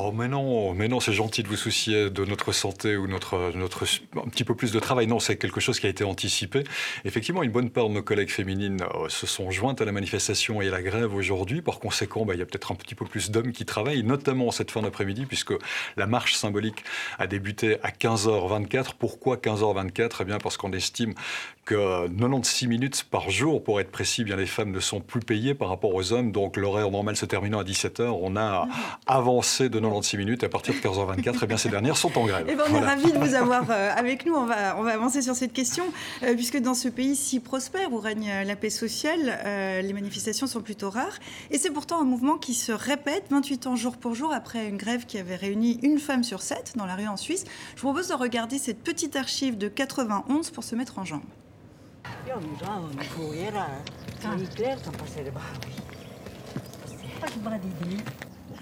Oh 0.00 0.12
mais 0.12 0.28
non, 0.28 0.74
mais 0.74 0.86
non, 0.86 1.00
c'est 1.00 1.12
gentil 1.12 1.42
de 1.42 1.48
vous 1.48 1.56
soucier 1.56 2.08
de 2.08 2.24
notre 2.24 2.52
santé 2.52 2.96
ou 2.96 3.08
notre, 3.08 3.50
notre 3.56 3.84
un 4.16 4.28
petit 4.28 4.44
peu 4.44 4.54
plus 4.54 4.70
de 4.70 4.78
travail. 4.78 5.08
Non, 5.08 5.18
c'est 5.18 5.36
quelque 5.36 5.58
chose 5.58 5.80
qui 5.80 5.86
a 5.86 5.88
été 5.88 6.04
anticipé. 6.04 6.62
Effectivement, 7.04 7.42
une 7.42 7.50
bonne 7.50 7.68
part 7.68 7.88
de 7.88 7.94
nos 7.94 8.02
collègues 8.02 8.30
féminines 8.30 8.80
euh, 8.82 9.08
se 9.08 9.26
sont 9.26 9.50
jointes 9.50 9.80
à 9.80 9.84
la 9.84 9.90
manifestation 9.90 10.62
et 10.62 10.68
à 10.68 10.70
la 10.70 10.82
grève 10.82 11.12
aujourd'hui. 11.16 11.62
Par 11.62 11.80
conséquent, 11.80 12.24
bah, 12.24 12.34
il 12.34 12.38
y 12.38 12.42
a 12.42 12.46
peut-être 12.46 12.70
un 12.70 12.76
petit 12.76 12.94
peu 12.94 13.06
plus 13.06 13.32
d'hommes 13.32 13.50
qui 13.50 13.64
travaillent, 13.64 14.04
notamment 14.04 14.52
cette 14.52 14.70
fin 14.70 14.82
d'après-midi, 14.82 15.26
puisque 15.26 15.54
la 15.96 16.06
marche 16.06 16.34
symbolique 16.34 16.84
a 17.18 17.26
débuté 17.26 17.78
à 17.82 17.90
15h24. 17.90 18.90
Pourquoi 18.96 19.36
15h24 19.36 20.18
Eh 20.20 20.24
bien 20.24 20.38
parce 20.38 20.56
qu'on 20.56 20.72
estime 20.72 21.14
que 21.68 22.08
96 22.08 22.66
minutes 22.66 23.04
par 23.10 23.28
jour, 23.28 23.62
pour 23.62 23.78
être 23.78 23.90
précis, 23.90 24.24
bien 24.24 24.36
les 24.36 24.46
femmes 24.46 24.70
ne 24.70 24.80
sont 24.80 25.00
plus 25.00 25.20
payées 25.20 25.54
par 25.54 25.68
rapport 25.68 25.94
aux 25.94 26.14
hommes. 26.14 26.32
Donc 26.32 26.56
l'horaire 26.56 26.90
normal 26.90 27.14
se 27.14 27.26
terminant 27.26 27.58
à 27.58 27.64
17h, 27.64 28.04
on 28.22 28.36
a 28.36 28.66
avancé 29.06 29.68
de 29.68 29.78
96 29.78 30.16
minutes. 30.16 30.44
À 30.44 30.48
partir 30.48 30.72
de 30.72 30.78
15h24, 30.78 31.34
et 31.34 31.38
eh 31.42 31.46
bien 31.46 31.56
ces 31.58 31.68
dernières 31.68 31.98
sont 31.98 32.16
en 32.18 32.24
grève. 32.24 32.48
Et 32.48 32.52
eh 32.52 32.56
ben, 32.56 32.64
on 32.70 32.74
est 32.74 32.80
ravis 32.80 33.12
de 33.12 33.18
vous 33.18 33.34
avoir 33.34 33.66
euh, 33.70 33.90
avec 33.94 34.24
nous. 34.24 34.34
On 34.34 34.46
va, 34.46 34.78
on 34.78 34.82
va 34.82 34.94
avancer 34.94 35.20
sur 35.20 35.34
cette 35.34 35.52
question, 35.52 35.84
euh, 36.22 36.34
puisque 36.34 36.58
dans 36.58 36.72
ce 36.72 36.88
pays 36.88 37.14
si 37.14 37.38
prospère 37.38 37.92
où 37.92 37.98
règne 37.98 38.32
la 38.46 38.56
paix 38.56 38.70
sociale, 38.70 39.38
euh, 39.44 39.82
les 39.82 39.92
manifestations 39.92 40.46
sont 40.46 40.62
plutôt 40.62 40.88
rares. 40.88 41.18
Et 41.50 41.58
c'est 41.58 41.70
pourtant 41.70 42.00
un 42.00 42.04
mouvement 42.04 42.38
qui 42.38 42.54
se 42.54 42.72
répète 42.72 43.24
28 43.28 43.66
ans 43.66 43.76
jour 43.76 43.98
pour 43.98 44.14
jour 44.14 44.32
après 44.32 44.68
une 44.68 44.78
grève 44.78 45.04
qui 45.04 45.18
avait 45.18 45.36
réuni 45.36 45.80
une 45.82 45.98
femme 45.98 46.24
sur 46.24 46.40
sept 46.40 46.72
dans 46.76 46.86
la 46.86 46.94
rue 46.94 47.08
en 47.08 47.18
Suisse. 47.18 47.44
Je 47.76 47.82
vous 47.82 47.88
propose 47.88 48.08
de 48.08 48.14
regarder 48.14 48.56
cette 48.56 48.82
petite 48.82 49.16
archive 49.16 49.58
de 49.58 49.68
91 49.68 50.50
pour 50.50 50.64
se 50.64 50.74
mettre 50.74 50.98
en 50.98 51.04
jambe. 52.60 52.90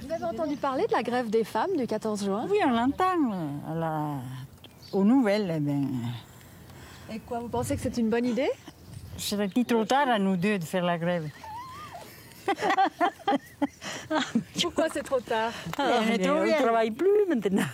Vous 0.01 0.13
avez 0.13 0.25
entendu 0.25 0.57
parler 0.57 0.87
de 0.87 0.93
la 0.93 1.03
grève 1.03 1.29
des 1.31 1.45
femmes 1.45 1.77
du 1.77 1.87
14 1.87 2.25
juin? 2.25 2.47
Oui, 2.51 2.59
on 2.65 2.71
l'entend. 2.71 3.17
La... 3.75 4.15
Aux 4.93 5.05
nouvelles, 5.05 5.53
eh 5.57 5.61
bien. 5.61 5.83
Et 7.13 7.19
quoi, 7.21 7.41
vous 7.41 7.49
pensez 7.49 7.77
que 7.77 7.83
c'est 7.83 7.97
une 7.99 8.09
bonne 8.09 8.27
idée? 8.27 8.51
C'est 9.17 9.37
petit 9.37 9.65
trop 9.65 9.85
tard 9.85 10.09
à 10.09 10.19
nous 10.19 10.37
deux 10.37 10.59
de 10.59 10.65
faire 10.65 10.85
la 10.85 10.99
grève. 10.99 11.29
Pourquoi 14.63 14.89
c'est 14.93 15.03
trop 15.03 15.21
tard? 15.21 15.51
Ah, 15.79 16.01
On 16.01 16.05
ne 16.05 16.63
travaille 16.63 16.93
plus 16.93 17.27
maintenant. 17.29 17.67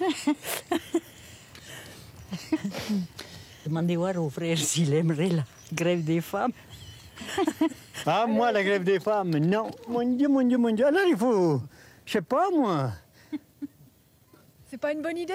Demandez 3.66 3.96
voir 3.96 4.16
au 4.16 4.28
frère 4.28 4.58
s'il 4.58 4.92
aimerait 4.92 5.28
la 5.28 5.44
grève 5.72 6.02
des 6.04 6.20
femmes. 6.20 6.52
ah, 8.06 8.26
moi, 8.26 8.50
la 8.50 8.64
grève 8.64 8.82
des 8.82 8.98
femmes, 8.98 9.38
non. 9.38 9.70
Mon 9.88 10.04
Dieu, 10.16 10.28
mon 10.28 10.42
Dieu, 10.42 10.58
mon 10.58 10.70
Dieu. 10.72 10.86
Alors, 10.86 11.02
il 11.08 11.16
faut. 11.16 11.60
Je 12.04 12.12
sais 12.12 12.22
pas, 12.22 12.50
moi. 12.50 12.90
C'est 14.68 14.78
pas 14.78 14.92
une 14.92 15.02
bonne 15.02 15.18
idée? 15.18 15.34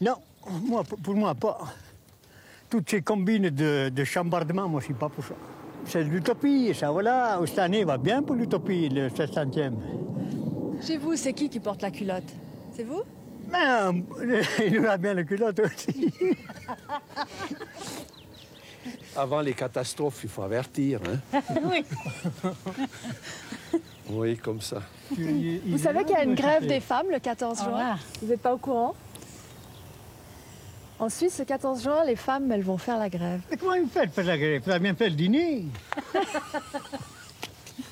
Non, 0.00 0.16
moi, 0.62 0.84
pour 0.84 1.14
moi, 1.14 1.34
pas. 1.34 1.58
Toutes 2.70 2.90
ces 2.90 3.02
combines 3.02 3.50
de, 3.50 3.88
de 3.88 4.04
chambardement, 4.04 4.68
moi, 4.68 4.80
je 4.80 4.86
suis 4.86 4.94
pas 4.94 5.08
pour 5.08 5.24
ça. 5.24 5.34
C'est 5.86 6.04
l'utopie, 6.04 6.74
ça, 6.74 6.90
voilà. 6.90 7.40
Cette 7.46 7.58
année 7.58 7.84
va 7.84 7.96
bien 7.96 8.22
pour 8.22 8.36
l'utopie, 8.36 8.88
le 8.88 9.08
700e. 9.08 9.72
Chez 10.86 10.98
vous, 10.98 11.16
c'est 11.16 11.32
qui 11.32 11.48
qui 11.48 11.58
porte 11.58 11.82
la 11.82 11.90
culotte? 11.90 12.32
C'est 12.72 12.84
vous? 12.84 13.02
Ben, 13.46 14.02
il 14.64 14.80
nous 14.80 14.88
a 14.88 14.96
bien 14.96 15.14
la 15.14 15.24
culotte 15.24 15.60
aussi. 15.60 16.12
Avant 19.16 19.40
les 19.40 19.54
catastrophes, 19.54 20.20
il 20.24 20.28
faut 20.28 20.42
avertir. 20.42 21.00
Hein. 21.06 21.40
oui. 21.64 21.84
oui, 24.10 24.36
comme 24.36 24.60
ça. 24.60 24.82
Vous 25.10 25.78
savez 25.78 26.04
qu'il 26.04 26.14
y 26.14 26.18
a 26.18 26.24
une 26.24 26.34
grève 26.34 26.66
des 26.66 26.80
femmes 26.80 27.06
le 27.10 27.18
14 27.18 27.64
juin? 27.64 27.98
Vous 28.20 28.28
n'êtes 28.28 28.42
pas 28.42 28.52
au 28.52 28.58
courant? 28.58 28.94
En 30.98 31.08
Suisse, 31.08 31.38
le 31.38 31.44
14 31.44 31.82
juin, 31.82 32.04
les 32.04 32.16
femmes, 32.16 32.50
elles 32.52 32.62
vont 32.62 32.78
faire 32.78 32.98
la 32.98 33.08
grève. 33.08 33.40
Mais 33.50 33.56
comment 33.56 33.74
ils 33.74 33.88
font 33.88 34.06
faire 34.08 34.24
la 34.24 34.38
grève? 34.38 34.62
Vous 34.64 34.70
avez 34.70 34.80
bien 34.80 34.94
fait 34.94 35.10
le 35.10 35.16
dîner. 35.16 35.66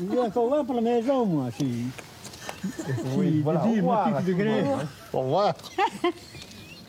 Je 0.01 0.05
vais 0.07 0.19
encore 0.21 0.49
voir 0.49 0.65
pour 0.65 0.75
la 0.75 0.81
maison, 0.81 1.27
moi. 1.27 1.49
Oui, 3.17 3.41
voilà, 3.43 3.67
au 3.67 3.71
revoir, 3.71 4.23
Au 5.13 5.21
revoir. 5.21 5.55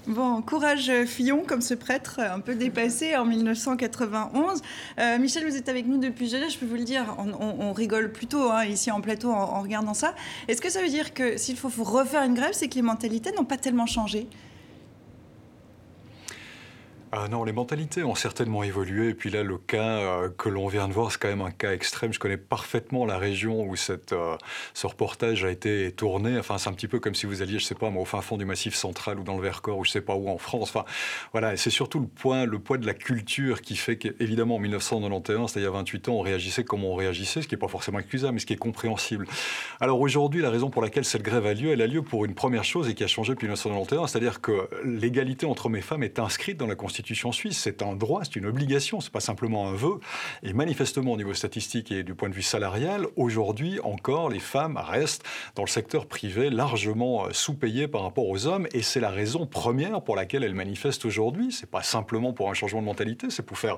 Bon, 0.08 0.44
courage 0.44 0.92
Fillon, 1.08 1.44
comme 1.48 1.62
ce 1.62 1.74
prêtre 1.74 2.20
un 2.20 2.40
peu 2.40 2.54
dépassé 2.54 3.16
en 3.16 3.26
1991. 3.26 4.62
Euh, 5.00 5.18
Michel, 5.18 5.50
vous 5.50 5.56
êtes 5.56 5.68
avec 5.68 5.88
nous 5.88 5.98
depuis 5.98 6.30
jeudi, 6.30 6.48
je 6.48 6.60
peux 6.60 6.68
vous 6.68 6.76
le 6.76 6.84
dire, 6.84 7.16
on, 7.18 7.74
rigole 7.74 8.12
plutôt 8.12 8.52
hein, 8.52 8.66
ici 8.66 8.92
en 8.92 9.02
plateau 9.02 9.32
en, 9.32 9.42
en 9.42 9.62
regardant 9.64 9.96
ça. 9.96 10.14
Est-ce 10.48 10.62
que 10.62 10.70
ça 10.70 10.84
veut 10.84 10.90
dire 10.90 11.16
que 11.16 11.38
s'il 11.38 11.58
faut 11.58 11.70
refaire 11.84 12.22
une 12.22 12.36
grève, 12.36 12.52
c'est 12.54 12.68
que 12.68 12.76
les 12.76 12.84
mentalités 12.84 13.32
n'ont 13.32 13.46
pas 13.46 13.58
tellement 13.58 13.88
changé? 13.88 14.28
Ah 17.18 17.30
non, 17.30 17.46
les 17.46 17.54
mentalités 17.54 18.04
ont 18.04 18.14
certainement 18.14 18.62
évolué. 18.62 19.10
Et 19.10 19.14
puis 19.14 19.30
là, 19.30 19.42
le 19.42 19.58
cas 19.58 20.00
euh, 20.00 20.30
que 20.38 20.50
l'on 20.50 20.68
vient 20.68 20.90
de 20.90 20.94
voir, 20.94 21.14
c'est 21.14 21.18
quand 21.18 21.30
même 21.30 21.42
un 21.42 21.52
cas 21.52 21.72
extrême. 21.72 22.12
Je 22.12 22.20
connais 22.20 22.36
parfaitement 22.36 23.06
la 23.06 23.18
région 23.18 23.64
où 23.64 23.78
cette, 23.78 24.12
euh, 24.12 24.36
ce 24.74 24.86
reportage 24.86 25.46
a 25.46 25.50
été 25.50 25.94
tourné. 25.94 26.38
Enfin, 26.38 26.58
c'est 26.58 26.68
un 26.68 26.74
petit 26.74 26.90
peu 26.90 27.00
comme 27.00 27.16
si 27.16 27.26
vous 27.26 27.42
alliez, 27.42 27.58
je 27.58 27.64
sais 27.64 27.76
pas, 27.76 27.88
au 27.88 28.04
fin 28.04 28.20
fond 28.20 28.36
du 28.38 28.44
Massif 28.44 28.76
central 28.76 29.18
ou 29.18 29.24
dans 29.24 29.38
le 29.38 29.42
Vercors 29.42 29.78
ou 29.78 29.86
je 29.86 29.92
sais 29.92 30.02
pas 30.02 30.16
où 30.16 30.28
en 30.28 30.38
France. 30.38 30.70
Enfin, 30.76 30.84
voilà, 31.32 31.56
c'est 31.56 31.70
surtout 31.70 32.02
le, 32.02 32.60
poids 32.60 32.78
de 32.78 32.86
la 32.86 32.94
culture 32.94 33.62
qui 33.62 33.78
fait 33.78 33.98
qu'évidemment, 33.98 34.56
en 34.56 34.60
1991, 34.60 35.52
c'est-à-dire 35.52 35.70
il 35.70 35.74
y 35.74 35.76
a 35.76 35.80
28 35.80 36.10
ans, 36.10 36.14
on 36.16 36.22
réagissait 36.22 36.66
comme 36.66 36.84
on 36.84 36.96
réagissait, 36.96 37.42
ce 37.42 37.48
qui 37.48 37.54
n'est 37.56 37.60
pas 37.60 37.70
forcément 37.70 38.00
excusable, 38.00 38.34
mais 38.34 38.40
ce 38.42 38.46
qui 38.46 38.54
est 38.54 38.58
compréhensible. 38.58 39.26
Alors 39.80 40.02
aujourd'hui, 40.02 40.42
la 40.42 40.50
raison 40.50 40.70
pour 40.70 40.82
laquelle 40.82 41.06
cette 41.06 41.24
grève 41.24 41.46
a 41.46 41.54
lieu, 41.54 41.72
elle 41.72 41.82
a 41.82 41.88
lieu 41.88 42.02
pour 42.02 42.26
une 42.26 42.36
première 42.36 42.66
chose 42.66 42.90
et 42.90 42.94
qui 42.94 43.06
a 43.06 43.08
changé 43.08 43.32
depuis 43.34 43.48
1991, 43.48 44.10
c'est-à-dire 44.10 44.42
que 44.42 44.68
l'égalité 44.84 45.46
entre 45.46 45.68
hommes 45.68 45.78
et 45.78 45.82
femmes 45.82 46.04
est 46.04 46.20
inscrite 46.20 46.58
dans 46.58 46.68
la 46.68 46.76
Constitution 46.76 47.05
C'est 47.52 47.82
un 47.82 47.96
droit, 47.96 48.22
c'est 48.24 48.36
une 48.36 48.46
obligation, 48.46 49.00
c'est 49.00 49.12
pas 49.12 49.20
simplement 49.20 49.68
un 49.68 49.74
vœu. 49.74 50.00
Et 50.44 50.54
manifestement, 50.54 51.12
au 51.12 51.18
niveau 51.18 51.34
statistique 51.34 51.92
et 51.92 52.04
du 52.04 52.16
point 52.16 52.30
de 52.30 52.34
vue 52.34 52.42
salarial, 52.42 53.08
aujourd'hui 53.16 53.80
encore, 53.82 54.30
les 54.30 54.40
femmes 54.40 54.78
restent 54.78 55.24
dans 55.56 55.64
le 55.64 55.68
secteur 55.68 56.08
privé 56.08 56.50
largement 56.50 57.26
euh, 57.26 57.30
sous-payées 57.32 57.88
par 57.88 58.04
rapport 58.04 58.28
aux 58.28 58.48
hommes. 58.48 58.68
Et 58.74 58.82
c'est 58.82 59.00
la 59.00 59.10
raison 59.10 59.46
première 59.46 60.02
pour 60.02 60.16
laquelle 60.16 60.44
elles 60.44 60.56
manifestent 60.56 61.06
aujourd'hui. 61.06 61.52
C'est 61.52 61.70
pas 61.70 61.84
simplement 61.84 62.34
pour 62.34 62.50
un 62.50 62.54
changement 62.54 62.82
de 62.82 62.86
mentalité, 62.86 63.30
c'est 63.30 63.46
pour 63.46 63.58
faire 63.58 63.78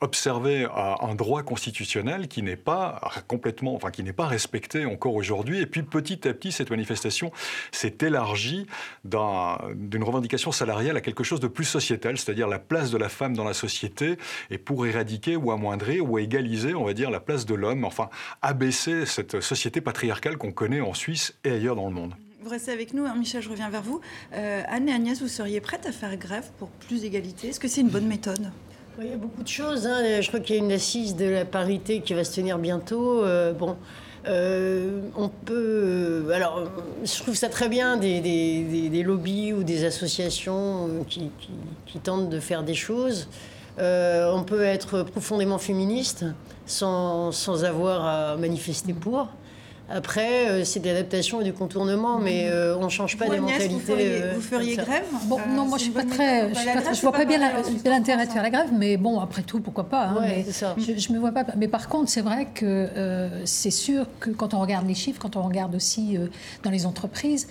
observer 0.00 0.64
euh, 0.64 0.68
un 1.00 1.14
droit 1.14 1.42
constitutionnel 1.42 2.28
qui 2.28 2.42
n'est 2.42 2.56
pas 2.56 3.00
complètement, 3.28 3.74
enfin 3.74 3.90
qui 3.90 4.02
n'est 4.02 4.12
pas 4.12 4.26
respecté 4.26 4.86
encore 4.86 5.14
aujourd'hui. 5.14 5.60
Et 5.60 5.66
puis 5.66 5.82
petit 5.82 6.26
à 6.28 6.34
petit, 6.34 6.52
cette 6.52 6.70
manifestation 6.70 7.30
s'est 7.72 7.98
élargie 8.00 8.66
d'une 9.04 10.02
revendication 10.02 10.52
salariale 10.52 10.96
à 10.96 11.00
quelque 11.00 11.24
chose 11.24 11.40
de 11.40 11.48
plus 11.48 11.64
sociétal, 11.64 12.18
c'est-à-dire 12.18 12.45
la 12.48 12.56
la 12.56 12.60
place 12.60 12.90
de 12.90 12.96
la 12.96 13.10
femme 13.10 13.36
dans 13.36 13.44
la 13.44 13.52
société 13.52 14.16
et 14.50 14.56
pour 14.56 14.86
éradiquer 14.86 15.36
ou 15.36 15.50
amoindrir 15.50 16.10
ou 16.10 16.18
égaliser, 16.18 16.74
on 16.74 16.84
va 16.84 16.94
dire, 16.94 17.10
la 17.10 17.20
place 17.20 17.44
de 17.44 17.54
l'homme, 17.54 17.84
enfin 17.84 18.08
abaisser 18.40 19.04
cette 19.04 19.42
société 19.42 19.82
patriarcale 19.82 20.38
qu'on 20.38 20.52
connaît 20.52 20.80
en 20.80 20.94
Suisse 20.94 21.34
et 21.44 21.50
ailleurs 21.50 21.76
dans 21.76 21.86
le 21.86 21.92
monde. 21.92 22.14
Vous 22.42 22.48
restez 22.48 22.72
avec 22.72 22.94
nous, 22.94 23.04
hein, 23.04 23.14
Michel, 23.18 23.42
je 23.42 23.50
reviens 23.50 23.68
vers 23.68 23.82
vous. 23.82 24.00
Euh, 24.32 24.62
Anne 24.68 24.88
et 24.88 24.92
Agnès, 24.92 25.20
vous 25.20 25.28
seriez 25.28 25.60
prête 25.60 25.84
à 25.84 25.92
faire 25.92 26.16
grève 26.16 26.48
pour 26.58 26.70
plus 26.70 27.02
d'égalité? 27.02 27.48
Est-ce 27.48 27.60
que 27.60 27.68
c'est 27.68 27.82
une 27.82 27.90
bonne 27.90 28.06
méthode? 28.06 28.50
Il 28.98 29.10
y 29.10 29.12
a 29.12 29.16
beaucoup 29.18 29.42
de 29.42 29.48
choses. 29.48 29.86
Hein. 29.86 30.22
Je 30.22 30.28
crois 30.28 30.40
qu'il 30.40 30.56
y 30.56 30.58
a 30.58 30.62
une 30.62 30.72
assise 30.72 31.14
de 31.14 31.26
la 31.26 31.44
parité 31.44 32.00
qui 32.00 32.14
va 32.14 32.24
se 32.24 32.36
tenir 32.36 32.58
bientôt. 32.58 33.22
Euh, 33.22 33.52
bon, 33.52 33.76
euh, 34.28 35.00
on 35.16 35.28
peut. 35.28 36.30
Alors, 36.34 36.64
je 37.04 37.22
trouve 37.22 37.34
ça 37.34 37.48
très 37.48 37.68
bien 37.68 37.96
des, 37.96 39.02
lobbies 39.04 39.52
ou 39.52 39.62
des 39.62 39.84
associations 39.84 41.04
qui, 41.08 41.30
tentent 42.02 42.28
de 42.28 42.40
faire 42.40 42.62
des 42.62 42.74
choses. 42.74 43.28
Euh, 43.78 44.30
on 44.32 44.42
peut 44.42 44.62
être 44.62 45.02
profondément 45.02 45.58
féministe 45.58 46.24
sans, 46.66 47.32
sans 47.32 47.64
avoir 47.64 48.04
à 48.04 48.36
manifester 48.36 48.92
pour. 48.92 49.28
Après, 49.88 50.48
euh, 50.48 50.64
c'est 50.64 50.80
de 50.80 50.86
l'adaptation 50.86 51.40
et 51.40 51.44
du 51.44 51.52
contournement, 51.52 52.18
mais 52.18 52.48
euh, 52.48 52.76
on 52.76 52.86
ne 52.86 52.88
change 52.88 53.16
pas 53.16 53.28
les 53.28 53.38
mentalités. 53.38 53.68
Vous 53.68 53.78
feriez, 53.78 54.22
vous 54.34 54.40
feriez 54.40 54.76
grève? 54.76 55.04
Bon, 55.24 55.38
Non, 55.54 55.64
moi 55.64 55.78
je 55.78 55.84
ne 55.84 55.90
suis 55.90 55.90
pas 55.90 56.04
très. 56.04 56.52
Je, 56.52 57.00
vois 57.02 57.12
pas 57.12 57.24
bien 57.24 57.38
l'intérêt 57.84 58.26
de 58.26 58.32
faire 58.32 58.42
la 58.42 58.50
grève, 58.50 58.70
mais 58.72 58.96
bon, 58.96 59.20
après 59.20 59.42
tout, 59.42 59.60
pourquoi 59.60 59.88
pas. 59.88 60.06
Hein, 60.06 60.16
mais 60.22 60.44
je, 60.78 61.12
me 61.12 61.18
vois 61.18 61.30
pas. 61.30 61.44
Mais 61.56 61.68
par 61.68 61.88
contre, 61.88 62.10
c'est 62.10 62.20
vrai 62.20 62.48
que 62.52 62.64
euh, 62.64 63.44
c'est 63.44 63.70
sûr 63.70 64.06
que 64.18 64.30
quand 64.30 64.54
on 64.54 64.60
regarde 64.60 64.88
les 64.88 64.94
chiffres, 64.94 65.20
quand 65.20 65.36
on 65.36 65.42
regarde 65.42 65.74
aussi 65.74 66.18
dans 66.64 66.70
les 66.70 66.84
entreprises, 66.84 67.46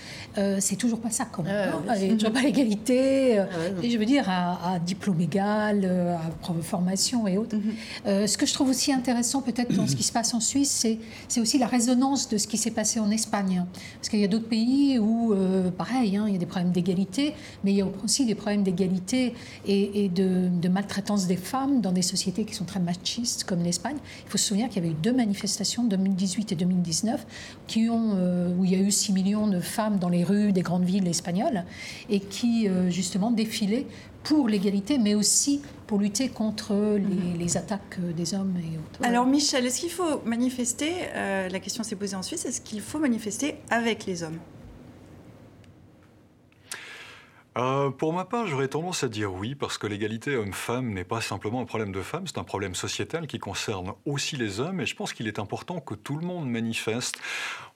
c'est 0.60 0.76
toujours 0.76 1.00
pas 1.00 1.12
ça 1.12 1.26
quand 1.32 1.44
même. 1.44 1.72
Ah, 1.88 1.98
il 1.98 2.08
n'y 2.08 2.14
a 2.14 2.16
toujours 2.16 2.34
pas 2.34 2.42
l'égalité. 2.42 3.40
Ah, 3.40 3.46
et 3.82 3.90
je 3.90 3.98
veux 3.98 4.06
dire, 4.06 4.30
à, 4.30 4.78
diplôme 4.86 5.22
égal, 5.22 5.86
à 5.86 6.54
formation 6.62 7.28
et 7.28 7.38
autres. 7.38 7.56
Mhm. 7.56 8.28
ce 8.28 8.38
que 8.38 8.46
je 8.46 8.54
trouve 8.54 8.70
aussi 8.70 8.92
intéressant, 8.92 9.42
peut-être, 9.42 9.74
dans 9.74 9.88
ce 9.88 9.96
qui 9.96 10.04
se 10.04 10.12
passe 10.12 10.34
en 10.34 10.42
Suisse, 10.42 10.86
c'est 11.30 11.40
aussi 11.40 11.58
la 11.58 11.68
résonance 11.68 12.25
de 12.30 12.38
ce 12.38 12.48
qui 12.48 12.58
s'est 12.58 12.72
passé 12.72 13.00
en 13.00 13.12
Espagne. 13.12 13.66
Parce 13.96 14.10
qu'il 14.10 14.20
y 14.20 14.24
a 14.24 14.28
d'autres 14.28 14.48
pays 14.48 15.00
où, 15.00 15.34
euh, 15.34 15.72
pareil, 15.72 16.18
hein, 16.18 16.26
il 16.28 16.34
y 16.34 16.36
a 16.36 16.40
des 16.40 16.46
problèmes 16.46 16.72
d'égalité, 16.72 17.34
mais 17.64 17.72
il 17.72 17.78
y 17.78 17.82
a 17.82 17.88
aussi 18.04 18.26
des 18.26 18.36
problèmes 18.36 18.64
d'égalité 18.64 19.34
et, 19.66 20.10
de, 20.10 20.50
maltraitance 20.70 21.28
des 21.28 21.38
femmes 21.38 21.80
dans 21.80 21.92
des 21.92 22.02
sociétés 22.02 22.44
qui 22.44 22.54
sont 22.54 22.66
très 22.66 22.80
machistes 22.80 23.46
comme 23.46 23.64
l'Espagne. 23.64 23.98
Il 24.26 24.32
faut 24.32 24.38
se 24.38 24.48
souvenir 24.48 24.68
qu'il 24.68 24.84
y 24.84 24.86
avait 24.86 24.94
eu 24.94 24.98
deux 25.02 25.14
manifestations, 25.14 25.84
2018 25.84 26.52
et 26.52 26.56
2019, 26.56 27.26
qui 27.68 27.90
ont, 27.90 28.12
euh, 28.16 28.54
où 28.58 28.66
il 28.66 28.72
y 28.72 28.76
a 28.76 28.80
eu 28.80 28.92
6 28.92 29.14
millions 29.14 29.48
de 29.48 29.60
femmes 29.60 30.00
dans 30.00 30.10
les 30.10 30.24
rues 30.24 30.52
des 30.52 30.62
grandes 30.62 30.84
villes 30.84 31.08
espagnoles 31.08 31.64
et 32.10 32.20
qui, 32.20 32.68
euh, 32.68 32.90
justement, 32.90 33.32
défilaient 33.32 33.86
pour 34.26 34.50
l'égalité, 34.50 34.98
mais 34.98 35.16
aussi 35.16 35.62
pour 35.88 36.00
lutter 36.00 36.30
contre 36.30 36.74
les, 36.98 37.46
mhm. 37.46 37.58
attaques 37.58 38.00
des 38.16 38.34
hommes 38.34 38.56
et 38.58 38.78
autres. 38.78 39.08
Alors 39.08 39.26
Michel, 39.26 39.66
est-ce 39.66 39.80
qu'il 39.80 39.92
faut 39.92 40.22
manifester, 40.26 40.92
euh, 41.16 41.48
la 41.48 41.60
question 41.60 41.84
s'est 41.84 41.96
posée 41.96 42.16
en 42.16 42.24
Suisse, 42.24 42.46
est-ce 42.46 42.62
qu'il 42.62 42.82
faut 42.82 43.00
manifester 43.00 43.56
avec 43.70 44.06
les 44.06 44.24
hommes? 44.24 44.40
Euh, 47.58 47.90
pour 47.90 48.12
ma 48.12 48.26
part, 48.26 48.48
j'aurais 48.48 48.68
tendance 48.68 49.04
à 49.04 49.08
dire 49.08 49.34
oui, 49.34 49.56
parce 49.56 49.78
que 49.78 49.88
l'égalité 49.88 50.36
homme-femme 50.36 50.94
n'est 50.94 51.06
pas 51.06 51.22
simplement 51.22 51.62
un 51.62 51.66
problème 51.66 51.92
de 51.92 52.02
femmes, 52.02 52.28
c'est 52.28 52.38
un 52.38 52.44
problème 52.44 52.76
sociétal 52.76 53.28
qui 53.28 53.40
concerne 53.40 53.94
aussi 54.06 54.36
les 54.36 54.60
hommes, 54.60 54.82
et 54.82 54.86
je 54.86 54.96
pense 54.96 55.14
qu'il 55.14 55.28
est 55.28 55.40
important 55.40 55.80
que 55.80 55.94
tout 55.94 56.18
le 56.18 56.26
monde 56.26 56.50
manifeste. 56.50 57.18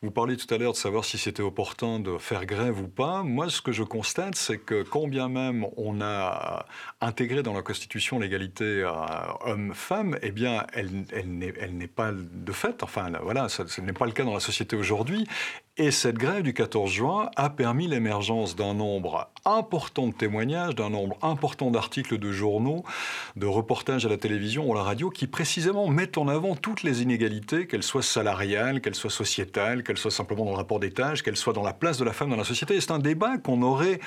Vous 0.02 0.12
parliez 0.12 0.38
tout 0.38 0.54
à 0.54 0.58
l'heure 0.58 0.74
de 0.74 0.78
savoir 0.78 1.06
si 1.06 1.18
c'était 1.18 1.44
opportun 1.44 2.00
de 2.00 2.18
faire 2.18 2.46
grève 2.46 2.80
ou 2.82 2.88
pas. 2.88 3.24
Moi, 3.24 3.50
ce 3.50 3.62
que 3.62 3.72
je 3.72 3.84
constate, 3.84 4.36
c'est 4.36 4.58
que 4.58 4.84
quand 4.84 5.08
bien 5.08 5.30
même 5.30 5.66
on 5.78 6.02
a 6.02 6.66
intégré 7.02 7.44
dans 7.44 7.54
la 7.54 7.62
Constitution 7.62 8.20
l'égalité 8.20 8.66
euh, 8.66 8.92
homme-femme, 9.46 10.18
eh 10.22 10.32
bien, 10.32 10.66
elle, 10.74 11.06
elle 11.12 11.78
n'est 11.78 11.88
pas 11.88 12.12
de 12.12 12.52
fait. 12.52 12.84
Enfin, 12.84 13.12
voilà, 13.24 13.48
ce 13.50 13.82
n'est 13.82 13.94
pas 13.94 14.06
le 14.06 14.12
cas 14.12 14.24
dans 14.24 14.34
la 14.34 14.40
société 14.40 14.76
aujourd'hui. 14.76 15.28
Et 15.82 15.92
cette 15.92 16.18
grève 16.18 16.44
du 16.44 16.54
14 16.54 16.92
juin 16.92 17.32
a 17.38 17.50
permis 17.50 17.88
l'émergence 17.88 18.54
d'un 18.54 18.74
nombre 18.74 19.30
important 19.46 20.08
de 20.08 20.14
témoignages, 20.14 20.76
d'un 20.76 20.90
nombre 20.90 21.18
important 21.22 21.72
d'articles 21.72 22.18
de 22.18 22.34
journaux, 22.34 22.84
de 23.38 23.46
reportages 23.46 24.06
à 24.06 24.10
la 24.10 24.18
télévision 24.18 24.68
ou 24.68 24.74
à 24.74 24.76
la 24.76 24.84
radio 24.84 25.10
qui 25.10 25.26
précisément 25.26 25.88
mettent 25.88 26.18
en 26.18 26.28
avant 26.28 26.58
toutes 26.58 26.84
les 26.84 27.02
inégalités, 27.02 27.66
qu'elles 27.66 27.84
soient 27.84 28.02
salariales, 28.04 28.82
qu'elles 28.82 28.94
soient 28.94 29.10
sociétales, 29.10 29.84
qu'elle 29.84 29.98
soit 29.98 30.12
simplement 30.12 30.44
dans 30.44 30.52
le 30.52 30.58
rapport 30.58 30.82
d'étage, 30.82 31.24
qu'elle 31.24 31.38
soit 31.38 31.54
dans 31.54 31.64
la 31.64 31.72
place 31.72 31.98
de 31.98 32.04
la 32.04 32.12
femme 32.12 32.30
dans 32.30 32.36
la 32.36 32.44
société. 32.44 32.78
c'est 32.82 32.92
un 32.92 33.00
débat 33.00 33.38
qu'on 33.38 33.62
aurait 33.62 34.02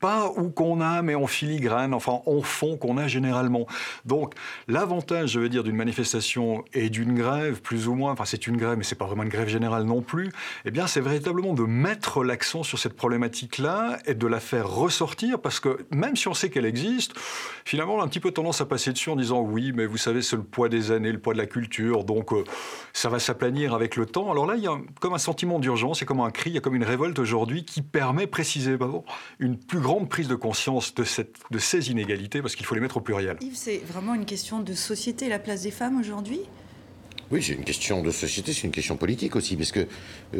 pas 0.00 0.30
ou 0.36 0.50
qu'on 0.50 0.80
a, 0.80 1.02
mais 1.02 1.14
en 1.14 1.26
filigrane, 1.26 1.94
enfin 1.94 2.20
en 2.26 2.42
fond 2.42 2.76
qu'on 2.76 2.98
a 2.98 3.08
généralement. 3.08 3.66
Donc 4.04 4.34
l'avantage, 4.68 5.30
je 5.30 5.40
veux 5.40 5.48
dire, 5.48 5.64
d'une 5.64 5.76
manifestation 5.76 6.64
et 6.74 6.90
d'une 6.90 7.14
grève, 7.14 7.60
plus 7.62 7.88
ou 7.88 7.94
moins, 7.94 8.12
enfin 8.12 8.24
c'est 8.24 8.46
une 8.46 8.56
grève, 8.56 8.76
mais 8.76 8.84
c'est 8.84 8.94
pas 8.94 9.06
vraiment 9.06 9.22
une 9.22 9.30
grève 9.30 9.48
générale 9.48 9.84
non 9.84 10.02
plus, 10.02 10.30
eh 10.64 10.70
bien 10.70 10.86
c'est 10.86 11.00
véritablement 11.00 11.54
de 11.54 11.62
mettre 11.62 12.24
l'accent 12.24 12.62
sur 12.62 12.78
cette 12.78 12.94
problématique-là 12.94 13.98
et 14.06 14.14
de 14.14 14.26
la 14.26 14.40
faire 14.40 14.68
ressortir, 14.68 15.40
parce 15.40 15.60
que 15.60 15.86
même 15.90 16.16
si 16.16 16.28
on 16.28 16.34
sait 16.34 16.50
qu'elle 16.50 16.66
existe, 16.66 17.12
finalement 17.64 17.96
on 17.96 18.00
a 18.00 18.04
un 18.04 18.08
petit 18.08 18.20
peu 18.20 18.32
tendance 18.32 18.60
à 18.60 18.66
passer 18.66 18.92
dessus 18.92 19.10
en 19.10 19.16
disant 19.16 19.40
oui, 19.40 19.72
mais 19.74 19.86
vous 19.86 19.96
savez, 19.96 20.20
c'est 20.22 20.36
le 20.36 20.42
poids 20.42 20.68
des 20.68 20.90
années, 20.90 21.12
le 21.12 21.20
poids 21.20 21.32
de 21.32 21.38
la 21.38 21.46
culture, 21.46 22.04
donc 22.04 22.32
euh, 22.32 22.44
ça 22.92 23.08
va 23.08 23.18
s'aplanir 23.18 23.74
avec 23.74 23.96
le 23.96 24.04
temps. 24.04 24.30
Alors 24.30 24.46
là, 24.46 24.56
il 24.56 24.62
y 24.62 24.68
a 24.68 24.76
comme 25.00 25.14
un 25.14 25.18
sentiment 25.18 25.58
d'urgence, 25.58 26.00
c'est 26.00 26.04
comme 26.04 26.20
un 26.20 26.30
cri, 26.30 26.50
il 26.50 26.54
y 26.54 26.58
a 26.58 26.60
comme 26.60 26.74
une 26.74 26.84
révolte 26.84 27.18
aujourd'hui 27.18 27.64
qui 27.64 27.82
permet 27.82 28.26
précisément 28.26 29.04
une 29.38 29.56
plus 29.56 29.80
grande 29.86 30.08
prise 30.08 30.28
de 30.28 30.34
conscience 30.34 30.94
de, 30.94 31.04
cette, 31.04 31.36
de 31.50 31.58
ces 31.58 31.90
inégalités, 31.90 32.42
parce 32.42 32.54
qu'il 32.56 32.66
faut 32.66 32.74
les 32.74 32.80
mettre 32.80 32.96
au 32.96 33.00
pluriel. 33.00 33.36
Yves, 33.40 33.54
c'est 33.54 33.78
vraiment 33.78 34.14
une 34.14 34.24
question 34.24 34.60
de 34.60 34.74
société, 34.74 35.28
la 35.28 35.38
place 35.38 35.62
des 35.62 35.70
femmes 35.70 35.98
aujourd'hui? 36.00 36.40
Oui, 37.30 37.42
c'est 37.42 37.54
une 37.54 37.64
question 37.64 38.02
de 38.02 38.10
société, 38.10 38.52
c'est 38.52 38.66
une 38.70 38.72
question 38.72 38.96
politique 38.96 39.34
aussi, 39.34 39.56
parce 39.56 39.72
que 39.72 39.80
euh, 39.80 39.86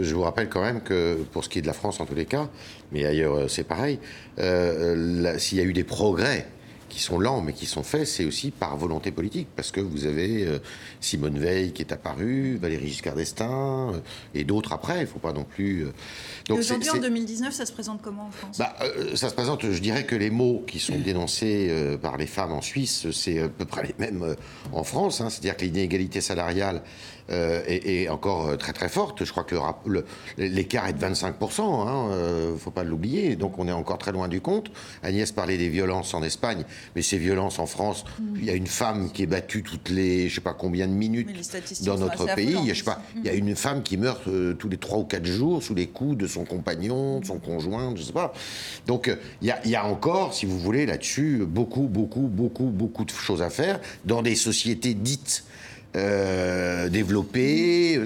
je 0.03 0.15
vous 0.15 0.23
rappelle 0.23 0.49
quand 0.49 0.63
même 0.63 0.81
que 0.83 1.17
pour 1.33 1.43
ce 1.45 1.49
qui 1.49 1.59
est 1.59 1.63
de 1.63 1.67
la 1.67 1.73
France 1.73 2.01
en 2.01 2.07
tous 2.07 2.15
les 2.15 2.27
cas, 2.27 2.49
mais 2.93 3.05
ailleurs 3.05 3.35
euh, 3.35 3.49
c'est 3.49 3.65
pareil, 3.65 3.99
euh, 4.39 5.39
s'il 5.39 5.59
y 5.59 5.61
a 5.61 5.65
eu 5.65 5.73
des 5.73 5.85
progrès 5.85 6.47
qui 6.97 7.03
sont 7.03 7.19
lents 7.19 7.43
mais 7.43 7.53
qui 7.53 7.67
sont 7.67 7.83
faits, 7.83 8.07
c'est 8.07 8.25
aussi 8.25 8.51
par 8.51 8.75
volonté 8.79 9.11
politique, 9.11 9.49
parce 9.55 9.71
que 9.71 9.81
vous 9.81 10.07
avez 10.07 10.47
euh, 10.47 10.59
Simone 11.03 11.39
Veil 11.39 11.73
qui 11.73 11.83
est 11.83 11.93
apparue, 11.93 12.57
Valérie 12.57 12.89
Giscard 12.89 13.17
d'Estaing, 13.17 13.93
euh, 13.93 14.01
et 14.35 14.45
d'autres 14.45 14.73
après, 14.73 14.97
il 14.97 15.01
ne 15.03 15.07
faut 15.07 15.19
pas 15.19 15.35
non 15.35 15.45
plus... 15.45 15.85
Euh, 15.85 15.93
donc 16.49 16.61
Aujourd'hui, 16.61 16.89
en 16.89 16.97
2019, 16.97 17.53
ça 17.53 17.67
se 17.67 17.73
présente 17.73 18.01
comment 18.01 18.29
en 18.29 18.31
France? 18.31 18.57
Bah, 18.57 18.75
Ça 19.15 19.29
se 19.29 19.35
présente, 19.35 19.71
je 19.71 19.79
dirais 19.79 20.07
que 20.07 20.17
les 20.17 20.31
mots 20.31 20.65
qui 20.67 20.79
sont 20.79 20.99
dénoncés 20.99 21.71
par 22.01 22.17
les 22.17 22.27
femmes 22.27 22.53
en 22.53 22.63
Suisse, 22.63 23.11
c'est 23.11 23.41
à 23.41 23.49
peu 23.49 23.67
près 23.67 23.83
les 23.83 23.95
mêmes 23.99 24.35
en 24.73 24.83
France, 24.83 25.21
hein. 25.21 25.29
c'est-à-dire 25.29 25.57
que 25.57 25.67
l'inégalité 25.67 26.23
salariale 26.23 26.83
euh, 27.29 27.63
est, 27.67 28.09
encore 28.09 28.47
euh, 28.47 28.57
très 28.57 28.73
très 28.73 28.89
forte. 28.89 29.25
Je 29.25 29.31
crois 29.33 29.43
que 29.43 29.57
l'écart 30.39 30.87
est 30.87 30.93
de 30.93 31.05
25%, 31.05 31.35
il 31.59 31.89
hein, 31.89 32.11
euh, 32.13 32.57
faut 32.57 32.71
pas 32.71 32.85
l'oublier. 32.85 33.35
Donc 33.35 33.59
on 33.59 33.67
est 33.67 33.73
encore 33.73 33.99
très 33.99 34.13
loin 34.13 34.29
du 34.29 34.41
compte. 34.41 34.71
Agnès 35.03 35.33
parlait 35.33 35.59
des 35.59 35.69
violences 35.69 36.15
en 36.15 36.23
Espagne, 36.23 36.65
mais 36.95 37.03
ces 37.03 37.19
violences 37.19 37.59
en 37.59 37.67
France, 37.67 38.05
mm. 38.21 38.37
il 38.37 38.45
y 38.45 38.51
a 38.51 38.55
une 38.55 38.69
femme 38.69 39.11
qui 39.11 39.25
est 39.25 39.27
battue 39.27 39.65
toutes 39.65 39.89
les, 39.89 40.29
je 40.29 40.37
sais 40.37 40.41
pas 40.41 40.55
combien 40.55 40.87
de 40.87 40.93
minutes 40.93 41.29
dans 41.85 41.99
notre 41.99 42.33
pays. 42.35 42.57
Je 42.69 42.75
sais 42.75 42.85
pas, 42.85 43.03
il 43.17 43.25
y 43.25 43.29
a 43.29 43.35
une 43.35 43.57
femme 43.57 43.83
qui 43.83 43.97
meurt 43.97 44.23
tous 44.59 44.69
les 44.69 44.79
3 44.79 44.99
ou 44.99 45.05
4 45.05 45.25
jours 45.25 45.63
sous 45.63 45.75
les 45.75 45.89
coups 45.89 46.17
de 46.17 46.29
son 46.29 46.45
compagnon, 46.45 47.19
de 47.21 47.27
son 47.27 47.39
conjoint, 47.39 47.93
je 47.97 48.03
sais 48.03 48.13
pas. 48.13 48.33
Donc 48.87 49.11
il 49.43 49.49
y 49.49 49.51
a, 49.51 49.67
y 49.67 49.75
a 49.75 49.85
encore, 49.85 50.33
si 50.33 50.47
vous 50.47 50.59
voulez, 50.61 50.87
là-dessus, 50.87 51.45
beaucoup, 51.45 51.89
beaucoup, 51.89 52.29
beaucoup, 52.29 52.67
beaucoup 52.67 53.05
de 53.05 53.11
choses 53.11 53.43
à 53.43 53.51
faire 53.51 53.81
dans 54.05 54.23
des 54.23 54.37
sociétés 54.37 54.95
dites 54.95 55.45
euh, 55.95 56.89
développé. 56.89 58.01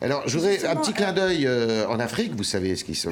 Alors, 0.00 0.22
je 0.26 0.38
voudrais 0.38 0.64
un 0.64 0.76
petit 0.76 0.92
clin 0.92 1.12
d'œil 1.12 1.46
euh, 1.46 1.86
en 1.88 2.00
Afrique. 2.00 2.32
Vous 2.34 2.44
savez 2.44 2.74
ce 2.76 2.84
qui 2.84 2.94
se 2.94 3.08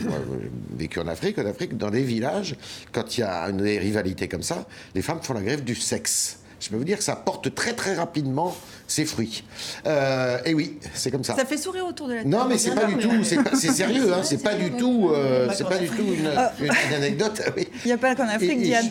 vécu 0.76 0.98
en 0.98 1.06
Afrique. 1.06 1.38
En 1.38 1.46
Afrique, 1.46 1.76
dans 1.76 1.90
des 1.90 2.02
villages, 2.02 2.56
quand 2.92 3.16
il 3.16 3.20
y 3.20 3.24
a 3.24 3.48
une 3.48 3.62
rivalité 3.62 4.28
comme 4.28 4.42
ça, 4.42 4.66
les 4.94 5.02
femmes 5.02 5.20
font 5.22 5.34
la 5.34 5.42
grève 5.42 5.64
du 5.64 5.74
sexe 5.74 6.40
je 6.60 6.68
peux 6.68 6.76
vous 6.76 6.84
dire 6.84 6.98
que 6.98 7.04
ça 7.04 7.16
porte 7.16 7.54
très 7.54 7.72
très 7.72 7.94
rapidement 7.94 8.54
ses 8.90 9.04
fruits. 9.04 9.44
Euh, 9.86 10.38
et 10.44 10.52
oui, 10.52 10.78
c'est 10.94 11.12
comme 11.12 11.22
ça. 11.22 11.36
Ça 11.36 11.44
fait 11.44 11.56
sourire 11.56 11.86
autour 11.86 12.08
de 12.08 12.14
la 12.14 12.18
table. 12.22 12.30
Non, 12.30 12.46
mais 12.46 12.58
c'est 12.58 12.74
pas 12.74 12.86
du 12.86 12.96
tout, 12.96 13.22
c'est 13.22 13.70
sérieux, 13.70 14.12
hein, 14.12 14.20
c'est 14.24 14.42
pas 14.42 14.54
du 14.54 14.72
tout, 14.72 15.10
euh, 15.10 15.48
c'est 15.54 15.68
pas 15.68 15.78
du 15.78 15.88
tout 15.88 16.02
une, 16.02 16.28
une, 16.60 16.94
anecdote. 16.94 17.40
Il 17.56 17.86
n'y 17.86 17.92
a 17.92 17.98
pas 17.98 18.16
qu'en 18.16 18.26
Afrique, 18.26 18.60
Diane. 18.60 18.90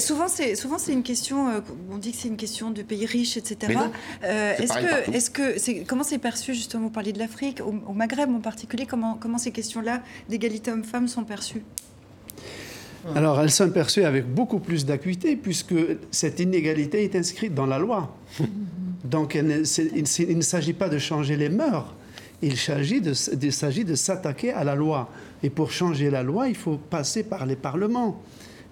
souvent, 0.00 0.28
c'est 0.28 0.54
souvent 0.54 0.76
c'est 0.76 0.92
une 0.92 1.02
question. 1.02 1.48
Euh, 1.48 1.60
on 1.90 1.96
dit 1.96 2.12
que 2.12 2.18
c'est 2.18 2.28
une 2.28 2.36
question 2.36 2.70
de 2.70 2.82
pays 2.82 3.06
riches, 3.06 3.38
etc. 3.38 3.78
est-ce 4.22 4.74
que, 4.74 5.14
est-ce 5.14 5.30
que, 5.30 5.84
comment 5.86 6.04
c'est 6.04 6.18
perçu 6.18 6.52
justement 6.52 6.84
Vous 6.84 6.90
parliez 6.90 7.14
de 7.14 7.18
l'Afrique, 7.18 7.62
au, 7.62 7.74
au, 7.88 7.94
Maghreb 7.94 8.30
en 8.30 8.40
particulier. 8.40 8.84
Comment 8.84 9.14
comment 9.18 9.38
ces 9.38 9.50
questions-là 9.50 10.02
d'égalité 10.28 10.70
homme-femme 10.70 11.08
sont 11.08 11.24
perçues? 11.24 11.62
Alors, 13.14 13.40
elles 13.40 13.50
sont 13.50 13.70
perçues 13.70 14.04
avec 14.04 14.26
beaucoup 14.26 14.58
plus 14.58 14.84
d'acuité 14.84 15.36
puisque 15.36 15.74
cette 16.10 16.40
inégalité 16.40 17.04
est 17.04 17.14
inscrite 17.14 17.54
dans 17.54 17.66
la 17.66 17.78
loi. 17.78 18.16
Donc, 19.04 19.34
il 19.36 19.46
ne, 19.46 20.42
s'agit 20.42 20.72
pas 20.72 20.88
de 20.88 20.98
changer 20.98 21.36
les 21.36 21.48
mœurs, 21.48 21.94
il 22.42 22.56
s'agit 22.56 23.00
de, 23.00 23.12
de 23.84 23.94
s'attaquer 23.94 24.52
à 24.52 24.64
la 24.64 24.74
loi. 24.74 25.08
Et 25.42 25.50
pour 25.50 25.70
changer 25.70 26.10
la 26.10 26.22
loi, 26.22 26.48
il 26.48 26.56
faut 26.56 26.76
passer 26.76 27.22
par 27.22 27.46
les 27.46 27.56
parlements. 27.56 28.20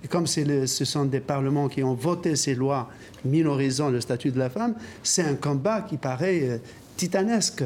Et 0.03 0.09
comme 0.09 0.27
ce 0.27 0.85
sont 0.85 1.05
des 1.05 1.21
parlements 1.21 1.69
qui 1.69 1.83
ont 1.83 1.95
voté 1.95 2.37
ces 2.37 2.55
lois 2.55 2.91
minorisant 3.25 3.89
le 3.89 4.01
statut 4.01 4.33
de 4.33 4.39
la 4.39 4.51
femme, 4.51 4.75
c'est 5.03 5.23
un 5.23 5.35
combat 5.35 5.83
qui 5.83 5.97
paraît 5.97 6.41
euh, 6.43 6.59
titanesque. 6.97 7.65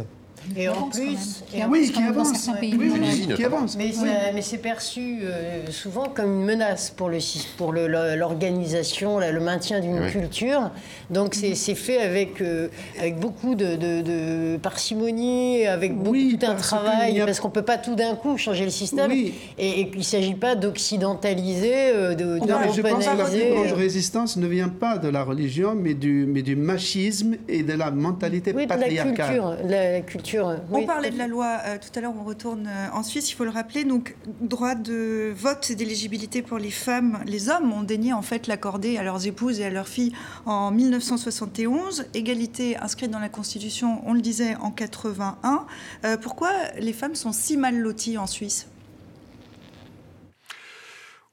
Et 0.56 0.68
en 0.68 0.88
plus, 0.88 1.44
oui, 1.68 1.92
qui 1.92 3.44
avance. 3.44 3.76
Mais, 3.76 4.42
c'est 4.42 4.58
perçu 4.58 5.20
euh, 5.22 5.66
souvent 5.70 6.06
comme 6.08 6.40
une 6.40 6.44
menace 6.44 6.90
pour 6.90 7.08
le 7.08 7.18
pour 7.56 7.72
l'organisation, 7.72 9.18
le, 9.18 9.32
le, 9.32 9.40
maintien 9.40 9.80
d'une 9.80 10.06
culture. 10.10 10.70
Donc 11.10 11.34
c'est 11.34 11.54
fait 11.74 11.98
avec 11.98 12.40
euh, 12.40 12.68
avec 13.00 13.18
beaucoup 13.18 13.54
de, 13.54 14.56
parcimonie, 14.58 15.66
avec 15.66 15.96
beaucoup 15.96 16.16
tout 16.16 16.46
un 16.46 16.54
travail, 16.54 17.22
parce 17.24 17.40
qu'on 17.40 17.50
peut 17.50 17.62
pas 17.62 17.78
tout 17.78 17.94
d'un 17.94 18.14
coup 18.14 18.36
changer 18.38 18.64
le 18.64 18.70
système. 18.70 19.10
Et, 19.10 19.32
et 19.58 19.90
il 19.94 20.04
s'agit 20.04 20.34
pas 20.34 20.54
d'occidentaliser, 20.54 21.90
euh, 21.94 22.14
de, 22.14 22.38
Je 22.74 22.82
pense 22.82 23.04
que 23.04 23.68
la 23.68 23.74
résistance 23.74 24.36
ne 24.36 24.46
vient 24.46 24.68
pas 24.68 24.98
de 24.98 25.08
la 25.08 25.24
religion, 25.24 25.74
mais 25.74 25.94
du 25.94 26.26
mais 26.28 26.42
du 26.42 26.56
machisme 26.56 27.36
et 27.48 27.62
de 27.62 27.72
la 27.72 27.90
mentalité 27.90 28.52
patriarcale. 28.52 29.58
la 29.68 30.00
culture 30.00 30.27
on 30.36 30.84
parlait 30.84 31.10
de 31.10 31.18
la 31.18 31.26
loi 31.26 31.58
euh, 31.64 31.78
tout 31.78 31.96
à 31.98 32.00
l'heure, 32.00 32.14
on 32.18 32.24
retourne 32.24 32.66
euh, 32.66 32.88
en 32.92 33.02
Suisse, 33.02 33.30
il 33.30 33.34
faut 33.34 33.44
le 33.44 33.50
rappeler. 33.50 33.84
Donc, 33.84 34.16
droit 34.40 34.74
de 34.74 35.32
vote 35.34 35.70
et 35.70 35.74
d'éligibilité 35.74 36.42
pour 36.42 36.58
les 36.58 36.70
femmes, 36.70 37.22
les 37.26 37.48
hommes 37.48 37.72
ont 37.72 37.82
daigné 37.82 38.12
en 38.12 38.22
fait 38.22 38.46
l'accorder 38.46 38.98
à 38.98 39.02
leurs 39.02 39.26
épouses 39.26 39.60
et 39.60 39.64
à 39.64 39.70
leurs 39.70 39.88
filles 39.88 40.12
en 40.46 40.70
1971. 40.70 42.06
Égalité 42.14 42.76
inscrite 42.76 43.10
dans 43.10 43.18
la 43.18 43.28
Constitution, 43.28 44.02
on 44.06 44.14
le 44.14 44.20
disait, 44.20 44.56
en 44.56 44.70
81. 44.70 45.66
Euh, 46.04 46.16
pourquoi 46.16 46.50
les 46.78 46.92
femmes 46.92 47.14
sont 47.14 47.32
si 47.32 47.56
mal 47.56 47.76
loties 47.76 48.18
en 48.18 48.26
Suisse? 48.26 48.68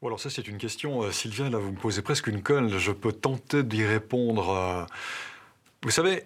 Alors 0.03 0.19
ça 0.19 0.29
c'est 0.29 0.47
une 0.47 0.59
question, 0.59 1.11
Sylvia, 1.11 1.49
là 1.49 1.57
vous 1.57 1.71
me 1.71 1.77
posez 1.77 2.03
presque 2.03 2.27
une 2.27 2.43
colle, 2.43 2.77
je 2.77 2.91
peux 2.91 3.11
tenter 3.11 3.63
d'y 3.63 3.83
répondre. 3.83 4.85
Vous 5.81 5.89
savez, 5.89 6.25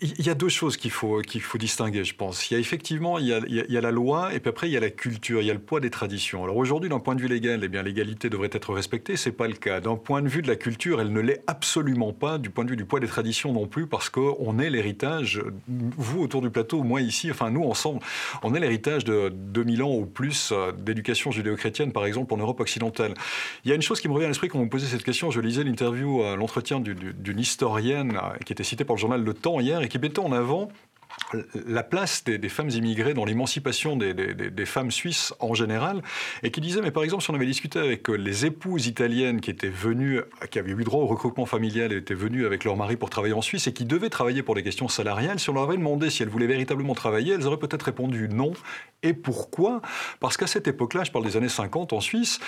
il 0.00 0.26
y 0.26 0.30
a 0.30 0.34
deux 0.34 0.48
choses 0.48 0.76
qu'il 0.76 0.90
faut, 0.90 1.20
qu'il 1.20 1.42
faut 1.42 1.58
distinguer, 1.58 2.04
je 2.04 2.14
pense. 2.14 2.50
Il 2.50 2.54
y 2.54 2.56
a 2.56 2.60
effectivement 2.60 3.18
il 3.18 3.26
y 3.26 3.32
a, 3.32 3.40
il 3.46 3.70
y 3.70 3.76
a, 3.76 3.80
la 3.80 3.90
loi 3.90 4.34
et 4.34 4.40
puis 4.40 4.48
après 4.48 4.68
il 4.68 4.72
y 4.72 4.76
a 4.76 4.80
la 4.80 4.90
culture, 4.90 5.42
il 5.42 5.46
y 5.46 5.50
a 5.50 5.54
le 5.54 5.60
poids 5.60 5.80
des 5.80 5.90
traditions. 5.90 6.42
Alors 6.42 6.56
aujourd'hui, 6.56 6.88
d'un 6.88 7.00
point 7.00 7.14
de 7.14 7.20
vue 7.20 7.28
légal, 7.28 7.60
eh 7.62 7.68
bien 7.68 7.82
l'égalité 7.82 8.30
devrait 8.30 8.50
être 8.52 8.72
respectée, 8.72 9.16
c'est 9.16 9.32
pas 9.32 9.46
le 9.46 9.54
cas. 9.54 9.80
D'un 9.80 9.96
point 9.96 10.22
de 10.22 10.28
vue 10.28 10.40
de 10.40 10.48
la 10.48 10.56
culture, 10.56 11.00
elle 11.00 11.12
ne 11.12 11.20
l'est 11.20 11.42
absolument 11.46 12.12
pas. 12.12 12.38
Du 12.38 12.50
point 12.50 12.64
de 12.64 12.70
vue 12.70 12.76
du 12.76 12.86
poids 12.86 13.00
des 13.00 13.06
traditions 13.06 13.52
non 13.52 13.66
plus, 13.66 13.86
parce 13.86 14.08
qu'on 14.08 14.58
est 14.58 14.70
l'héritage. 14.70 15.42
Vous 15.68 16.22
autour 16.22 16.40
du 16.40 16.50
plateau, 16.50 16.82
moi 16.82 17.02
ici, 17.02 17.30
enfin 17.30 17.50
nous 17.50 17.64
ensemble, 17.64 18.00
on 18.42 18.54
est 18.54 18.60
l'héritage 18.60 19.04
de 19.04 19.28
2000 19.28 19.82
ans 19.82 19.94
ou 19.94 20.06
plus 20.06 20.50
euh, 20.52 20.72
d'éducation 20.72 21.30
judéo-chrétienne, 21.30 21.92
par 21.92 22.06
exemple 22.06 22.32
en 22.32 22.38
Europe 22.38 22.60
occidentale. 22.60 23.14
Il 23.64 23.68
y 23.68 23.72
a 23.72 23.74
une 23.74 23.82
chose 23.82 24.00
qui 24.00 24.08
me 24.08 24.14
revient 24.14 24.26
à 24.26 24.28
l'esprit 24.28 24.48
quand 24.48 24.58
vous 24.58 24.64
me 24.64 24.70
posez 24.70 24.86
cette 24.86 25.04
question. 25.04 25.30
Je 25.30 25.40
lisais 25.40 25.62
l'interview, 25.62 26.22
l'entretien 26.36 26.80
d'une 26.80 27.38
historienne 27.38 28.16
euh, 28.16 28.36
qui 28.44 28.52
était 28.52 28.64
citée 28.64 28.84
par 28.84 28.96
le 28.96 29.00
journal 29.00 29.22
Le 29.22 29.34
Temps 29.34 29.60
hier 29.60 29.73
et 29.82 29.88
qui 29.88 29.98
mettait 29.98 30.20
en 30.20 30.32
avant 30.32 30.68
la 31.66 31.82
place 31.82 32.24
des, 32.24 32.48
femmes 32.48 32.70
immigrées 32.70 33.14
dans 33.14 33.24
l'émancipation 33.24 33.96
des, 33.96 34.66
femmes 34.66 34.90
suisses 34.90 35.34
en 35.40 35.54
général, 35.54 36.02
et 36.42 36.50
qui 36.50 36.60
disait, 36.60 36.80
mais 36.80 36.90
par 36.90 37.02
exemple, 37.02 37.22
si 37.22 37.30
on 37.30 37.34
avait 37.34 37.46
discuté 37.46 37.78
avec 37.78 38.08
euh, 38.08 38.14
les 38.14 38.46
épouses 38.46 38.86
italiennes 38.86 39.40
qui 39.40 39.50
étaient 39.50 39.68
venues, 39.68 40.20
qui 40.50 40.58
avaient 40.58 40.72
eu 40.72 40.84
droit 40.84 41.02
au 41.02 41.06
recrutement 41.06 41.46
familial 41.46 41.92
et 41.92 41.96
étaient 41.96 42.14
venues 42.14 42.46
avec 42.46 42.64
leur 42.64 42.76
mari 42.76 42.96
pour 42.96 43.10
travailler 43.10 43.34
en 43.34 43.42
Suisse 43.42 43.66
et 43.66 43.72
qui 43.72 43.84
devaient 43.84 44.10
travailler 44.10 44.42
pour 44.42 44.54
des 44.54 44.62
questions 44.62 44.88
salariales, 44.88 45.38
si 45.38 45.50
on 45.50 45.54
leur 45.54 45.64
avait 45.64 45.76
demandé 45.76 46.10
si 46.10 46.22
elles 46.22 46.28
voulaient 46.28 46.46
véritablement 46.46 46.94
travailler, 46.94 47.34
elles 47.34 47.46
auraient 47.46 47.58
peut-être 47.58 47.84
répondu 47.84 48.28
non. 48.28 48.52
Et 49.02 49.12
pourquoi? 49.12 49.82
Parce 50.20 50.36
qu'à 50.36 50.46
cette 50.46 50.66
époque-là, 50.66 51.04
je 51.04 51.12
parle 51.12 51.24
des 51.24 51.36
années 51.36 51.48
50 51.48 51.92
en 51.92 52.00
Suisse, 52.00 52.40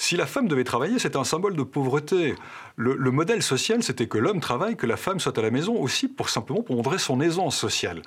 si 0.00 0.16
la 0.16 0.24
femme 0.24 0.48
devait 0.48 0.64
travailler, 0.64 0.98
c'était 0.98 1.18
un 1.18 1.24
symbole 1.24 1.54
de 1.54 1.62
pauvreté. 1.62 2.34
Le, 2.76 3.10
modèle 3.10 3.42
social, 3.42 3.82
c'était 3.82 4.06
que 4.06 4.16
l'homme 4.16 4.40
travaille, 4.40 4.74
que 4.74 4.86
la 4.86 4.96
femme 4.96 5.20
soit 5.20 5.36
à 5.36 5.42
la 5.42 5.50
maison 5.50 5.74
aussi 5.74 6.08
pour 6.08 6.30
simplement 6.30 6.62
pour 6.62 6.74
montrer 6.74 6.96
son 6.96 7.20
aisance 7.20 7.54
sociale. 7.54 8.00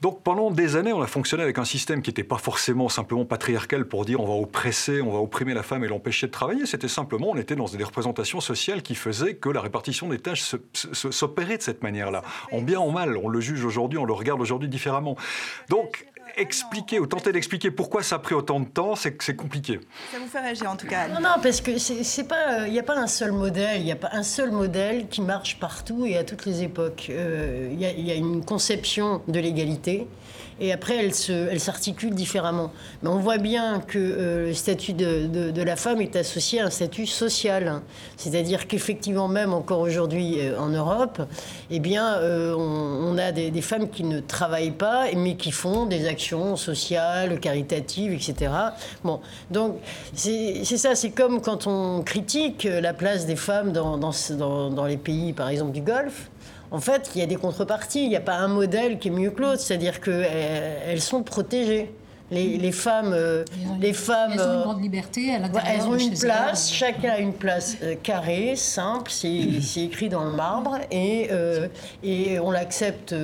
Donc 0.00 0.22
pendant 0.22 0.52
des 0.52 0.76
années, 0.76 0.92
on 0.92 1.02
a 1.02 1.08
fonctionné 1.08 1.42
avec 1.42 1.58
un 1.58 1.64
système 1.64 2.02
qui 2.02 2.10
n'était 2.10 2.22
pas 2.22 2.38
forcément 2.38 2.88
simplement 2.88 3.24
patriarcal 3.24 3.84
pour 3.84 4.04
dire 4.04 4.20
on 4.20 4.28
va 4.28 4.34
oppresser, 4.34 5.02
on 5.02 5.10
va 5.10 5.18
opprimer 5.18 5.52
la 5.52 5.64
femme 5.64 5.82
et 5.82 5.88
l'empêcher 5.88 6.28
de 6.28 6.32
travailler. 6.32 6.66
C'était 6.66 6.86
simplement, 6.86 7.30
on 7.30 7.36
était 7.36 7.56
dans 7.56 7.66
des 7.66 7.82
représentations 7.82 8.40
sociales 8.40 8.82
qui 8.82 8.94
faisaient 8.94 9.34
que 9.34 9.48
la 9.48 9.60
répartition 9.60 10.08
des 10.08 10.20
tâches 10.20 10.54
s'opérait 10.72 11.58
de 11.58 11.62
cette 11.62 11.82
manière-là. 11.82 12.22
En 12.52 12.62
bien, 12.62 12.78
en 12.78 12.92
mal, 12.92 13.16
on 13.16 13.28
le 13.28 13.40
juge 13.40 13.64
aujourd'hui, 13.64 13.98
on 13.98 14.04
le 14.04 14.12
regarde 14.12 14.40
aujourd'hui 14.40 14.68
différemment. 14.68 15.16
Donc 15.68 16.06
expliquer 16.36 16.98
ou 16.98 17.06
tenter 17.06 17.32
d'expliquer 17.32 17.70
pourquoi 17.70 18.02
ça 18.02 18.16
a 18.16 18.18
pris 18.18 18.34
autant 18.34 18.60
de 18.60 18.66
temps, 18.66 18.94
c'est 18.96 19.20
c'est 19.22 19.36
compliqué. 19.36 19.80
Ça 20.12 20.18
vous 20.18 20.26
fait 20.26 20.40
réagir 20.40 20.70
en 20.70 20.76
tout 20.76 20.86
cas. 20.86 21.08
Non, 21.08 21.20
non, 21.20 21.36
parce 21.42 21.60
que 21.60 21.78
c'est 21.78 22.28
pas, 22.28 22.66
il 22.66 22.72
n'y 22.72 22.78
a 22.78 22.82
pas 22.82 22.98
un 22.98 23.06
seul 23.06 23.32
modèle, 23.32 23.80
il 23.80 23.84
n'y 23.84 23.92
a 23.92 23.96
pas 23.96 24.10
un 24.12 24.22
seul 24.22 24.50
modèle 24.50 25.08
qui 25.08 25.20
marche 25.20 25.58
partout 25.58 26.06
et 26.06 26.16
à 26.16 26.24
toutes 26.24 26.46
les 26.46 26.62
époques. 26.62 27.06
Euh, 27.10 27.68
il 27.72 27.80
y, 27.80 28.08
y, 28.08 28.10
a 28.10 28.14
une 28.14 28.44
conception 28.44 29.22
de 29.28 29.40
l'égalité 29.40 30.06
et 30.60 30.72
après 30.72 30.96
elle, 30.96 31.14
se, 31.14 31.56
s'articule 31.58 32.14
différemment. 32.14 32.70
Mais 33.02 33.08
on 33.08 33.18
voit 33.18 33.38
bien 33.38 33.80
que 33.80 33.98
euh, 33.98 34.46
le 34.48 34.54
statut 34.54 34.92
de, 34.92 35.26
de, 35.50 35.62
la 35.62 35.76
femme 35.76 36.00
est 36.00 36.16
associé 36.16 36.60
à 36.60 36.66
un 36.66 36.70
statut 36.70 37.06
social. 37.06 37.80
C'est-à-dire 38.16 38.68
qu'effectivement, 38.68 39.28
même 39.28 39.52
encore 39.52 39.80
aujourd'hui 39.80 40.36
euh, 40.38 40.58
en 40.58 40.68
Europe, 40.68 41.22
eh 41.70 41.80
bien, 41.80 42.14
euh, 42.16 42.54
on, 42.54 43.16
a 43.18 43.32
des, 43.32 43.60
femmes 43.60 43.88
qui 43.88 44.04
ne 44.04 44.20
travaillent 44.20 44.70
pas, 44.70 45.06
mais 45.16 45.36
qui 45.36 45.50
font 45.50 45.86
des 45.86 46.06
actions 46.06 46.56
sociales, 46.56 47.40
caritatives, 47.40 48.12
etc. 48.12 48.52
Bon, 49.04 49.20
donc 49.50 49.76
c'est, 50.14 50.64
ça, 50.64 50.94
c'est 50.94 51.10
comme 51.10 51.40
quand 51.40 51.66
on 51.66 52.02
critique 52.02 52.64
la 52.64 52.94
place 52.94 53.26
des 53.26 53.36
femmes 53.36 53.72
dans, 53.72 53.98
dans 53.98 54.84
les 54.86 54.96
pays, 54.96 55.32
par 55.32 55.48
exemple, 55.48 55.72
du 55.72 55.82
Golfe 55.82 56.30
en 56.70 56.80
fait, 56.80 57.10
il 57.14 57.20
y 57.20 57.22
a 57.22 57.26
des 57.26 57.36
contreparties. 57.36 58.04
Il 58.04 58.08
n'y 58.08 58.16
a 58.16 58.20
pas 58.20 58.36
un 58.36 58.48
modèle 58.48 58.98
qui 58.98 59.08
est 59.08 59.10
mieux 59.10 59.30
que 59.30 59.42
l'autre. 59.42 59.60
C'est-à-dire 59.60 60.00
qu'elles 60.00 61.00
sont 61.00 61.22
protégées. 61.22 61.90
Les, 62.30 62.70
femmes, 62.70 63.12
euh, 63.12 63.44
les 63.80 63.92
femmes, 63.92 64.32
elles 64.34 64.40
ont 64.40 64.54
une 64.54 64.62
grande 64.62 64.82
liberté 64.82 65.34
à. 65.34 65.38
Elles 65.66 65.82
ont 65.82 65.96
une 65.96 66.16
place, 66.16 66.70
chacun 66.72 67.10
a 67.10 67.18
une 67.18 67.32
place 67.32 67.76
euh, 67.82 67.96
carrée, 68.00 68.54
simple, 68.54 69.10
c'est 69.10 69.82
écrit 69.82 70.08
dans 70.08 70.24
le 70.24 70.30
marbre 70.30 70.78
et, 70.92 71.28
euh, 71.32 71.66
et 72.04 72.38
on 72.38 72.52
l'accepte, 72.52 73.14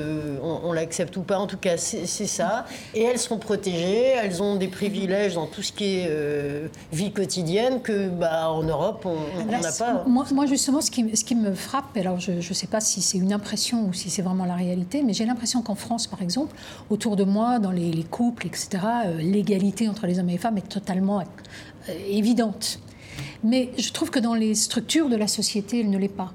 on, 0.42 0.72
l'accepte 0.72 1.16
ou 1.16 1.22
pas. 1.22 1.38
En 1.38 1.46
tout 1.46 1.57
cas, 1.57 1.76
c'est 1.76 2.07
ça. 2.07 2.66
Et 2.94 3.02
elles 3.02 3.18
sont 3.18 3.38
protégées, 3.38 4.14
elles 4.22 4.42
ont 4.42 4.57
des 4.57 4.68
privilèges 4.68 5.34
dans 5.34 5.46
tout 5.46 5.62
ce 5.62 5.72
qui 5.72 5.98
est 5.98 6.11
vie 6.92 7.12
quotidienne 7.12 7.80
que, 7.82 8.09
bah, 8.09 8.50
en 8.50 8.64
Europe, 8.64 9.07
on 9.07 9.44
n'a 9.44 9.61
pas. 9.61 10.04
Moi, 10.07 10.24
moi, 10.32 10.46
justement, 10.46 10.80
ce 10.80 10.90
qui, 10.90 11.16
ce 11.16 11.24
qui 11.24 11.36
me 11.36 11.54
frappe, 11.54 11.96
alors 11.96 12.18
je 12.18 12.32
ne 12.32 12.40
sais 12.40 12.66
pas 12.66 12.80
si 12.80 13.02
c'est 13.02 13.18
une 13.18 13.32
impression 13.32 13.86
ou 13.86 13.92
si 13.92 14.11
c'est 14.11 14.22
vraiment 14.22 14.46
la 14.46 14.57
réalité, 14.57 15.02
mais 15.04 15.12
j'ai 15.12 15.26
l'impression 15.26 15.62
qu'en 15.62 15.76
France, 15.76 16.09
par 16.09 16.22
exemple, 16.22 16.57
autour 16.90 17.14
de 17.14 17.24
moi, 17.24 17.61
dans 17.61 17.70
les, 17.70 17.92
les 17.92 18.04
couples, 18.04 18.46
etc 18.46 18.95
euh, 19.05 19.18
l'égalité 19.18 19.88
entre 19.88 20.07
les 20.07 20.18
hommes 20.18 20.28
et 20.28 20.32
les 20.32 20.38
femmes 20.38 20.59
est 20.59 20.68
totalement 20.68 21.20
euh, 21.20 21.92
évidente. 22.09 22.80
Mais 23.44 23.70
je 23.78 23.92
trouve 23.92 24.11
que 24.11 24.18
dans 24.18 24.34
les 24.34 24.55
structures 24.55 25.09
de 25.09 25.16
la 25.16 25.26
société, 25.26 25.80
elle 25.80 25.90
ne 25.90 25.99
l'est 25.99 26.09
pas. 26.09 26.32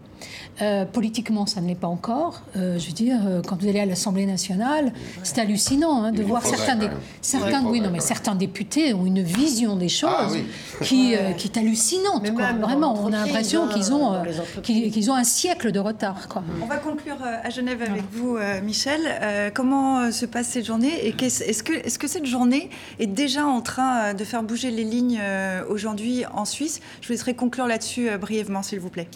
Euh, 0.61 0.85
politiquement, 0.85 1.45
ça 1.45 1.61
ne 1.61 1.67
l'est 1.67 1.75
pas 1.75 1.87
encore. 1.87 2.43
Euh, 2.55 2.77
je 2.77 2.87
veux 2.87 2.93
dire, 2.93 3.17
euh, 3.25 3.41
quand 3.41 3.59
vous 3.59 3.67
allez 3.67 3.79
à 3.79 3.85
l'Assemblée 3.85 4.25
nationale, 4.25 4.93
c'est 5.23 5.39
hallucinant 5.39 6.03
hein, 6.03 6.11
de 6.11 6.21
voir 6.21 6.45
certains, 6.45 6.77
certains, 7.21 7.63
oui, 7.65 7.81
non, 7.81 7.89
mais 7.91 7.99
certains 7.99 8.35
députés 8.35 8.93
ont 8.93 9.05
une 9.05 9.23
vision 9.23 9.75
des 9.75 9.89
choses 9.89 10.11
ah 10.11 10.83
qui, 10.83 11.15
qui, 11.37 11.47
est 11.47 11.57
hallucinante. 11.57 12.27
Vraiment, 12.59 12.95
on 13.03 13.07
a 13.07 13.25
l'impression 13.25 13.67
qu'ils 13.67 13.93
ont, 13.93 14.21
qu'ils 14.61 15.11
ont 15.11 15.15
un 15.15 15.23
siècle 15.23 15.71
de 15.71 15.79
retard. 15.79 16.27
Quoi. 16.27 16.43
On 16.61 16.67
va 16.67 16.77
conclure 16.77 17.17
à 17.21 17.49
Genève 17.49 17.81
avec 17.81 18.03
vous, 18.11 18.37
Michel. 18.63 19.51
comment 19.53 20.11
se 20.11 20.25
passe 20.25 20.47
cette 20.47 20.65
journée 20.65 21.07
et 21.07 21.15
est-ce 21.23 21.63
que, 21.63 21.73
est 21.73 21.89
-ce 21.89 21.97
que 21.97 22.07
cette 22.07 22.25
journée 22.25 22.69
est 22.99 23.07
déjà 23.07 23.45
en 23.45 23.61
train 23.61 24.13
de 24.13 24.23
faire 24.23 24.43
bouger 24.43 24.71
les 24.71 24.83
lignes 24.83 25.21
aujourd'hui 25.69 26.25
en 26.33 26.45
Suisse? 26.45 26.79
Je 27.01 27.07
vous 27.07 27.13
laisserai 27.13 27.33
conclure 27.33 27.67
là-dessus 27.67 28.09
brièvement, 28.19 28.63
s'il 28.63 28.79
vous 28.79 28.89
plaît. 28.89 29.07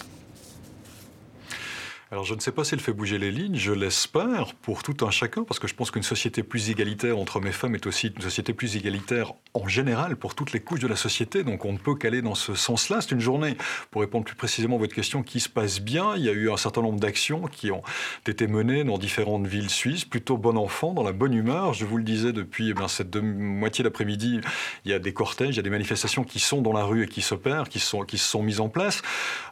Alors 2.15 2.23
je 2.23 2.33
ne 2.33 2.39
sais 2.39 2.53
pas 2.53 2.63
s'il 2.63 2.79
fait 2.79 2.93
bouger 2.93 3.17
les 3.17 3.29
lignes, 3.29 3.57
je 3.57 3.73
l'espère 3.73 4.53
pour 4.61 4.83
tout 4.83 5.05
un 5.05 5.11
chacun, 5.11 5.43
parce 5.43 5.59
que 5.59 5.67
je 5.67 5.75
pense 5.75 5.91
qu'une 5.91 6.01
société 6.01 6.43
plus 6.43 6.69
égalitaire 6.69 7.17
entre 7.17 7.35
hommes 7.35 7.47
et 7.47 7.51
femmes 7.51 7.75
est 7.75 7.85
aussi 7.87 8.07
une 8.07 8.21
société 8.21 8.53
plus 8.53 8.77
égalitaire 8.77 9.33
en 9.53 9.67
général 9.67 10.15
pour 10.15 10.33
toutes 10.33 10.53
les 10.53 10.61
couches 10.61 10.79
de 10.79 10.87
la 10.87 10.95
société, 10.95 11.43
donc 11.43 11.65
on 11.65 11.73
ne 11.73 11.77
peut 11.77 11.93
qu'aller 11.93 12.21
dans 12.21 12.33
ce 12.33 12.55
sens-là. 12.55 13.01
C'est 13.01 13.11
une 13.11 13.19
journée, 13.19 13.57
pour 13.91 13.99
répondre 13.99 14.23
plus 14.23 14.37
précisément 14.37 14.77
à 14.77 14.79
votre 14.79 14.95
question, 14.95 15.23
qui 15.23 15.41
se 15.41 15.49
passe 15.49 15.81
bien. 15.81 16.15
Il 16.15 16.23
y 16.23 16.29
a 16.29 16.31
eu 16.31 16.49
un 16.49 16.55
certain 16.55 16.81
nombre 16.81 17.01
d'actions 17.01 17.47
qui 17.47 17.69
ont 17.69 17.81
été 18.25 18.47
menées 18.47 18.85
dans 18.85 18.97
différentes 18.97 19.45
villes 19.45 19.69
suisses, 19.69 20.05
plutôt 20.05 20.37
bon 20.37 20.55
enfant, 20.55 20.93
dans 20.93 21.03
la 21.03 21.11
bonne 21.11 21.33
humeur. 21.33 21.73
Je 21.73 21.83
vous 21.83 21.97
le 21.97 22.05
disais 22.05 22.31
depuis 22.31 22.69
eh 22.69 22.87
cette 22.87 23.17
moitié 23.17 23.83
d'après-midi, 23.83 24.39
il 24.85 24.91
y 24.91 24.93
a 24.93 24.99
des 24.99 25.11
cortèges, 25.11 25.55
il 25.55 25.57
y 25.57 25.59
a 25.59 25.63
des 25.63 25.69
manifestations 25.69 26.23
qui 26.23 26.39
sont 26.39 26.61
dans 26.61 26.71
la 26.71 26.85
rue 26.85 27.03
et 27.03 27.07
qui 27.09 27.21
s'opèrent, 27.21 27.67
qui, 27.67 27.81
sont, 27.81 28.03
qui 28.03 28.17
se 28.17 28.29
sont 28.29 28.41
mises 28.41 28.61
en 28.61 28.69
place. 28.69 29.01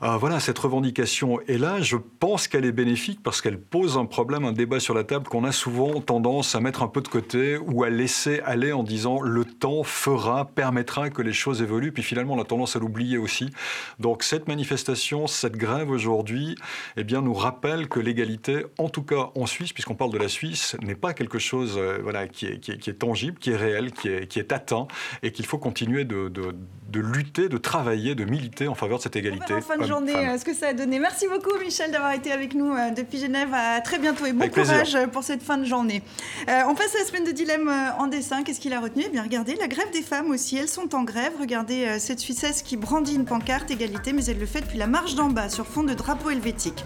Euh, 0.02 0.16
voilà, 0.16 0.40
cette 0.40 0.60
revendication 0.60 1.42
est 1.42 1.58
là. 1.58 1.82
Je 1.82 1.98
pense 1.98 2.48
qu'elle 2.54 2.66
est 2.66 2.72
bénéfique 2.72 3.20
parce 3.24 3.42
qu'elle 3.42 3.60
pose 3.60 3.98
un 3.98 4.06
problème, 4.06 4.46
un 4.46 4.52
débat 4.52 4.80
sur 4.80 4.94
la 4.94 5.04
table 5.04 5.26
qu'on 5.28 5.44
a 5.44 5.52
souvent 5.52 6.00
tendance 6.02 6.54
à 6.54 6.60
mettre 6.60 6.84
un 6.84 6.88
peu 6.88 7.02
de 7.02 7.08
côté 7.08 7.58
ou 7.58 7.84
à 7.84 7.90
laisser 7.90 8.42
aller 8.46 8.72
en 8.72 8.84
disant 8.84 9.22
le 9.22 9.44
temps 9.44 9.82
fera, 9.82 10.46
permettra 10.46 11.10
que 11.10 11.24
les 11.24 11.34
choses 11.34 11.64
évoluent. 11.64 11.92
Puis 11.92 12.04
finalement, 12.04 12.36
on 12.36 12.42
a 12.42 12.46
tendance 12.46 12.76
à 12.76 12.80
l'oublier 12.80 13.18
aussi. 13.18 13.50
Donc 13.98 14.22
cette 14.22 14.48
manifestation, 14.48 15.26
cette 15.26 15.58
grève 15.58 15.90
aujourd'hui, 15.90 16.56
eh 16.96 17.04
bien, 17.04 17.24
nous 17.24 17.34
rappelle 17.34 17.90
que 17.90 18.00
l'égalité, 18.00 18.68
en 18.78 18.88
tout 18.88 19.02
cas 19.02 19.32
en 19.34 19.48
Suisse, 19.48 19.74
puisqu'on 19.74 19.96
parle 19.96 20.12
de 20.12 20.20
la 20.20 20.28
Suisse, 20.28 20.76
n'est 20.84 20.94
pas 20.94 21.16
quelque 21.16 21.40
chose 21.40 21.74
euh, 21.78 21.98
voilà, 22.04 22.28
qui, 22.28 22.46
est, 22.46 22.60
qui, 22.60 22.72
est, 22.72 23.00
tangible, 23.00 23.40
qui 23.40 23.50
est 23.50 23.56
réel, 23.56 23.94
qui 23.94 24.10
est, 24.10 24.28
qui 24.28 24.38
est 24.38 24.52
atteint 24.52 24.88
et 25.24 25.32
qu'il 25.32 25.48
faut 25.48 25.58
continuer 25.58 26.06
de, 26.06 26.30
de, 26.30 27.00
lutter, 27.00 27.50
de 27.50 27.58
travailler, 27.58 28.14
de 28.14 28.26
militer 28.26 28.68
en 28.68 28.76
faveur 28.76 29.00
de 29.00 29.04
cette 29.04 29.16
égalité. 29.16 29.56
En 29.56 29.62
fin 29.62 29.78
de 29.78 29.88
journée, 29.88 30.38
ce 30.38 30.46
que 30.46 30.54
ça 30.54 30.68
a 30.68 30.74
donné? 30.74 31.00
Merci 31.00 31.26
beaucoup, 31.28 31.58
Michel, 31.60 31.90
d'avoir 31.90 32.12
été 32.12 32.32
avec 32.34 32.56
nous 32.56 32.74
euh, 32.74 32.90
depuis 32.92 33.20
Genève. 33.20 33.54
À 33.54 33.80
très 33.80 34.00
bientôt 34.00 34.26
et 34.26 34.34
bon 34.34 34.50
courage 34.50 34.96
euh, 34.96 35.08
pour 35.08 35.24
cette 35.24 35.44
fin 35.44 35.58
de 35.58 35.66
journée. 35.66 36.02
Euh, 36.50 36.62
on 36.68 36.76
passe 36.76 36.96
à 36.96 37.00
la 37.00 37.06
semaine 37.06 37.24
de 37.24 37.32
dilemme 37.32 37.72
en 38.00 38.08
dessin. 38.08 38.44
Qu'est-ce 38.44 38.60
qu'il 38.60 38.74
a 38.74 38.80
retenu? 38.80 39.04
Eh 39.06 39.10
bien, 39.10 39.24
regardez, 39.24 39.56
la 39.56 39.68
grève 39.68 39.92
des 39.94 40.02
femmes 40.02 40.32
aussi. 40.32 40.58
Elles 40.58 40.68
sont 40.68 40.96
en 40.96 41.04
grève. 41.04 41.32
Regardez 41.40 42.00
cette 42.00 42.20
Suissesse 42.20 42.62
qui 42.62 42.76
brandit 42.76 43.16
une 43.16 43.26
pancarte 43.26 43.70
égalité, 43.72 44.14
mais 44.14 44.26
elle 44.26 44.40
le 44.40 44.46
fait 44.46 44.62
depuis 44.62 44.78
la 44.78 44.88
marche 44.88 45.16
d'en 45.16 45.30
bas 45.30 45.50
sur 45.50 45.68
fond 45.68 45.84
de 45.84 45.94
drapeau 45.94 46.32
helvétique. 46.32 46.84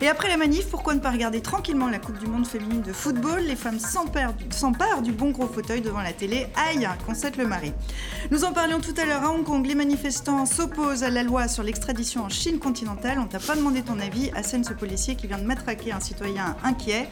Et 0.00 0.08
après 0.08 0.28
la 0.28 0.36
manif, 0.36 0.68
pourquoi 0.68 0.94
ne 0.94 1.00
pas 1.00 1.10
regarder 1.10 1.40
tranquillement 1.40 1.88
la 1.88 1.98
Coupe 1.98 2.18
du 2.18 2.26
Monde 2.26 2.46
féminine 2.46 2.82
de 2.82 2.92
football? 2.92 3.40
Les 3.40 3.56
femmes 3.56 3.78
s'emparent 3.80 5.02
du 5.02 5.12
bon 5.12 5.30
gros 5.30 5.48
fauteuil 5.48 5.80
devant 5.80 6.02
la 6.02 6.12
télé. 6.12 6.46
Aïe, 6.68 6.86
constate 7.06 7.36
le 7.36 7.46
mari. 7.46 7.72
Nous 8.30 8.44
en 8.44 8.52
parlions 8.52 8.80
tout 8.80 8.94
à 9.00 9.04
l'heure 9.04 9.24
à 9.24 9.30
Hong 9.32 9.44
Kong. 9.44 9.66
Les 9.66 9.74
manifestants 9.74 10.46
s'opposent 10.46 11.04
à 11.04 11.10
la 11.10 11.22
loi 11.22 11.48
sur 11.48 11.62
l'extradition 11.62 12.24
en 12.24 12.28
Chine 12.28 12.58
continentale. 12.58 13.18
On 13.18 13.26
t'a 13.26 13.40
pas 13.40 13.56
demandé 13.56 13.82
ton 13.82 13.98
avis. 13.98 14.30
à 14.34 14.42
ce 14.42 14.74
policier 14.90 15.14
qui 15.14 15.28
vient 15.28 15.38
de 15.38 15.44
matraquer 15.44 15.92
un 15.92 16.00
citoyen 16.00 16.56
inquiet. 16.64 17.08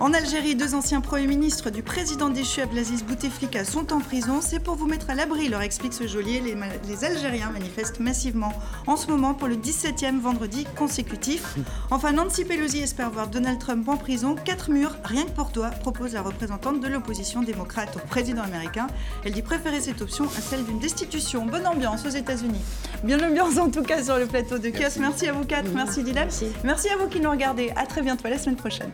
En 0.00 0.12
Algérie, 0.12 0.56
deux 0.56 0.74
anciens 0.74 1.00
premiers 1.00 1.28
ministres 1.28 1.70
du 1.70 1.82
président 1.82 2.28
déchu 2.28 2.60
Abdelaziz 2.60 3.04
Bouteflika 3.04 3.64
sont 3.64 3.92
en 3.92 4.00
prison. 4.00 4.40
C'est 4.42 4.58
pour 4.58 4.74
vous 4.74 4.86
mettre 4.86 5.08
à 5.08 5.14
l'abri, 5.14 5.48
leur 5.48 5.62
explique 5.62 5.92
ce 5.94 6.06
geôlier. 6.06 6.40
Les, 6.40 6.56
les, 6.88 7.04
Algériens 7.04 7.50
manifestent 7.50 8.00
massivement 8.00 8.52
en 8.88 8.96
ce 8.96 9.06
moment 9.06 9.34
pour 9.34 9.46
le 9.46 9.54
17e 9.54 10.20
vendredi 10.20 10.66
consécutif. 10.76 11.54
Enfin, 11.90 12.12
Nancy 12.12 12.44
Pelosi 12.44 12.80
espère 12.80 13.10
voir 13.10 13.28
Donald 13.28 13.58
Trump 13.60 13.88
en 13.88 13.96
prison. 13.96 14.34
Quatre 14.34 14.70
murs, 14.70 14.96
rien 15.04 15.24
que 15.24 15.30
pour 15.30 15.52
toi, 15.52 15.70
propose 15.70 16.12
la 16.12 16.22
représentante 16.22 16.80
de 16.80 16.88
l'opposition 16.88 17.42
démocrate 17.42 17.96
au 17.96 18.06
président 18.06 18.42
américain. 18.42 18.88
Elle 19.24 19.32
dit 19.32 19.42
préférer 19.42 19.80
cette 19.80 20.02
option 20.02 20.24
à 20.24 20.40
celle 20.40 20.64
d'une 20.64 20.80
destitution. 20.80 21.46
Bonne 21.46 21.68
ambiance 21.68 22.04
aux 22.04 22.10
États-Unis. 22.10 22.60
Bien 23.04 23.16
l'ambiance 23.16 23.58
en 23.58 23.70
tout 23.70 23.82
cas 23.82 24.02
sur 24.02 24.18
le 24.18 24.26
plateau 24.26 24.58
de 24.58 24.70
Kios. 24.70 24.98
Merci 24.98 25.28
à 25.28 25.32
vous 25.32 25.44
quatre, 25.44 25.70
merci 25.72 26.02
Dylan. 26.02 26.24
Merci. 26.24 26.46
merci 26.64 26.88
à 26.88 26.96
vous 26.96 27.08
qui 27.14 27.20
nous 27.20 27.30
regardez. 27.30 27.70
À 27.76 27.86
très 27.86 28.02
bientôt, 28.02 28.28
la 28.28 28.38
semaine 28.38 28.56
prochaine. 28.56 28.90